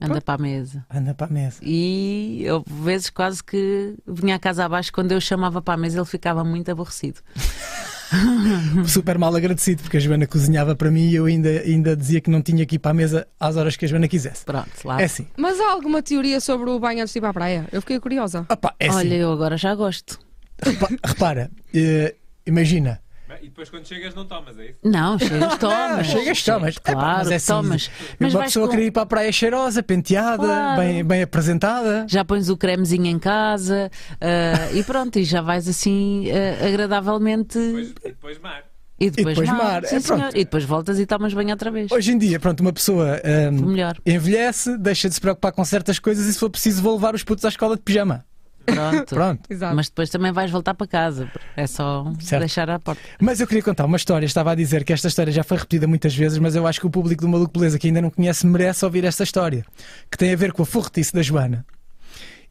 [0.00, 0.84] Anda para a mesa.
[0.90, 1.56] anda para a mesa.
[1.62, 5.98] E eu, vezes, quase que vinha à casa abaixo, quando eu chamava para a mesa,
[5.98, 7.20] ele ficava muito aborrecido.
[8.86, 12.30] Super mal agradecido, porque a Joana cozinhava para mim e eu ainda, ainda dizia que
[12.30, 14.44] não tinha que ir para a mesa às horas que a Joana quisesse.
[14.44, 15.00] Pronto, lá.
[15.00, 15.26] É assim.
[15.36, 17.68] Mas há alguma teoria sobre o banho antes de ir para a praia?
[17.72, 18.46] Eu fiquei curiosa.
[18.48, 18.98] Opa, é assim.
[18.98, 20.18] Olha, eu agora já gosto.
[20.62, 22.14] Repa- repara, eh,
[22.46, 23.00] imagina.
[23.42, 24.78] E depois quando chegas não tomas, é isso?
[24.84, 26.06] Não, chegas, tomas.
[26.06, 26.76] Chegas, tomas.
[26.76, 27.90] Epá, Claro, mas é assim, tomas.
[28.18, 30.80] Mas uma vais pessoa com- queria ir para a praia cheirosa, penteada, Claro.
[30.80, 32.06] bem, bem apresentada.
[32.08, 37.58] Já pões o cremezinho em casa ah, e pronto, e já vais assim ah, agradavelmente.
[37.58, 38.62] Depois, e depois mar.
[38.98, 39.72] E depois, depois mar.
[39.72, 40.18] mar, Sim, é senhor.
[40.20, 40.36] pronto.
[40.36, 41.90] E depois voltas e tomas banho outra vez.
[41.92, 43.20] Hoje em dia, pronto, uma pessoa
[43.52, 43.96] hum, O melhor.
[44.06, 47.22] envelhece, deixa de se preocupar com certas coisas e se for preciso vou levar os
[47.22, 48.24] putos à escola de pijama.
[48.66, 49.06] Pronto.
[49.14, 49.40] Pronto.
[49.48, 49.74] Exato.
[49.76, 51.30] Mas depois também vais voltar para casa.
[51.56, 52.40] É só Certo.
[52.40, 53.00] deixar à porta.
[53.20, 54.26] Mas eu queria contar uma história.
[54.26, 56.86] Estava a dizer que esta história já foi repetida muitas vezes, mas eu acho que
[56.86, 59.64] o público do Maluco Beleza que ainda não conhece merece ouvir esta história.
[60.10, 61.64] Que tem a ver com a forretice da Joana.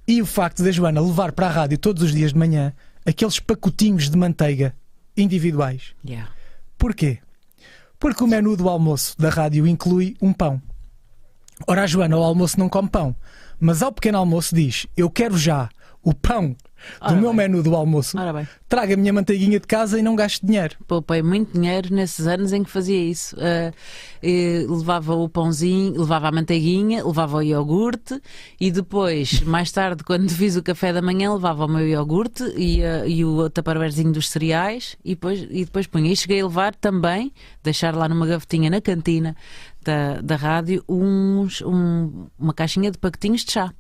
[0.08, 2.74] E o facto da Joana levar para a rádio todos os dias de manhã
[3.06, 4.76] aqueles pacotinhos de manteiga
[5.18, 5.94] individuais.
[6.08, 6.30] Yeah.
[6.78, 7.20] Porquê?
[8.00, 10.62] Porque o menu do almoço da rádio inclui um pão.
[11.66, 13.16] Ora, a Joana ao almoço não come pão,
[13.60, 15.70] mas ao pequeno almoço diz: Eu quero já
[16.06, 16.56] o pão do
[17.02, 17.38] Ora meu bem.
[17.50, 18.16] menu do almoço,
[18.70, 20.76] traga a minha manteiguinha de casa e não gaste dinheiro.
[20.88, 23.36] Poupei muito dinheiro nesses anos em que fazia isso.
[23.40, 28.22] Eh, levava o pãozinho, levava a manteiguinha, levava o iogurte
[28.60, 32.84] e depois, mais tarde, quando fiz o café da manhã, levava o meu iogurte e,
[32.84, 36.12] ah, e o taparoeirzinho dos cereais e depois, e depois punha.
[36.12, 37.32] E cheguei a levar também,
[37.64, 39.36] deixar lá numa gavetinha na cantina
[39.84, 43.74] da, da rádio, uns, um- uma caixinha de pacotinhos de chá.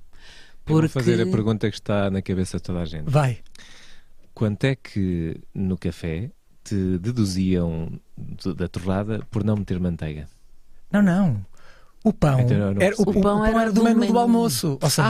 [0.68, 0.88] Eu Vou Porque...
[1.00, 3.10] fazer a pergunta que está na cabeça de toda a gente.
[3.10, 3.38] Vai.
[4.34, 6.32] Quanto é que no café
[6.64, 7.92] te deduziam
[8.58, 10.28] da torrada por não meter manteiga?
[10.92, 11.46] Não, não.
[12.04, 13.18] O pão, Então, não era, o, percebi.
[13.18, 14.78] o pão era do, menu do almoço.
[14.82, 15.08] Ou seja,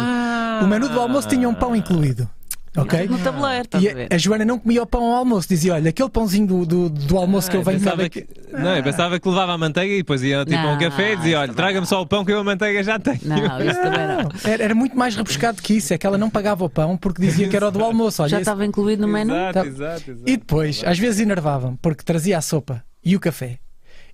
[0.64, 2.30] o menu do almoço tinha um pão incluído.
[2.78, 3.08] Ok?
[3.08, 4.08] No tabuleiro, estás E a ver?
[4.12, 7.18] a, Joana não comia o pão ao almoço, dizia: Olha, aquele pãozinho do, do, do
[7.18, 9.94] almoço que eu Ah, venho pensava cada que, Não, eu pensava que levava a manteiga
[9.94, 12.24] e depois ia tipo a um Não, café e dizia: olha, traga-me só o pão
[12.26, 13.20] que eu a manteiga já tenho.
[13.24, 14.30] Não, isso também não.
[14.44, 17.22] Era, era muito mais rebuscado que isso, é que ela não pagava o pão porque
[17.22, 18.22] dizia que era o do almoço.
[18.22, 19.34] Olha, Já esse- estava incluído no menu?
[19.34, 19.66] Exato, Tá.
[19.66, 20.30] exato, exato.
[20.30, 23.60] E depois, às vezes enervavam porque trazia a sopa e o café.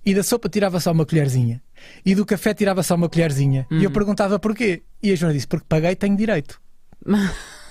[0.04, 1.62] E da sopa tirava só uma colherzinha.
[2.04, 3.66] E do café tirava só uma colherzinha.
[3.70, 3.92] E eu Hum.
[3.92, 4.82] perguntava porquê.
[5.02, 6.60] E a Joana disse: Porque paguei, tenho direito.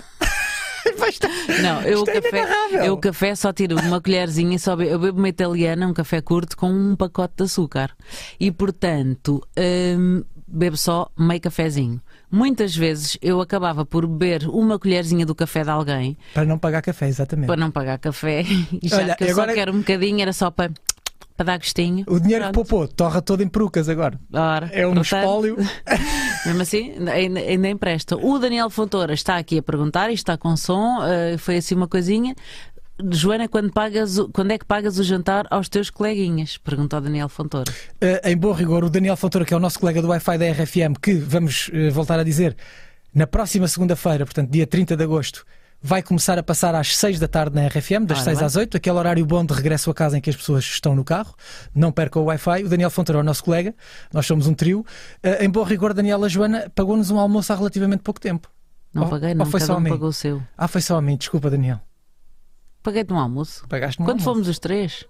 [1.62, 4.98] Não, eu o, é café, eu o café só tiro uma colherzinha, só be- eu
[4.98, 7.90] bebo uma italiana, um café curto com um pacote de açúcar.
[8.38, 9.42] E portanto,
[9.98, 12.00] hum, bebo só meio cafezinho.
[12.30, 16.80] Muitas vezes eu acabava por beber uma colherzinha do café de alguém Para não pagar
[16.80, 17.46] café, exatamente.
[17.46, 18.42] para não pagar café.
[18.82, 20.72] E já Olha, que eu agora- só quero um bocadinho, era só para,
[21.36, 22.04] para dar gostinho.
[22.08, 22.68] O dinheiro que Pronto.
[22.68, 24.18] poupou torra todo em perucas agora.
[24.32, 25.56] Ora, É um portanto, espólio.
[26.46, 28.16] Mesmo assim, ainda, empresta.
[28.16, 31.88] O Daniel Fontoura está aqui a perguntar, isto está com som, eh, foi assim uma
[31.88, 32.34] coisinha.
[33.10, 36.56] Joana, quando, pagas, quando é que pagas o jantar aos teus coleguinhas?
[36.58, 37.72] Pergunta ao Daniel Fontoura.
[38.00, 40.50] Uh, em bom rigor, o Daniel Fontoura, que é o nosso colega do Wi-Fi da
[40.52, 42.56] RFM, que vamos uh, voltar a dizer,
[43.14, 45.44] na próxima segunda-feira, portanto, dia 30 de agosto,
[45.82, 48.46] vai começar a passar às 6 da tarde na RFM, das Ora 6 bem.
[48.46, 51.04] às 8, aquele horário bom de regresso a casa em que as pessoas estão no
[51.04, 51.34] carro.
[51.74, 52.64] Não percam o Wi-Fi.
[52.64, 53.74] O Daniel Fontoura é o nosso colega,
[54.12, 54.80] nós somos um trio.
[55.24, 58.48] Uh, em bom rigor, Daniela Joana pagou-nos um almoço há relativamente pouco tempo.
[58.94, 59.46] Não Oh, paguei, oh, não.
[59.46, 59.90] foi Cada só a um mim.
[59.90, 60.42] pagou o seu.
[60.56, 61.80] Ah, foi só a mim, desculpa, Daniel.
[62.82, 63.64] Paguei-te um almoço.
[63.68, 64.34] Pagaste-me um Quando almoço.
[64.34, 65.04] fomos os três?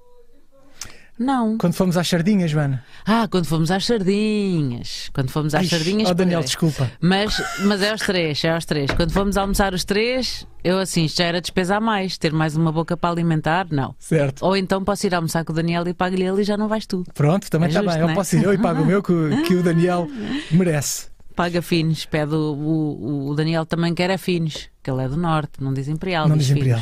[1.18, 1.56] Não.
[1.58, 2.82] Quando fomos às sardinhas, Joana.
[3.06, 5.10] Ah, quando fomos às sardinhas.
[5.12, 6.10] Quando fomos às Ai, sardinhas.
[6.10, 6.90] Oh, Daniel, desculpa.
[7.00, 8.90] Mas, mas é aos três, é aos três.
[8.90, 12.16] Quando fomos almoçar os três, eu assim, isto já era despesa a mais.
[12.18, 13.94] Ter mais uma boca para alimentar, não.
[13.98, 14.42] Certo.
[14.44, 16.86] Ou então posso ir almoçar com o Daniel e pago-lhe ele e já não vais
[16.86, 17.04] tu.
[17.14, 18.00] Pronto, também É está justo, bem.
[18.00, 18.16] Eu não é?
[18.16, 20.08] posso ir eu e pago o meu que, o- que o Daniel
[20.50, 21.06] merece.
[21.36, 25.16] Paga finos, pede o, o, o Daniel também quer é finos, que ele é do
[25.16, 26.28] norte, não diz imperial.
[26.28, 26.80] não diz Imperial.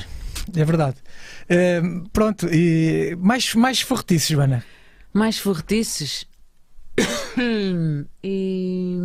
[0.57, 0.97] É verdade.
[1.51, 4.65] Ehm, pronto, e mais, mais forretices, Joana.
[5.13, 6.25] Mais forretices.
[8.23, 8.97] e.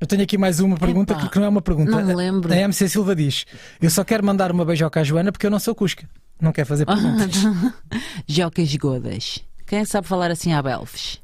[0.00, 1.90] Eu tenho aqui mais uma pergunta Epá, que não é uma pergunta.
[1.90, 2.52] não me lembro.
[2.52, 3.44] A MC Silva diz:
[3.82, 6.08] Eu só quero mandar uma beijoca à Joana porque eu não sou Cusca.
[6.40, 7.36] Não quer fazer perguntas.
[8.26, 9.44] Jocas godas.
[9.66, 11.20] Quem sabe falar assim à Belfes?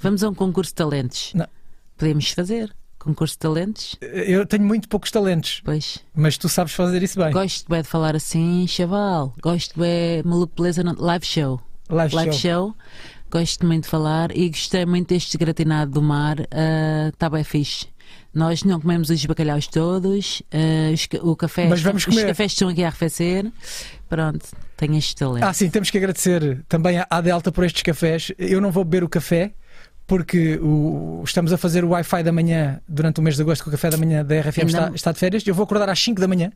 [0.00, 1.32] Vamos a um concurso de talentos.
[1.34, 1.46] Não.
[1.96, 2.74] Podemos fazer.
[3.06, 3.96] Concurso de talentos?
[4.00, 5.98] eu tenho muito poucos talentos, Pois.
[6.14, 7.30] mas tu sabes fazer isso bem.
[7.32, 9.32] Gosto bem de falar assim, chaval.
[9.40, 11.60] Gosto bem, maluco beleza, no- live show.
[11.88, 12.40] Live, Live show.
[12.70, 12.74] show.
[13.30, 16.36] Gosto muito de falar e gostei muito deste gratinado do mar.
[17.12, 17.86] Está bem fixe.
[18.34, 22.26] Nós não comemos os bacalhaus todos, ah, os o café, Mas vamos os comer.
[22.26, 23.50] cafés estão aqui a arrefecer.
[24.08, 24.46] Pronto,
[24.76, 25.44] tenho este talento.
[25.44, 28.32] Ah, sim, temos que agradecer também à Delta por estes cafés.
[28.38, 29.52] Eu não vou beber o café.
[30.06, 33.68] Porque o- estamos a fazer o Wi-Fi da manhã durante o mês de agosto, que
[33.70, 35.44] o café da manhã da RFM Ainda está, não- está de férias.
[35.46, 36.52] Eu vou acordar às 5 da manhã.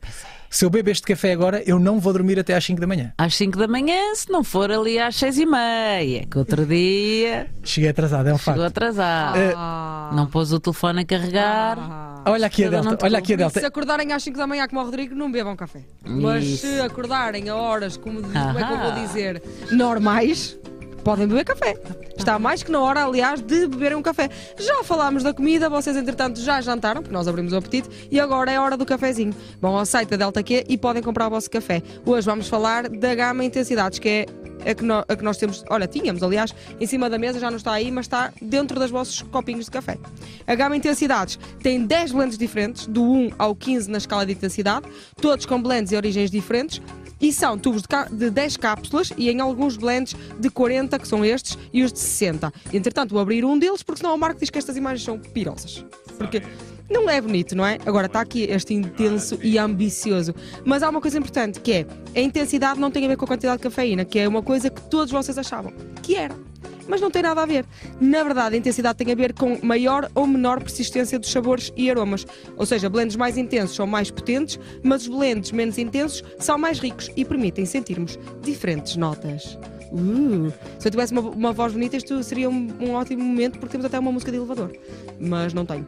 [0.49, 3.11] Se eu bebo este café agora, eu não vou dormir até às 5 da manhã.
[3.17, 7.47] Às 5 da manhã, se não for ali às 6 e meia, que outro dia
[7.63, 8.67] Cheguei atrasado, é um chegou facto.
[8.67, 9.37] atrasado.
[9.57, 10.11] Ah.
[10.13, 11.77] Não pôs o telefone a carregar.
[11.77, 12.23] Ah.
[12.27, 13.59] Olha aqui a não Delta, olha aqui a Delta.
[13.59, 15.81] se acordarem às 5 da manhã como o Rodrigo, não bebam café.
[16.05, 16.67] Mas Isso.
[16.67, 19.41] se acordarem a horas, como, como é que eu vou dizer,
[19.71, 20.57] normais,
[21.01, 21.75] podem beber café.
[22.17, 24.29] Está mais que na hora, aliás, de beberem um café.
[24.59, 28.51] Já falámos da comida, vocês entretanto já jantaram, porque nós abrimos o apetite, e agora
[28.51, 29.33] é hora do cafezinho.
[29.59, 31.81] Vão ao site da Delta Q e podem comprar o vosso café.
[32.05, 34.25] Hoje vamos falar da gama Intensidades, que é
[34.69, 37.49] a que, nó- a que nós temos, olha, tínhamos, aliás, em cima da mesa, já
[37.49, 39.97] não está aí, mas está dentro dos vossos copinhos de café.
[40.45, 44.85] A gama Intensidades tem 10 blends diferentes, do 1 ao 15 na escala de intensidade,
[45.19, 46.79] todos com blends e origens diferentes,
[47.21, 51.23] e são tubos de, de 10 cápsulas e em alguns blends de 40, que são
[51.23, 52.51] estes, e os de 60.
[52.73, 55.85] Entretanto, vou abrir um deles, porque senão o Marco diz que estas imagens são pirosas.
[56.17, 56.41] Porque
[56.89, 57.77] não é bonito, não é?
[57.85, 60.35] Agora está aqui este intenso e ambicioso.
[60.65, 63.27] Mas há uma coisa importante que é a intensidade não tem a ver com a
[63.27, 66.50] quantidade de cafeína, que é uma coisa que todos vocês achavam que era.
[66.87, 67.65] Mas não tem nada a ver.
[67.99, 71.89] Na verdade, a intensidade tem a ver com maior ou menor persistência dos sabores e
[71.89, 72.25] aromas.
[72.57, 76.79] Ou seja, blends mais intensos são mais potentes, mas os blends menos intensos são mais
[76.79, 79.57] ricos e permitem sentirmos diferentes notas.
[79.91, 83.73] Uh, se eu tivesse uma, uma voz bonita, isto seria um, um ótimo momento, porque
[83.73, 84.71] temos até uma música de elevador.
[85.19, 85.85] Mas não tenho.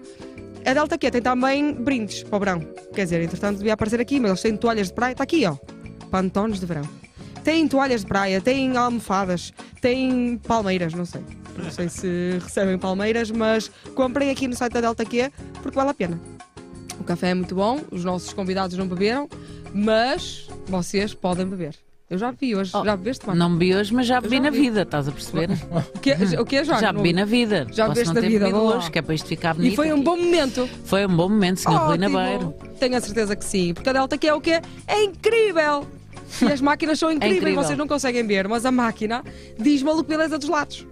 [0.65, 2.59] A Delta Q tem também brindes para o verão.
[2.93, 5.11] Quer dizer, entretanto devia aparecer aqui, mas eles têm toalhas de praia.
[5.11, 5.55] Está aqui, ó.
[6.09, 7.02] Pantones de verão.
[7.43, 11.21] Tem toalhas de praia, tem almofadas, tem palmeiras, não sei.
[11.57, 15.31] Não sei se recebem palmeiras, mas comprem aqui no site da Delta Q
[15.61, 16.19] porque vale a pena.
[16.99, 19.27] O café é muito bom, os nossos convidados não beberam,
[19.73, 21.75] mas vocês podem beber.
[22.09, 22.71] Eu já bebi hoje.
[22.75, 23.39] Oh, já bebeste, Marco?
[23.39, 25.49] Não bebi hoje, mas já bebi já na vida, estás a perceber?
[25.95, 26.79] O que, é- o que é já?
[26.79, 27.65] já bebi na vida.
[27.71, 29.73] Já Posso bebeste na vida, bebido hoje, que é para isto ficar bonito.
[29.73, 30.03] E foi um aqui.
[30.03, 30.69] bom momento.
[30.85, 32.09] Foi um bom momento, senhor Rui Ótimo.
[32.09, 32.53] Nabeiro.
[32.79, 33.73] Tenho a certeza que sim.
[33.73, 34.61] Porque a Delta que é o quê?
[34.87, 35.87] É incrível!
[36.41, 37.63] E as máquinas são incríveis, incrível.
[37.63, 39.23] vocês não conseguem ver, mas a máquina
[39.57, 40.85] diz maluco beleza dos lados.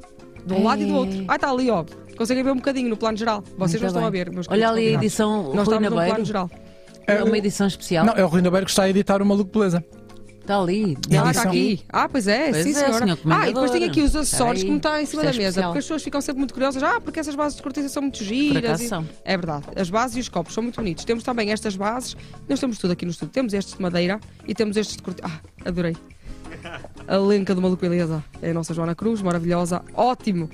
[0.46, 1.26] De um lado e do outro.
[1.28, 1.86] Ah, está ali, ó.
[2.18, 3.44] Conseguem ver um bocadinho no plano geral.
[3.58, 4.08] Vocês Muito não estão bem.
[4.08, 6.50] a ver, meus Olha ali a edição Nós Rui estamos no plano geral.
[7.08, 8.06] É uma edição especial.
[8.06, 9.84] Não, é o Rui Nabeiro que está a editar o Maluco Beleza.
[10.42, 10.94] Está ali.
[10.94, 11.30] Edição.
[11.30, 11.82] está aqui.
[11.90, 13.06] Ah, pois é, Pois sim, é, senhora.
[13.06, 15.32] senhor ah, e depois tem aqui os acessórios que me está em cima é da
[15.32, 15.42] mesa.
[15.44, 15.66] especial.
[15.70, 16.82] Porque as pessoas ficam sempre muito curiosas.
[16.84, 18.82] Ah, porque essas bases de cortiça são muito giras.
[18.82, 19.08] e- são.
[19.24, 19.66] É verdade.
[19.76, 21.06] As bases e os copos são muito bonitos.
[21.06, 22.18] Temos também estas bases.
[22.50, 23.32] Nós temos tudo aqui no estúdio.
[23.32, 25.28] Temos estes de madeira e temos estes de cortiça.
[25.28, 25.40] Ah,
[25.70, 25.96] adorei.
[27.08, 28.24] A lenca do Maluco Beleza.
[28.42, 29.82] É a nossa Joana Cruz, maravilhosa.
[29.94, 30.50] Ótimo.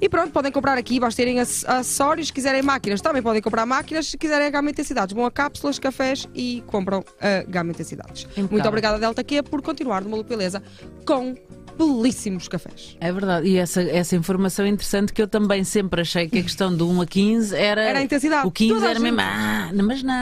[0.00, 2.26] E pronto, podem comprar aqui, basta terem ac- acessórios.
[2.28, 4.06] Se quiserem máquinas, também podem comprar máquinas.
[4.08, 8.26] Se quiserem a gama intensidades, vão a cápsulas, cafés e compram a gama intensidades.
[8.50, 10.62] Muito obrigada, Delta Q, por continuar no Maluco Beleza
[11.06, 11.34] com
[11.78, 12.96] belíssimos cafés.
[13.00, 13.46] É verdade.
[13.48, 16.88] E essa, essa informação é interessante que eu também sempre achei que a questão do
[16.90, 17.82] 1 a 15 era.
[17.82, 18.46] Era a intensidade.
[18.46, 19.20] O 15 Toda a era mesmo.
[19.20, 20.14] Ah, mas não.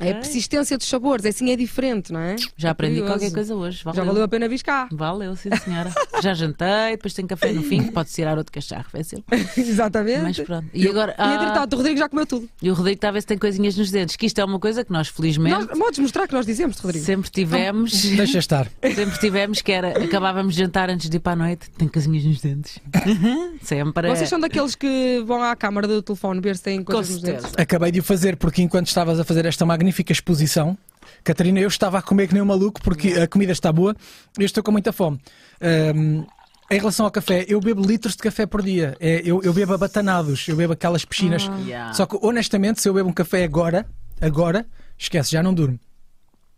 [0.00, 0.14] É a Ok.
[0.14, 2.36] persistência dos sabores, assim é diferente, não é?
[2.56, 3.12] Já É aprendi curioso.
[3.14, 3.82] qualquer coisa hoje.
[3.84, 3.96] Valeu.
[3.96, 4.88] Já valeu a pena vir cá.
[4.92, 5.92] Valeu, sim, senhora.
[6.22, 9.24] Já jantei, depois tem café no fim, que pode tirar outro cacharro, fácil.
[9.56, 10.22] Exatamente.
[10.22, 10.66] Mas pronto.
[10.74, 11.12] E agora.
[11.12, 12.48] E ah, entretanto, o Rodrigo já comeu tudo.
[12.60, 15.08] e o Rodrigo talvez tem coisinhas nos dedos, que isto é uma coisa que nós,
[15.08, 17.04] felizmente, Nós, podes mostrar que nós dizemos, Rodrigo.
[17.04, 18.02] sempre tivemos.
[18.02, 18.68] Deixa estar.
[18.96, 22.24] Sempre tivemos que era, acabávamos de jantar antes de ir para a noite, tem casinhas
[22.24, 22.78] nos dentes.
[23.62, 24.08] Sempre.
[24.08, 27.52] Vocês são daqueles que vão à câmara do telefone ver se têm coisas nos dedos?
[27.56, 30.76] Acabei de o fazer porque enquanto estavas a fazer esta magnífica exposição,
[31.24, 33.94] Catarina, eu estava a comer que nem um maluco porque a comida está boa
[34.38, 35.20] e eu estou com muita fome.
[35.60, 36.24] Ahm,
[36.70, 38.96] em relação ao café, eu bebo litros de café por dia.
[38.98, 41.44] É, eu, eu bebo abatanados, eu bebo aquelas piscinas.
[41.64, 41.92] Yeah.
[41.94, 43.86] Só que honestamente, se eu bebo um café agora,
[44.20, 44.66] agora,
[44.98, 45.78] esquece, já não durmo.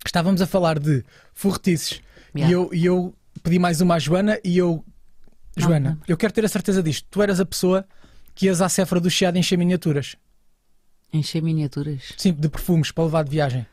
[0.04, 2.00] Estávamos a falar de forretices
[2.34, 2.54] e, Yeah.
[2.54, 4.84] eu, e eu pedi mais uma à Joana e eu.
[5.56, 5.98] Joana, não.
[6.06, 7.06] eu quero ter a certeza disto.
[7.10, 7.86] Tu eras a pessoa
[8.34, 10.16] que ias à Cefra do Chiado encher miniaturas.
[11.12, 12.12] Encher miniaturas.
[12.16, 13.66] Sim, de perfumes para levar de viagem.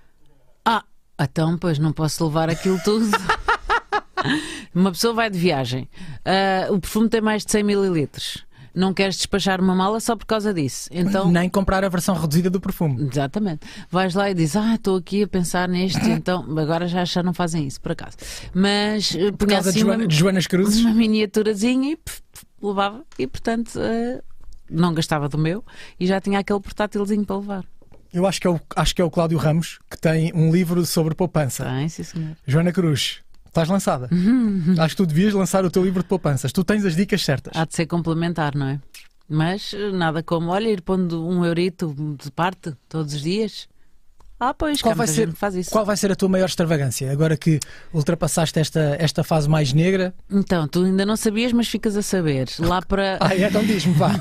[0.63, 0.83] Ah,
[1.19, 3.05] então, pois não posso levar aquilo tudo.
[4.73, 5.87] uma pessoa vai de viagem.
[6.23, 8.45] Ah, o perfume tem mais de 100 mililitros.
[8.75, 10.89] Não queres despachar uma mala só por causa disso.
[10.91, 11.31] Então.
[11.31, 13.07] Nem comprar a versão reduzida do perfume.
[13.09, 13.65] Exatamente.
[13.89, 17.33] Vais lá e dizes, ah, estou aqui a pensar neste, então agora já, já não
[17.33, 18.17] fazem isso, por acaso.
[18.53, 20.81] Mas eh, Por causa de, assim Joana, uma, de Joanas Cruzes.
[20.81, 21.97] uma miniaturazinha e
[22.61, 23.03] levava.
[23.17, 24.21] E portanto eh,
[24.69, 25.63] não gastava do meu
[25.99, 27.65] e já tinha aquele portátilzinho para levar.
[28.13, 30.85] Eu acho que, é o, acho que é o Cláudio Ramos que tem um livro
[30.85, 31.65] sobre poupança.
[31.65, 32.37] Tem, sim, senhor.
[32.47, 33.19] Joana Cruz,
[33.55, 34.09] estás lançada.
[34.79, 36.51] acho que tu devias lançar o teu livro de poupanças.
[36.51, 37.53] Tu tens as dicas certas.
[37.55, 38.79] Há de ser complementar, não é?
[39.27, 43.67] Mas nada como, olha, ir pondo um eurito de parte todos os dias.
[44.37, 45.71] Ah, pois, Qual vai ser- faz isso.
[45.71, 47.09] Qual vai ser a tua maior extravagância?
[47.09, 47.57] Agora que
[47.93, 50.13] ultrapassaste esta, esta fase mais negra.
[50.29, 52.49] Então, tu ainda não sabias, mas ficas a saber.
[52.59, 53.17] Lá para.
[53.21, 54.11] Ah, então diz-me, vá.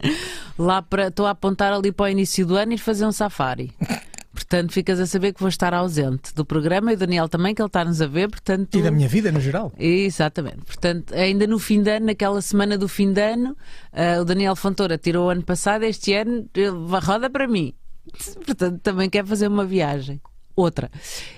[0.58, 1.08] Lá para.
[1.08, 3.72] Estou a apontar ali para o início do ano e ir fazer um safari.
[4.46, 7.62] Portanto, ficas a saber que vou estar ausente do programa e o Daniel também, que
[7.62, 8.28] ele está-nos a ver.
[8.28, 9.72] Portanto, E da minha vida no geral.
[9.78, 10.58] Exatamente.
[10.66, 13.56] Portanto, ainda no fim de ano, naquela semana do fim de ano,
[13.92, 17.72] ah, o Daniel Fontoura tirou o ano passado, este ano ele vai- roda para mim.
[18.44, 20.20] Portanto, também quer fazer uma viagem.
[20.56, 20.88] Outra.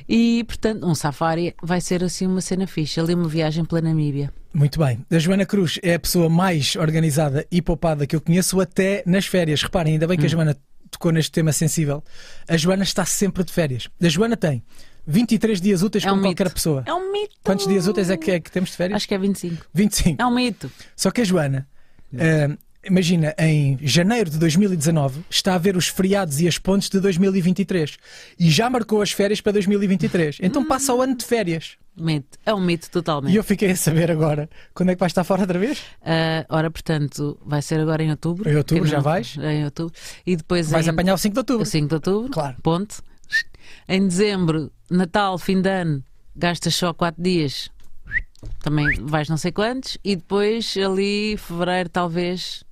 [0.06, 3.00] E, portanto, um safari vai ser assim uma cena fixa.
[3.00, 4.30] Ali uma viagem pela Namíbia.
[4.52, 4.98] Muito bem.
[5.10, 9.24] A Joana Cruz é a pessoa mais organizada e poupada que eu conheço até nas
[9.26, 9.62] férias.
[9.62, 10.54] Reparem, ainda bem que a Joana
[10.90, 12.02] tocou neste tema sensível.
[12.48, 13.88] A Joana está sempre de férias.
[14.02, 14.62] A Joana tem
[15.06, 16.54] 23 dias úteis É como um qualquer mito.
[16.54, 16.82] pessoa.
[16.86, 17.34] É um mito.
[17.44, 18.96] Quantos dias úteis é que, é que temos de férias?
[18.96, 19.66] Acho que é 25.
[19.72, 20.20] 25.
[20.20, 20.70] É um mito.
[20.96, 21.68] Só que a Joana,
[22.14, 22.56] ah,
[22.86, 27.96] imagina, em janeiro de 2019 está a ver os feriados e as pontes de 2023
[28.38, 30.38] e já marcou as férias para 2023.
[30.42, 31.76] Então passa o ano de férias.
[31.98, 32.38] Mito.
[32.44, 33.32] É um mito totalmente.
[33.32, 35.82] E eu fiquei a saber agora quando é que vai estar fora outra vez?
[36.04, 38.48] Ah, ora, portanto, vai ser agora em outubro.
[38.50, 39.36] Em outubro, já não- vais?
[39.38, 39.94] Em outubro.
[40.26, 40.90] E depois Vais em...
[40.90, 41.62] apanhar o 5 de outubro.
[41.62, 42.30] O 5 de outubro.
[42.30, 42.56] Claro.
[42.62, 43.02] Ponto.
[43.88, 46.04] Em dezembro, Natal, fim de ano,
[46.36, 47.70] gastas só 4 dias.
[48.62, 49.96] Também vais não sei quantos.
[50.04, 52.62] E depois, ali, fevereiro, talvez.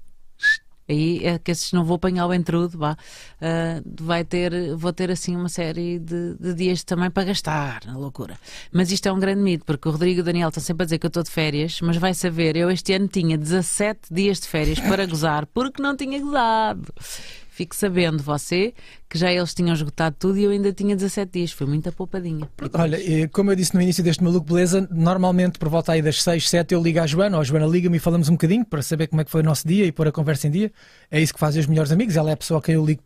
[0.88, 2.96] Aí é que esses não vou apanhar o entrudo, vá.
[3.40, 7.96] Ah, vai ter, vou ter assim uma série de, de dias também para gastar, na
[7.96, 8.38] loucura.
[8.72, 10.86] Mas isto é um grande mito, porque o Rodrigo e o Daniel estão sempre a
[10.86, 14.40] dizer que eu estou de férias, mas vai saber, eu este ano tinha 17 dias
[14.40, 16.92] de férias para gozar, porque não tinha gozado.
[17.54, 18.74] Fique sabendo você
[19.08, 21.52] que já eles tinham esgotado tudo e eu ainda tinha 17 dias.
[21.52, 22.48] Foi muita poupadinha.
[22.72, 26.20] Olha, eh, como eu disse no início deste maluco beleza, normalmente por volta aí das
[26.20, 28.82] 6, 7 eu ligo à Joana, ou a Joana liga-me e falamos um bocadinho para
[28.82, 30.72] saber como é que foi o nosso dia e pôr a conversa em dia.
[31.08, 33.02] É isso que fazem os melhores amigos, ela é a pessoa a quem eu ligo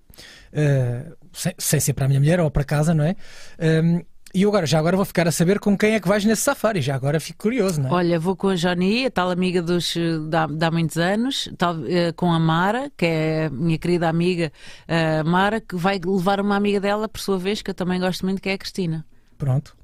[0.50, 3.16] eh, sem, sem ser para a minha mulher ou para casa, não é?
[3.60, 4.00] Ahm,
[4.34, 6.42] E eu agora, já agora vou ficar a saber com quem é que vais nesse
[6.42, 6.80] safari.
[6.82, 7.92] Já agora fico curioso, não é?
[7.92, 10.96] Olha, vou com a Johnny, a tal amiga dos, eh, de, há, de há muitos
[10.98, 14.52] anos, tal, eh, com a Mara, que é a minha querida amiga
[14.86, 18.24] eh, Mara, que vai levar uma amiga dela, por sua vez, que eu também gosto
[18.26, 19.04] muito, que é a Cristina.
[19.38, 19.76] Pronto.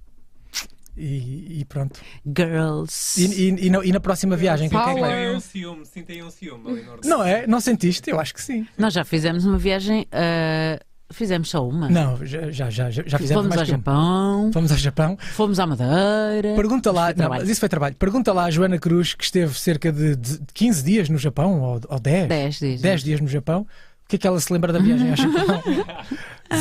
[0.96, 2.00] E, e pronto.
[2.24, 3.20] Girls.
[3.20, 5.10] E, e- e na, e na próxima viagem, quem é que vai?
[5.10, 7.08] Sentem um ciúme, sentem um ciúme ali no norte.
[7.08, 7.46] Não é?
[7.48, 8.10] Não sentiste?
[8.10, 8.64] Eu acho que sim.
[8.78, 10.78] Nós já fizemos uma viagem, eh,
[11.12, 11.88] fizemos só uma.
[11.88, 13.76] Não, já, já, já, já fizemos Fomos mais ao que um.
[13.76, 15.18] Japão, Fomos ao Japão.
[15.20, 16.54] fomos à Madeira.
[16.56, 17.94] Pergunta lá, não, mas isso foi trabalho.
[17.96, 21.80] Pergunta lá à Joana Cruz, que esteve cerca de, de 15 dias no Japão, ou,
[21.88, 22.80] ou 10, 10 dias.
[22.80, 23.62] 10 dias no Japão.
[24.04, 25.62] O que é que ela se lembra da viagem ao Japão?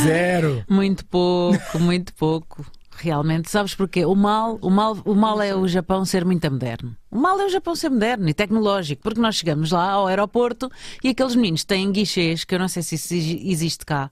[0.03, 0.63] Zero.
[0.69, 2.65] Muito pouco, muito pouco.
[2.95, 4.05] Realmente, sabes porquê?
[4.05, 6.95] O mal, o mal, o mal é o Japão ser muito moderno.
[7.11, 10.69] O mal é o Japão ser moderno e tecnológico, porque nós chegamos lá ao aeroporto
[11.03, 14.09] e aqueles meninos têm guichês, que eu não sei se isso existe cá.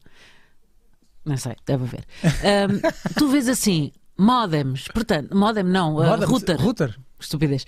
[1.24, 2.06] Não sei, deve haver.
[2.24, 2.82] Ahm,
[3.18, 6.60] tu vês assim, modems, portanto, modem não, uh, Moda- router.
[6.60, 7.00] Router.
[7.20, 7.66] Estupidez.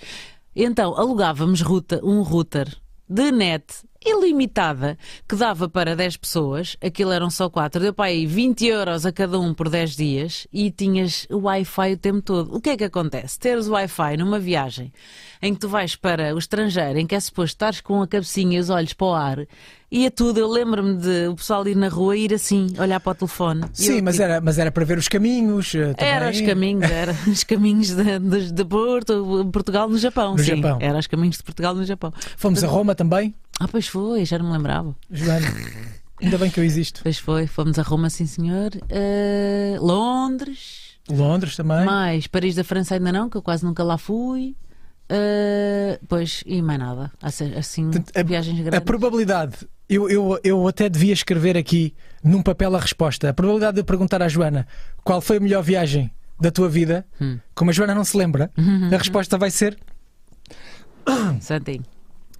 [0.56, 2.68] Então, alugávamos ruta, um router
[3.07, 3.65] de net
[4.05, 4.97] ilimitada
[5.27, 9.11] que dava para 10 pessoas, aquilo eram só 4, deu para aí 20 euros a
[9.11, 12.55] cada um por 10 dias e tinhas o Wi-Fi o tempo todo.
[12.55, 13.39] O que é que acontece?
[13.39, 14.91] Teres Wi-Fi numa viagem
[15.41, 18.57] em que tu vais para o estrangeiro, em que é suposto estares com a cabecinha
[18.57, 19.47] e os olhos para o ar,
[19.91, 20.39] e é tudo.
[20.39, 23.63] Eu lembro-me de o pessoal ir na rua e ir assim, olhar para o telefone.
[23.73, 25.75] Sim, eu, mas tipo, era, mas era para ver os caminhos.
[25.75, 26.13] eh, também.
[26.13, 30.31] era os caminhos, era os caminhos de, de, de Porto, Portugal no Japão.
[30.31, 30.77] No sim, Japão.
[30.81, 32.11] Era os caminhos de Portugal no Japão.
[32.38, 34.95] Fomos a Roma também, Ah, pois foi, já não me lembrava.
[35.10, 35.48] Joana.
[36.22, 36.99] Ainda bem que eu existo.
[37.03, 38.72] Pois foi, fomos a Roma, sim senhor.
[38.90, 41.85] Eh, Londres, Londres também.
[41.85, 44.56] mais Paris da França ainda não, que eu quase nunca lá fui.
[45.10, 47.11] Eh, pois, e mais nada.
[47.22, 48.85] Assim, assim, a- viagens A grandes.
[48.85, 49.56] probabilidade,
[49.90, 53.30] eu, eu, eu até devia escrever aqui num papel a resposta.
[53.30, 54.65] A probabilidade de eu perguntar à Joana
[55.03, 56.10] qual foi a melhor viagem
[56.40, 57.38] da tua vida, Hum.
[57.56, 58.49] como a Joana não se lembra,
[58.91, 59.77] a resposta vai ser:
[61.41, 61.84] Santinho.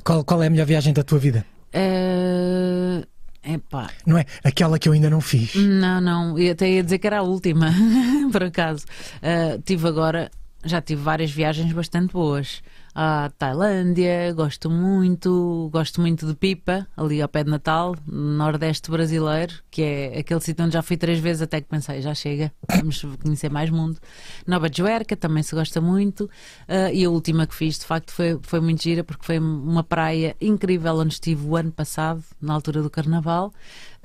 [0.04, 1.46] Qual, qual é a melhor viagem da tua vida?
[1.72, 3.04] Eh,
[3.44, 4.26] epá, Não é?
[4.44, 5.56] Aquela que eu ainda não fiz.
[5.56, 7.72] Não, não, eu até ia dizer que era a última,
[8.32, 8.86] por acaso.
[9.22, 10.30] Ah, tive agora,
[10.64, 12.62] já tive várias viagens bastante boas.
[12.96, 18.92] À Tailândia, gosto muito, gosto muito de Pipa, ali ao pé de Natal, no Nordeste
[18.92, 22.52] brasileiro, que é aquele sítio onde já fui três vezes, até que pensei, já chega,
[22.70, 23.98] vamos conhecer mais mundo.
[24.46, 26.30] Nova Juerca também se gosta muito.
[26.68, 29.84] Ah, e a última que fiz, de facto, foi, foi muito gira, porque foi uma
[29.84, 33.52] praia incrível onde estive o ano passado, na altura do Carnaval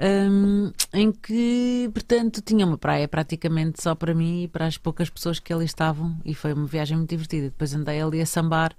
[0.00, 5.10] hum, em que, portanto, tinha uma praia praticamente só para mim e para as poucas
[5.10, 7.46] pessoas que ali estavam, e foi uma viagem muito divertida.
[7.46, 8.72] Depois andei ali a sambar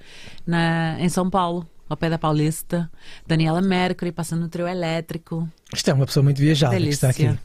[0.45, 2.89] na, em São Paulo, ao pé da Paulista,
[3.25, 5.49] Daniela Mercury, passando no trio elétrico.
[5.73, 7.37] Isto é uma pessoa muito viajada que está aqui.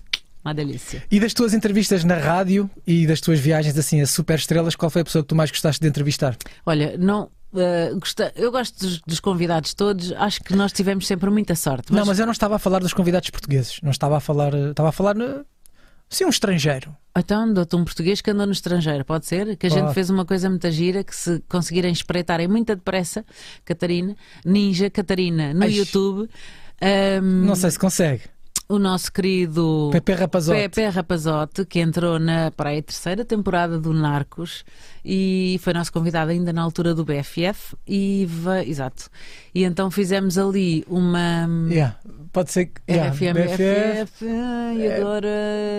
[0.45, 1.03] Uma delícia.
[1.11, 4.91] E das tuas entrevistas na rádio e das tuas viagens assim a super estrelas, qual
[4.91, 6.37] foi a pessoa que tu mais gostaste de entrevistar?
[6.67, 7.31] Olha, não.
[7.99, 11.93] Gosta- eu gosto dos, dos convidados todos, acho que nós tivemos sempre muita sorte.
[11.93, 13.81] Não, mas eu não estava a falar dos convidados portugueses.
[13.83, 14.53] Não estava a falar.
[14.55, 15.17] eh, Estava a falar.
[15.21, 15.45] eh,
[16.09, 16.95] Sim, um estrangeiro.
[17.17, 19.57] Então, dou-te um português que andou no estrangeiro, pode ser?
[19.57, 19.95] Que a gente Pode.
[19.95, 23.25] fez uma coisa muito gira, que se conseguirem espreitarem muito depressa,
[23.65, 24.15] Catarina,
[24.45, 25.71] Ninja Catarina, no Ai.
[25.71, 26.29] YouTube,
[26.81, 28.23] ahm, Não sei se consegue.
[28.69, 30.59] O nosso querido Pepe Rapazote.
[30.59, 34.65] Pepe Rapazote, que entrou na para aí, a terceira temporada do Narcos
[35.05, 38.27] e foi nosso convidado ainda na altura do BFF e
[38.66, 39.11] exato.
[39.55, 41.99] E então fizemos ali uma Yeah,
[42.32, 42.81] Pode ser que.
[42.91, 44.05] yeah, BFF.
[44.05, 45.28] BFF, e agora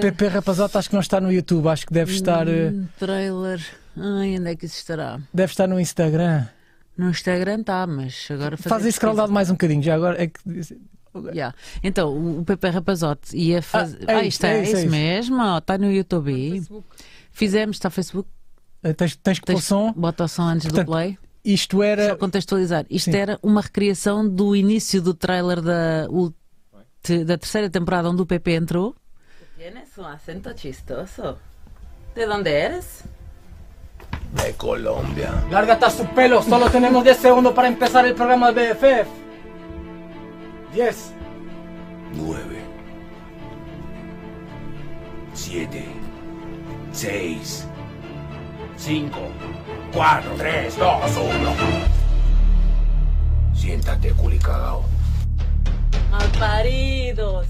[0.02, 3.62] Pepe Rapazote acho que não está no YouTube, acho que deve estar, eh, Hum, trailer.
[3.98, 5.20] Ai, onde é que isso estará?
[5.34, 6.46] deve estar no Instagram.
[6.98, 10.40] No Instagram está, mas agora Faz isso scroll mais um bocadinho, já agora é que.
[11.34, 11.56] Yeah.
[11.84, 14.00] Então, o o Pepe Rapazote ia fazer.
[14.08, 16.62] Ah, é Ah, isto é, é é isso, é isso mesmo, está no YouTube.
[17.32, 18.28] Fizemos, está no Facebook.
[18.84, 19.94] eh, Tens, tens que pôr Tens- som.
[19.94, 21.18] Bota o som antes Portanto, do play.
[21.44, 22.16] Isto Só era.
[22.16, 22.86] contextualizar.
[22.90, 23.18] Isto Sim.
[23.18, 26.08] era uma recriação do início do trailer da,
[27.26, 28.96] da terceira temporada onde o Pepe entrou.
[29.58, 31.38] Tienes um acento chistoso.
[32.16, 33.04] ¿De dónde eres?
[34.34, 35.32] De Colombia.
[35.52, 39.10] Lárgate a su pelo, solo tenemos 10 segundos para empezar el programa de BFF.
[40.76, 41.14] 10,
[42.16, 42.60] Nueve.
[45.34, 45.86] Siete.
[46.92, 47.66] Seis.
[48.76, 49.20] Cinco.
[49.94, 51.54] Cuatro, tres, dos, uno.
[53.54, 54.84] Siéntate, culicagao.
[56.12, 57.48] Malparidos!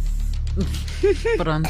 [1.38, 1.70] Pronto.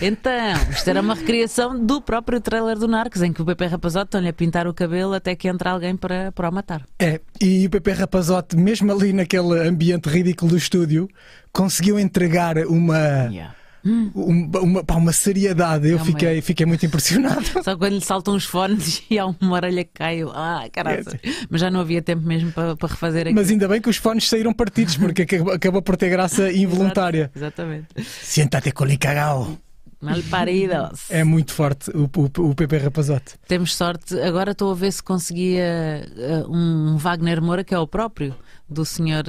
[0.00, 4.06] Então, isto era uma recriação do próprio trailer do Narcos, em que o Pepe Rapazote
[4.06, 6.82] estão-lhe a pintar o cabelo até que entra alguém para, para o matar.
[6.98, 11.08] É, e o Pepe Rapazote, mesmo ali naquele ambiente ridículo do estúdio,
[11.52, 12.98] conseguiu entregar uma.
[13.30, 13.54] Yeah.
[13.84, 15.88] Um- uma, pá, uma seriedade.
[15.88, 15.98] Eu Hum.
[15.98, 17.44] É uma- fiquei, fiquei muito impressionado.
[17.64, 20.18] Só quando lhe saltam os fones e há uma orelha que cai.
[20.18, 21.04] eu, Ah, caralho.
[21.50, 23.36] Mas já não havia tempo mesmo para, para refazer aquilo.
[23.36, 27.30] Mas ainda bem que os fones saíram partidos, porque acabou, por ter graça involuntária.
[27.34, 27.86] Exatamente.
[28.04, 29.58] Siéntate colicagao.
[30.00, 31.10] Mal paridos.
[31.10, 33.34] É muito forte o, o, o PP Rapazote.
[33.48, 34.16] Temos sorte.
[34.20, 38.32] Agora estou a ver se conseguia eh, um Wagner Moura, que é o próprio
[38.70, 39.24] do senhor.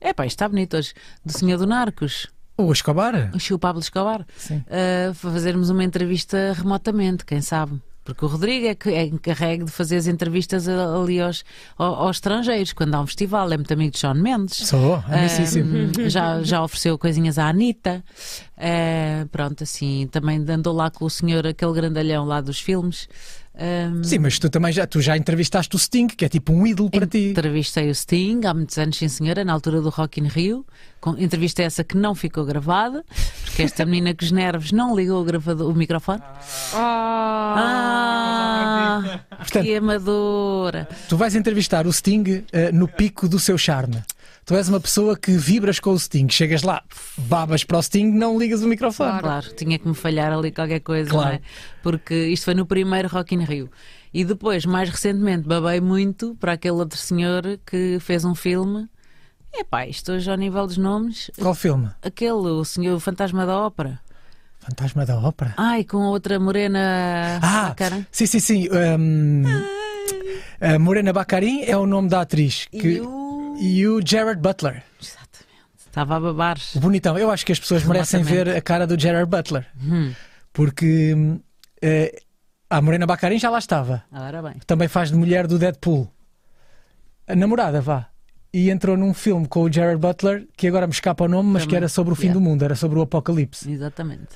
[0.00, 0.92] É pá, está bonito hoje.
[1.24, 2.26] Do senhor do Narcos,
[2.56, 3.30] O Escobar?
[3.52, 4.24] o Pablo Escobar.
[4.36, 4.62] Sim.
[4.66, 7.80] para fazermos uma entrevista remotamente, quem sabe?
[8.04, 11.42] Porque o Rodrigo é que é encarregue de fazer as entrevistas ali aos,
[11.78, 13.50] ao- aos estrangeiros, quando há um festival.
[13.50, 14.68] É muito amigo de Sean Mendes.
[14.68, 15.74] Sou, amicíssimo.
[15.98, 18.04] Um, já, já ofereceu coisinhas à Anitta.
[18.58, 23.08] Eh, pronto, assim, também andou lá com o senhor, aquele grandalhão lá dos filmes.
[23.56, 26.66] Um, Sim, mas tu também já, tu já entrevistaste o Sting, que é tipo um
[26.66, 27.30] ídolo para ti.
[27.30, 30.66] Entrevistei o Sting há muitos anos, sim senhora, na altura do Rock in Rio.
[31.00, 33.04] Com, entrevista essa que não ficou gravada,
[33.44, 36.20] porque esta menina com os nervos não ligou o, gravador, o microfone.
[37.86, 40.88] Ah, Portanto- que amadora.
[41.08, 44.02] Tu vais entrevistar o Sting eh, no pico do seu charme.
[44.46, 46.28] Tu és uma pessoa que vibras com o Sting.
[46.28, 46.82] Chegas lá,
[47.16, 49.20] babas para o Sting, não ligas o microfone.
[49.20, 51.28] Claro, tinha que me falhar ali qualquer coisa, Claro.
[51.28, 51.40] não é?
[51.82, 53.70] Porque isto foi no primeiro Rock in Rio.
[54.12, 58.86] E depois, mais recentemente, babei muito para aquele outro senhor que fez um filme.
[59.52, 61.30] Epá, isto hoje ao nível dos nomes.
[61.40, 61.88] Qual filme?
[62.02, 63.98] Aquele, o senhor o Fantasma da Ópera.
[64.60, 65.54] Fantasma da Ópera.
[65.56, 68.06] Ai, com outra morena Ah, bacana.
[68.10, 68.68] sim, sim, sim.
[68.70, 69.42] Um,
[70.80, 72.66] Morena Bacarin é o nome da atriz.
[72.70, 73.33] Que, E o...
[73.56, 74.82] e o Gerard Butler.
[75.86, 76.58] Estava a babar.
[76.74, 77.16] O bonitão.
[77.16, 79.66] Eu acho que as pessoas merecem ver a cara do Gerard Butler.
[79.80, 80.12] Hum,
[80.52, 81.14] Porque
[81.80, 82.20] eh,
[82.68, 84.02] a Morena Bacarin já lá estava.
[84.12, 84.54] ora bem.
[84.66, 86.10] Também faz de mulher do Deadpool.
[87.28, 88.08] A namorada, vá.
[88.56, 91.62] E entrou num filme com o Gerard Butler, que agora me escapa o nome, mas
[91.62, 91.78] que Também.
[91.78, 92.38] era sobre o fim Yeah.
[92.38, 93.68] do mundo, era sobre o apocalipse.
[93.68, 94.28] Exatamente.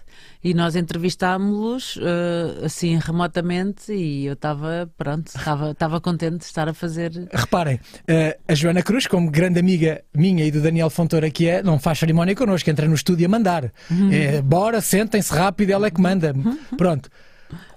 [0.43, 5.31] E nós entrevistámos-los eh, assim remotamente e eu estava, pronto,
[5.71, 7.13] estava contente de estar a fazer.
[7.33, 7.79] Reparem,
[8.09, 11.79] eh, a Joana Cruz, como grande amiga minha e do Daniel Fontoura que é, não
[11.79, 13.73] faz cerimónia connosco, entra no estúdio a mandar.
[14.11, 16.35] É, bora, sentem-se rápido, ela é que manda.
[16.77, 17.09] Pronto.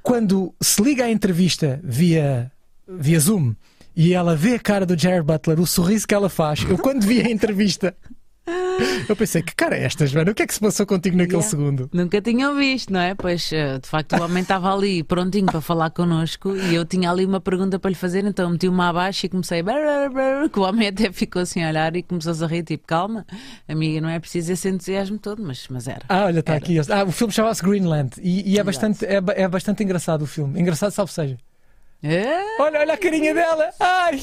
[0.01, 2.51] Quando se liga à entrevista via,
[2.87, 3.53] via Zoom
[3.95, 7.03] e ela vê a cara do Jared Butler, o sorriso que ela faz, eu quando
[7.05, 7.95] vi a entrevista,
[9.07, 10.31] eu pensei, que cara é esta, Joana?
[10.31, 11.49] O que é que se passou contigo naquele Yeah.
[11.49, 11.89] segundo?
[11.93, 13.13] Nunca tinham visto, não é?
[13.13, 17.11] Pois, eh, de facto, o homem estava ali prontinho para falar connosco e eu tinha
[17.11, 19.63] ali uma pergunta para lhe fazer, então meti-me abaixo e comecei.
[20.51, 23.25] Que o homem até ficou assim a olhar e começou a rir, tipo, calma,
[23.67, 26.01] amiga, não é preciso esse entusiasmo todo, mas, mas era.
[26.09, 26.79] Ah, olha, está aqui.
[26.79, 28.65] Ah, o filme chama-se Greenland e, e é, Exato.
[28.65, 30.59] bastante, é, é bastante engraçado o filme.
[30.59, 31.37] Engraçado, salve seja.
[32.03, 32.61] É?
[32.61, 33.71] Olha, olha a carinha dela.
[33.79, 34.21] Ai!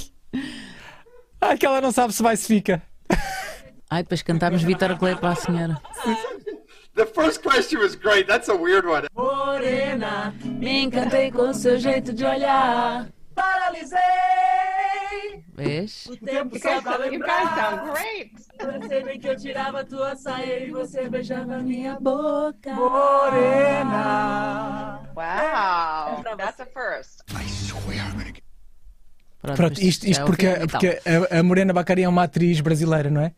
[1.40, 2.82] Ai, que ela não sabe se vai se fica.
[3.90, 5.80] Ai, depois cantámos Vitor Clay para a senhora.
[6.94, 8.26] The first question was great.
[8.26, 9.06] That's a weird one.
[9.14, 13.09] Morena, me encantei com o seu jeito de olhar.
[13.36, 14.00] Paralisei!
[15.55, 16.06] Vês?
[16.06, 17.92] O tempo só pra lembrar.
[17.92, 18.32] great.
[18.59, 22.74] Percebi que eu tirava tua saia e você beijava minha boca.
[23.78, 23.88] Morena!
[25.14, 26.24] Wow.
[26.36, 27.22] That's a first.
[29.54, 31.00] Pronto, isto, já isto é porque, porque
[31.32, 33.32] a, a Morena Bacari é uma atriz brasileira, não é?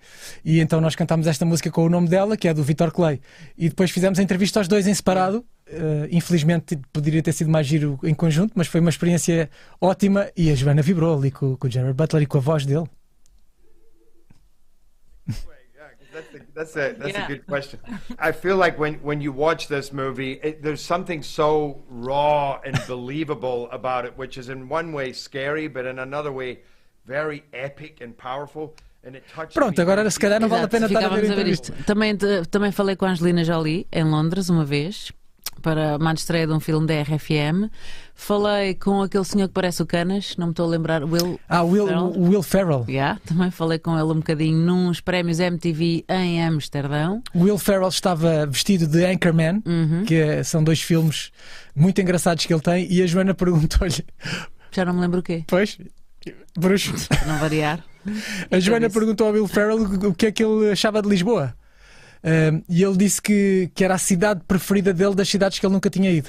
[0.44, 3.20] E então nós cantámos esta música com o nome dela, que é do Vitor Clay.
[3.56, 5.44] E depois fizemos a entrevista aos dois em separado.
[5.66, 9.48] Eh, infelizmente poderia ter sido mais giro em conjunto, mas foi uma experiência
[9.80, 12.66] ótima e a Joana vibrou ali com, com o Gerard Butler e com a voz
[12.66, 12.86] dele.
[16.60, 17.24] That's a, that's a, Yeah.
[17.24, 17.78] a good question.
[18.28, 22.76] I feel like when, when you watch this movie, it, there's something so raw and
[22.86, 26.58] believable about it, which is in one way scary, but in another way
[27.06, 28.74] very epic and powerful.
[29.02, 30.98] And it touches Pronto, me agora very se calhar não vale a Exato, pena estar
[31.04, 31.72] a ver a ficávamos entrevista.
[31.72, 31.84] isto.
[31.86, 32.16] Também,
[32.50, 35.10] também falei com a Angelina Jolie em Londres uma vez
[35.62, 37.70] para uma estreia de um filme da RFM.
[38.22, 41.40] Falei com aquele senhor que parece o Canas, não me estou a lembrar, Will.
[41.48, 42.12] Ah, Will, Ferrell.
[42.18, 42.84] Will Ferrell.
[42.86, 47.22] Yeah, também falei com ele um bocadinho nos prémios MTV em Amsterdão.
[47.34, 50.04] Will Ferrell estava vestido de Anchorman, Uhum.
[50.04, 51.32] que são dois filmes
[51.74, 54.04] muito engraçados que ele tem, e a Joana perguntou-lhe:
[54.70, 55.78] Já não me lembro o quê, Pois,
[56.56, 56.92] bruxo.
[57.08, 57.82] para não variar.
[58.50, 58.98] A Joana disse.
[59.00, 61.54] perguntou ao Will Ferrell o que é que ele achava de Lisboa.
[62.68, 65.88] E ele disse que, que era a cidade preferida dele das cidades que ele nunca
[65.88, 66.28] tinha ido.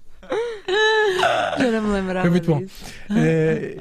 [1.57, 2.21] Já não me lembrava.
[2.21, 2.63] Foi muito bom.
[3.15, 3.77] Eh,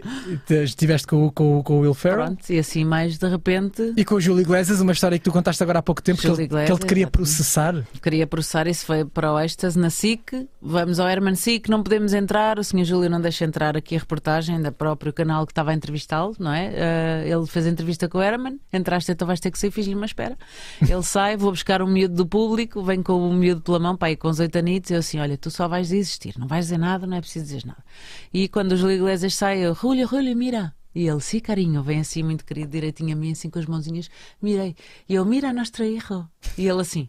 [0.47, 2.25] te- estiveste com, o- com, com o Will Ferrell.
[2.27, 5.33] Pronto, e assim mais de repente E com o Júlio Iglesias, uma história que tu
[5.33, 7.11] contaste agora há pouco tempo, que ele, que ele te Iglesias, queria exatamente.
[7.13, 7.85] processar.
[8.03, 10.49] queria processar isso, foi para o êxtase na SIC.
[10.61, 12.59] Vamos ao Herman SIC, não podemos entrar.
[12.59, 15.75] O senhor Júlio não deixa entrar aqui a reportagem da próprio canal que estava a
[15.75, 16.73] entrevistá-lo, não é?
[16.75, 18.59] Eh, ele fez a entrevista com o Herman.
[18.73, 20.37] Entraste, então vais ter que sair, fiz-lhe uma espera.
[20.83, 24.17] Ele sai, vou buscar um miúdo do público, vem com o miúdo pela mão, pai,
[24.17, 24.91] com os oito anitos.
[24.91, 27.67] Eu assim: olha, tu só vais existir, não vais dizer nada, não é preciso dizer
[27.67, 27.85] nada.
[28.33, 30.75] E quando o Júlio Iglesias sai, eu, Julio, Julio, mira.
[30.95, 34.11] E ele, sim, carinho, vem assim muito querido, direitinho a mim, assim com as mãozinhas,
[34.43, 34.75] mirei.
[35.09, 36.27] E eu, mira, nosso hijo.
[36.57, 37.09] E ele assim,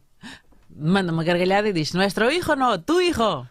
[0.75, 3.47] manda uma gargalhada e diz: Nuestro hijo não, tu hijo.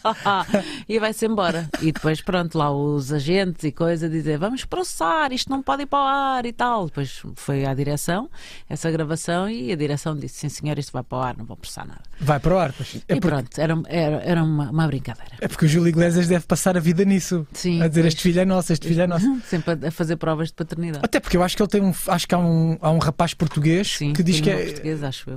[0.88, 1.68] e vai-se embora.
[1.80, 5.86] E depois, pronto, lá os agentes e coisa dizer: Vamos processar, isto não pode ir
[5.86, 6.86] para o ar e tal.
[6.86, 8.30] Depois foi à direção,
[8.68, 11.56] essa gravação, e a direção disse: Sim, senhor, isto vai para o ar, não vou
[11.56, 12.02] processar nada.
[12.20, 12.96] Vai para o ar, pois.
[12.96, 15.32] É e porque, pronto, era, era, era uma, uma brincadeira.
[15.40, 17.46] é porque o Júlio Iglesias deve passar a vida nisso.
[17.52, 18.04] Sim, a dizer.
[18.04, 19.26] Este filho é nosso, este filho é nosso.
[19.46, 21.00] Sempre a, fazer provas de paternidade.
[21.02, 21.92] Até porque eu acho que ele tem um.
[22.06, 24.72] Acho que há um, há um rapaz português Sim, que diz que é,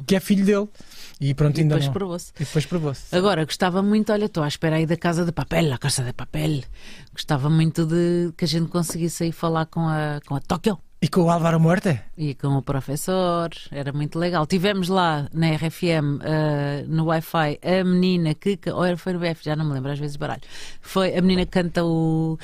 [0.06, 0.68] que é filho dele.
[1.22, 1.94] E pronto, E ainda depois não.
[1.94, 2.32] provou-se.
[2.36, 3.16] E depois provou-se.
[3.16, 6.12] Agora, gostava muito, olha, estou à espera aí da Casa de Papel, a Casa de
[6.12, 6.64] Papel.
[7.14, 11.10] Gostava muito de que a gente conseguisse aí falar com a, com a Tóquio E
[11.10, 12.00] com o Álvaro Morte?
[12.18, 14.48] e com o professor, era muito legal.
[14.48, 19.44] Tivemos lá na RFM, eh, no Wi-Fi, a menina que, ou era foi no BF,
[19.44, 20.44] já não me lembro, às vezes baralho.
[20.80, 22.40] Foi a menina que canta o.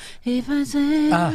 [1.10, 1.32] Ah,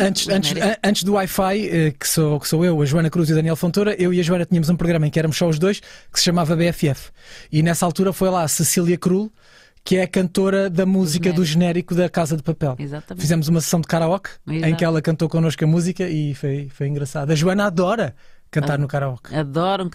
[0.00, 0.52] Antes, antes,
[0.82, 3.54] antes do Wi-Fi, eh, que sou, que sou eu, a Joana Cruz e o Daniel
[3.54, 6.18] Fontoura, eu e a Joana tínhamos um programa em que éramos só os dois, que
[6.18, 7.12] se chamava BFF.
[7.52, 9.30] E nessa altura foi lá a Cecília Krul,
[9.84, 12.76] que é a cantora da música do genérico da Casa de Papel.
[12.78, 13.20] Exatamente.
[13.22, 16.86] Fizemos uma sessão de karaoke em que ela cantou connosco a música e foi, foi
[16.88, 17.30] engraçado.
[17.30, 18.14] A Joana adora
[18.50, 19.34] cantar no karaoke.
[19.34, 19.88] Adoro um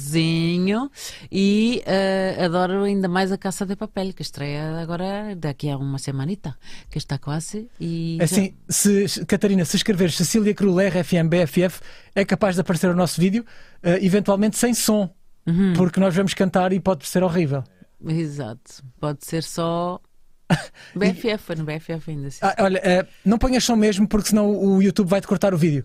[0.00, 0.90] karaokezinho
[1.30, 5.98] e eh, adoro ainda mais a Caça de Papel, que estreia agora daqui a uma
[5.98, 6.56] semanita,
[6.90, 7.68] que está quase.
[7.80, 11.80] E Assim, se, Catarina, se escreveres Cecília Krul RFM BFF,
[12.14, 13.44] é capaz de aparecer o nosso vídeo,
[13.82, 15.10] eh, eventualmente sem som,
[15.46, 15.72] Uhum.
[15.74, 17.64] porque nós vamos cantar e pode ser horrível.
[18.06, 18.82] Exato.
[18.98, 20.00] Pode ser só.
[20.96, 22.30] BFF, foi no BFF ainda.
[22.30, 22.38] Sim.
[22.42, 25.84] Ah, olha, eh, não ponhas som mesmo, porque senão o YouTube vai-te cortar o vídeo.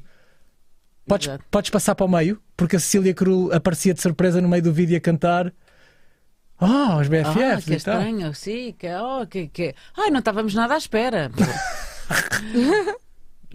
[1.08, 1.44] Podes, Exato.
[1.52, 4.74] podes passar para o meio, porque a Cecília Krul aparecia de surpresa no meio do
[4.74, 5.54] vídeo a cantar.
[6.60, 6.66] Oh,
[7.00, 8.00] os Ah, BFF que e tal.
[8.00, 9.76] estranho, sim, que, oh, que, que...
[9.96, 11.30] Ai, não estávamos nada à espera.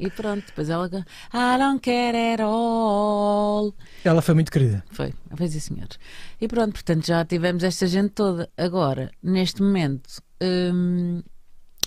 [0.01, 0.87] e pronto, depois ela.
[1.33, 3.75] I don't care at all.
[4.03, 4.83] Ela foi muito querida.
[4.91, 5.89] Foi, fez sim, senhor.
[6.41, 8.49] E pronto, portanto, já tivemos esta gente toda.
[8.57, 10.09] Agora, neste momento,
[10.43, 11.23] hum,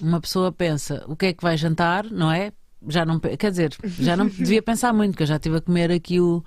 [0.02, 2.54] uma pessoa pensa o que é que vai jantar, não é?
[2.88, 5.90] Já não, quer dizer, já não devia pensar muito, que eu já estive a comer
[5.92, 6.44] aqui o.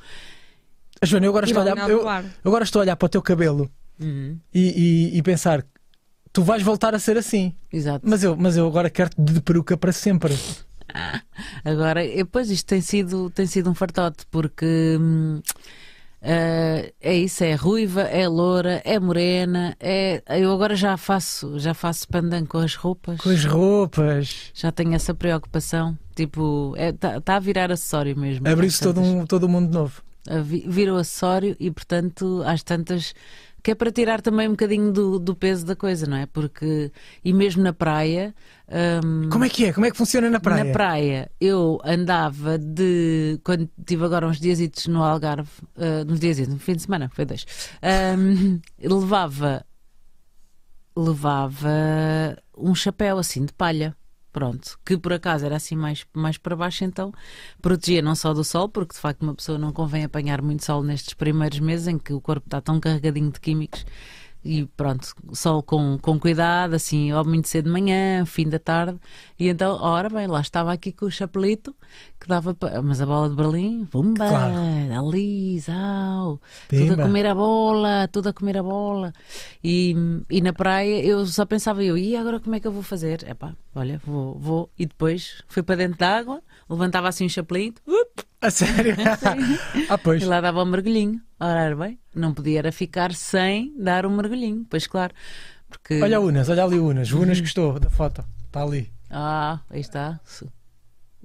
[1.02, 2.08] Joana, eu agora, estou a olhar, eu
[2.44, 5.64] agora estou a olhar para o teu cabelo Uhum, e, e- e pensar:
[6.32, 7.54] tu vais voltar a ser assim.
[7.72, 8.06] exato.
[8.08, 10.34] Mas eu, mas eu agora quero-te de peruca para sempre.
[11.64, 15.40] Agora, e, pois isto tem sido, tem sido um fartote, porque hum,
[16.28, 21.72] eh, é isso, é ruiva, é loura, é morena, é, eu agora já faço, já
[21.72, 23.20] faço pandan com as roupas.
[23.20, 24.50] Com as roupas.
[24.52, 25.96] Já tenho essa preocupação.
[26.16, 28.48] Tipo, está tá a virar acessório mesmo.
[28.48, 30.02] Abriu-se todo um, todo um mundo novo.
[30.66, 33.14] Virou acessório e, portanto, às tantas.
[33.66, 36.24] Que é para tirar também um bocadinho do, do peso da coisa, não é?
[36.24, 36.92] Porque.
[37.24, 38.32] E mesmo na praia.
[39.04, 39.72] hum, Como é que é?
[39.72, 40.62] Como é que funciona na praia?
[40.62, 43.40] Na praia, eu andava de.
[43.42, 47.24] Quando tive agora uns dias no Algarve, ah, uns dias, no fim de semana, foi
[47.24, 47.44] dois,
[47.82, 49.66] ahm, levava.
[50.96, 51.68] Levava
[52.56, 53.96] um chapéu assim de palha.
[54.36, 57.10] Pronto, que por acaso era assim mais, mais para baixo, então
[57.62, 60.82] protegia não só do sol, porque de facto uma pessoa não convém apanhar muito sol
[60.82, 63.86] nestes primeiros meses em que o corpo está tão carregadinho de químicos
[64.46, 68.98] e pronto, sol com, com cuidado, assim, ou muito cedo de manhã, fim da tarde,
[69.38, 71.74] e então, ora bem, lá estava aqui com o chapelito
[72.20, 72.80] que dava para.
[72.82, 74.54] Mas a bola de Berlim, pumba, Claro.
[75.08, 79.12] ali, zau, tudo a comer a bola, tudo a comer a bola.
[79.62, 79.94] E,
[80.30, 83.28] e na praia eu só pensava eu, e agora como é que eu vou fazer?
[83.28, 84.70] Epá, olha, vou, vou.
[84.78, 88.96] E depois fui para dentro da água, levantava assim um chapelito, up, A sério?
[89.88, 90.22] ah, pois.
[90.22, 91.20] e lá dava um mergulhinho.
[91.38, 95.14] Ora, era bem, não podia era ficar sem dar um mergulhinho, pois claro.
[95.68, 96.00] Porque...
[96.02, 97.12] Olha o Unas, olha ali o Unas.
[97.12, 98.24] O Unas gostou da foto.
[98.46, 98.90] Está ali.
[99.10, 100.20] Ah, aí está.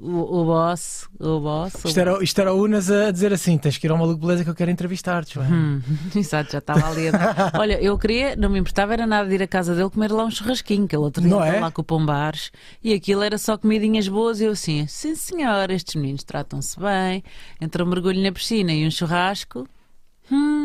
[0.03, 1.75] O, o boss, o boss.
[1.85, 4.19] o Isto era, isto era o Unas a dizer assim: tens que ir ao maluco
[4.25, 5.35] beleza que eu quero entrevistar-te.
[5.35, 5.81] Joana." Hum,
[6.15, 7.09] exato, já estava ali.
[7.09, 10.11] a- Olha, eu queria, não me importava, era nada de ir à casa dele comer
[10.11, 11.59] lá um churrasquinho, que ele outro dia é?
[11.59, 12.51] lá com o Pombares
[12.83, 14.41] e aquilo era só comidinhas boas.
[14.41, 17.23] E eu assim, sim senhor, estes meninos tratam-se bem,
[17.61, 19.67] entre um mergulho na piscina e um churrasco,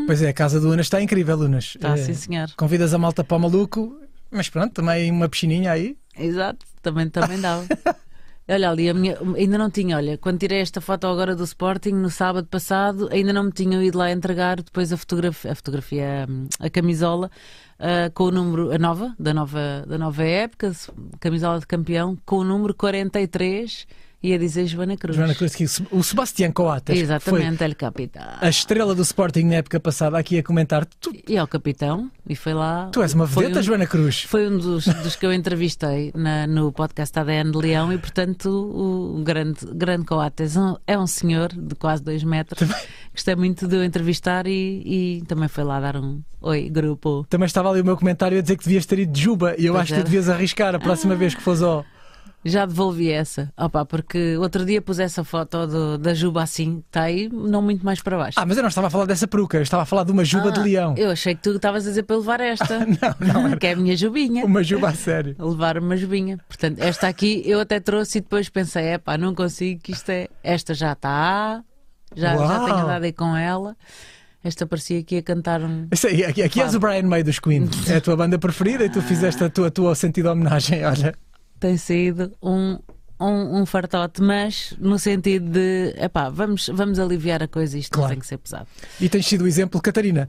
[0.06, 1.74] Pois é, a casa do Unas está incrível, Unas.
[1.74, 2.48] está Eh, sim senhor.
[2.56, 4.00] Convidas a malta para o maluco,
[4.30, 5.96] mas pronto, também uma piscininha aí.
[6.16, 7.66] Exato, também, também dava.
[8.48, 11.90] Olha ali, a minha, ainda não tinha, olha, quando tirei esta foto agora do Sporting,
[11.94, 16.28] no sábado passado, ainda não me tinham ido lá entregar depois a fotografia, a, fotografia,
[16.60, 17.28] a camisola
[17.78, 20.70] ah, com o número, a nova, da nova, da nova época,
[21.18, 23.86] camisola de campeão, com o número 43
[24.26, 25.16] e a dizer Joana Cruz.
[25.16, 28.22] Joana Cruz, que o Sebastião Coates Exatamente, ele capitão.
[28.40, 30.84] a estrela do Sporting na época passada aqui a comentar.
[31.00, 32.88] Tu, E ao capitão, e foi lá.
[32.92, 34.22] tu és uma vedeta, um- Joana Cruz.
[34.22, 38.46] Foi um dos, dos que eu entrevistei na- no podcast ADN de Leão e, portanto,
[38.50, 42.68] o, grande, grande Coates é um- é um senhor de quase dois metros.
[43.12, 44.82] Gostei muito de o entrevistar e,
[45.20, 47.24] e também foi lá dar um oi, grupo.
[47.30, 49.66] Também estava ali o meu comentário a dizer que devias ter ido de Juba e
[49.66, 50.02] eu Pois acho que era.
[50.02, 51.84] tu devias arriscar a próxima vez que fores ao.
[52.48, 53.52] Já devolvi essa.
[53.58, 57.84] Opa, porque outro dia pus essa foto do- da Juba assim, está aí, não muito
[57.84, 58.38] mais para baixo.
[58.40, 60.24] Ah, mas eu não estava a falar dessa peruca, eu estava a falar de uma
[60.24, 60.94] Juba de Ah, leão.
[60.96, 62.86] Eu achei que tu estavas a dizer para levar esta.
[63.60, 64.44] que é a minha Jubinha.
[64.44, 65.34] Uma Juba a sério.
[65.38, 66.38] a levar uma jubinha.
[66.48, 70.08] Portanto, esta aqui eu até trouxe e depois pensei, é pá, não consigo, que isto
[70.10, 70.28] é.
[70.42, 71.62] Esta já está,
[72.14, 73.76] já, já tenho andado aí com ela.
[74.44, 75.88] Esta parecia que ia cantar um.
[75.90, 77.68] Isso aí, aqui, aqui és o Brian May dos Queen.
[77.88, 80.84] É a tua banda preferida e tu fizeste a tua, a tua sentido homenagem.
[80.84, 81.14] Olha,
[81.58, 82.78] Tem sido um.
[83.18, 88.08] Um, um fartote, mas no sentido de epá, vamos, vamos aliviar a coisa, isto Claro.
[88.08, 88.66] não tem que ser pesado.
[89.00, 90.28] e tens sido o exemplo, Catarina.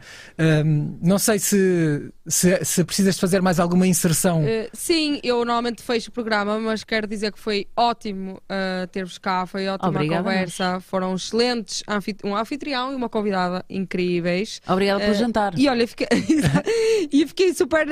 [0.65, 4.41] hum, não sei se, se, se precisas de fazer mais alguma inserção.
[4.47, 9.17] Eh, sim, eu normalmente fecho o programa, mas quero dizer que foi ótimo eh, ter-vos
[9.17, 14.61] cá, foi ótima Obrigada, a conversa, foram excelentes, anfit- um anfitrião e uma convidada incríveis.
[14.67, 15.53] Obrigada pelo Eh, jantar.
[15.59, 16.07] E olha, fiquei,
[17.11, 17.85] e fiquei super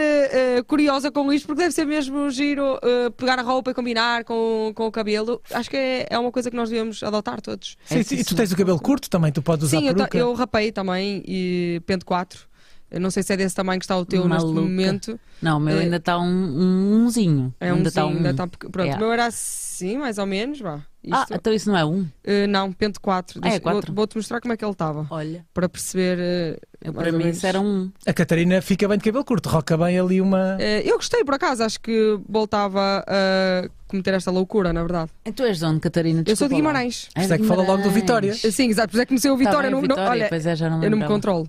[0.68, 2.80] curiosa com isto, porque deve ser mesmo giro
[3.18, 5.42] pegar a roupa e combinar com, com o cabelo.
[5.52, 7.78] Acho que é, é uma coisa que nós devemos adotar todos.
[7.86, 10.08] Sim, sim, e tu tens o cabelo curto também, tu podes usar Sim, eu, ta-
[10.08, 10.18] peruca.
[10.18, 12.48] eu rapei também e pente 4.
[12.96, 14.46] Eu não sei se é desse tamanho que está o teu Maluca.
[14.48, 15.20] neste momento.
[15.42, 17.54] Não, o meu eh, ainda está um, um umzinho.
[17.60, 18.10] É um ainda está um.
[18.16, 18.98] ainda está pequ- Pronto, Yeah.
[18.98, 20.80] o meu era assim, mais ou menos, vá.
[21.12, 22.08] Ah, Isto- então isso não é um?
[22.24, 23.40] Eh, não, pente 4.
[23.44, 23.94] Ah, é quatro?
[23.94, 25.06] Vou-te mostrar como é que ele estava.
[25.12, 26.58] Olha, Para perceber.
[26.82, 27.38] eu, mais para mim menos.
[27.38, 27.92] isso era um.
[28.08, 30.56] A Catarina fica bem de cabelo curto, roca bem ali uma.
[30.60, 31.64] Eh, eu gostei, por acaso.
[31.64, 35.12] Acho que voltava a cometer esta loucura, na verdade.
[35.26, 36.20] E tu és de onde, Catarina?
[36.26, 36.56] eu sou de Desculpa.
[36.56, 37.10] Guimarães.
[37.14, 38.34] Por isso é que fala logo do Vitória.
[38.34, 38.88] Sim, exato.
[38.88, 39.70] Por isso é que comecei o Vitória.
[39.70, 41.48] Tá bem, não, não- Vitória, olha, pois é, já não eu não me controlo.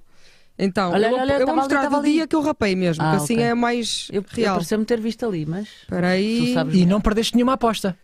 [0.59, 2.13] Então, Olha, eu vou, olha, eu vou tava ali, mostrar do ali.
[2.13, 3.45] dia que eu rapei mesmo, Ah, que assim ok.
[3.45, 4.55] é mais Eu, eu real.
[4.55, 6.39] pareceu-me ter visto ali, mas Espera aí.
[6.39, 6.75] tu sabes.
[6.75, 7.97] E não perdeste nenhuma aposta.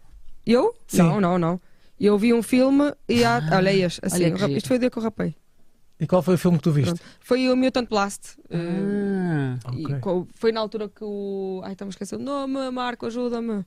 [0.44, 0.74] Eu?
[0.86, 0.98] Sim.
[0.98, 1.60] Não, não, não.
[1.98, 3.38] Eu vi um filme e há.
[3.38, 5.34] Ah, olha este, assim, olha eu rap- isto foi o dia que eu rapei.
[6.00, 6.88] E qual foi o filme que tu viste?
[6.94, 7.04] Pronto.
[7.20, 8.36] Foi o Mutant Blast.
[8.50, 8.58] eh,
[9.64, 10.00] Ah, e Ok.
[10.00, 11.60] co- foi na altura que o.
[11.64, 13.64] Ai, estamos a esquecer o nome, Marco, ajuda-me.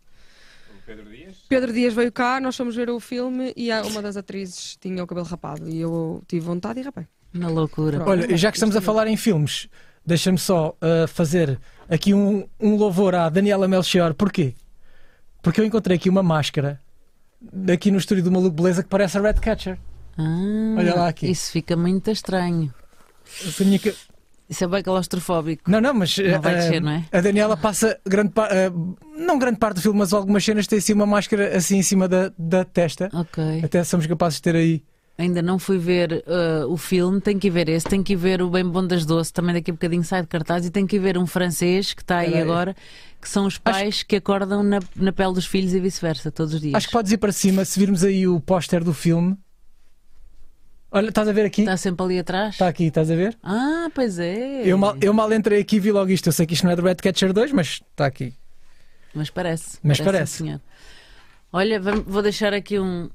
[0.86, 1.38] Pedro Dias?
[1.48, 5.08] Pedro Dias veio cá, nós fomos ver o filme e uma das atrizes tinha o
[5.08, 7.08] cabelo rapado e eu tive vontade e rapei.
[7.36, 7.98] Na loucura.
[7.98, 8.10] Pronto.
[8.10, 9.68] Olha, já que estamos a falar em filmes,
[10.06, 11.60] deixa-me só uh, fazer
[11.90, 14.14] aqui um, um louvor à Daniela Melchior.
[14.14, 14.54] Porquê?
[15.42, 16.80] Porque eu encontrei aqui uma máscara
[17.72, 19.78] aqui no estúdio do Maluco Beleza que parece a Redcatcher.
[20.18, 21.30] Ah, Olha lá aqui.
[21.30, 22.74] Isso fica muito estranho.
[23.82, 23.96] Que-
[24.50, 25.70] Isso é bem claustrofóbico.
[25.70, 27.06] Não, não, mas Não vai uh, descer, não é?
[27.12, 28.54] a Daniela passa grande parte,
[29.18, 32.08] não grande parte do filme, mas algumas cenas tem assim uma máscara assim em cima
[32.08, 33.10] da, da testa.
[33.14, 33.62] Ok.
[33.64, 34.84] Até somos capazes de ter aí.
[35.18, 38.50] Ainda não fui ver uh, o filme, tenho que ver esse, tenho que ver o
[38.50, 41.18] Bem Bom das Doce, também daqui a bocadinho sai de cartaz, e tenho que ver
[41.18, 42.76] um francês que está aí agora,
[43.22, 46.60] que são os pais que acordam na, na pele dos filhos e vice-versa, todos os
[46.60, 46.76] dias.
[46.76, 49.38] Acho que podes ir para cima se virmos aí o póster do filme.
[50.92, 51.62] Olha, estás a ver aqui?
[51.62, 52.56] Está sempre ali atrás?
[52.56, 53.38] Está aqui, estás a ver?
[53.42, 54.64] Ah, pois é.
[54.66, 56.28] Eu mal, eu mal entrei aqui e vi logo isto.
[56.28, 58.34] Eu sei que isto não é do Redcatcher 2, mas está aqui.
[59.14, 59.78] Mas parece.
[59.82, 60.38] Mas parece.
[60.38, 60.62] senhor.
[61.52, 63.10] Olha, vou deixar aqui um,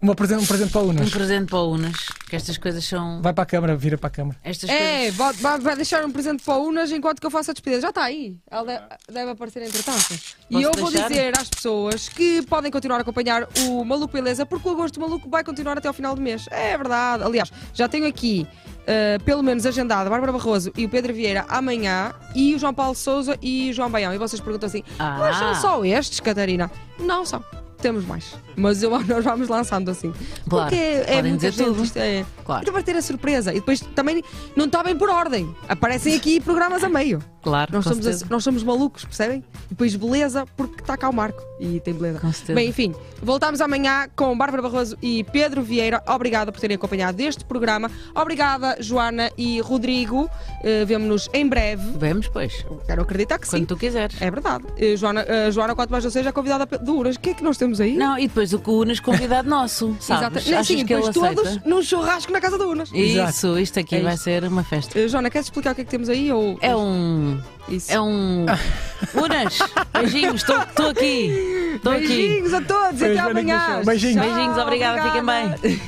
[0.00, 1.10] Uma presente, um presente para o um Unas.
[1.10, 1.96] presente para o Unas,
[2.30, 3.20] que estas coisas são.
[3.20, 4.38] Vai para a câmara, vira para a câmara.
[4.44, 5.40] Estas É, coisas.
[5.40, 7.82] vai, vai- deixar um presente para o Unas enquanto que eu faço a despedida.
[7.82, 8.36] Já está aí.
[8.48, 10.14] Ela deve, deve aparecer entretanto.
[10.48, 11.08] E eu vou deixar?
[11.08, 15.28] dizer às pessoas que podem continuar a acompanhar o Maluco Beleza, porque o Agosto Maluco
[15.28, 16.46] vai continuar até ao final do mês.
[16.52, 17.24] É verdade.
[17.24, 18.46] Aliás, já tenho aqui.
[18.88, 22.72] uh, pelo menos agendado a Bárbara Barroso e o Pedro Vieira amanhã e o João
[22.72, 24.14] Paulo Souza e o João Baião.
[24.14, 25.16] E vocês perguntam assim: Ah.
[25.18, 26.70] mas são só estes, Catarina?
[27.00, 27.44] Não são.
[27.80, 28.34] Temos mais.
[28.56, 30.12] Mas eu- nós vamos lançando assim.
[30.48, 31.66] Claro, Porque é, é muita dizer gente.
[31.74, 31.84] tudo.
[31.84, 32.62] Isto é, Claro.
[32.62, 33.52] então vai ter a surpresa.
[33.52, 34.22] E depois também
[34.56, 35.54] não bem por ordem.
[35.68, 37.20] Aparecem aqui programas a meio.
[37.42, 39.44] Claro, Nós somos, nós somos malucos, percebem?
[39.66, 41.42] E depois beleza, porque está cá o Marco.
[41.60, 42.20] E tem beleza.
[42.20, 42.54] Com certeza.
[42.54, 46.02] Bem, enfim, voltamos amanhã com Bárbara Barroso e Pedro Vieira.
[46.06, 47.90] Obrigada por terem acompanhado este programa.
[48.14, 50.24] Obrigada, Joana e Rodrigo.
[50.24, 51.82] Uh, Vemo-nos em breve.
[51.98, 52.64] Vemos, pois.
[52.86, 53.58] Quero acreditar que sim.
[53.58, 54.20] Quando tu quiseres.
[54.20, 54.64] É verdade.
[54.66, 57.16] Uh, Joana, uh, Joana, quanto mais eu seja, convidada de Uras.
[57.16, 57.96] O que é que nós temos aí?
[57.96, 60.46] Não, e depois o que o Unas convidado nosso, sabes?
[60.46, 60.64] Exato.
[60.64, 61.68] Sim, que depois todos aceita?
[61.68, 62.90] num churrasco na casa de Unas.
[62.92, 64.24] Isso, isto aqui É vai isto.
[64.24, 64.98] ser uma festa.
[64.98, 66.30] Uh, Joana, queres explicar o que é que temos aí?
[66.32, 66.56] Ou...
[66.60, 67.40] É um.
[67.68, 67.92] Isso.
[67.92, 68.46] É um.
[69.14, 69.58] Unas!
[69.92, 71.74] Beijinhos, estou aqui!
[71.74, 72.06] Estou aqui!
[72.06, 73.82] Beijinhos a todos e até amanhã.
[73.84, 74.24] Beijinhos.
[74.24, 75.80] Beijinhos, obrigada, fiquem bem.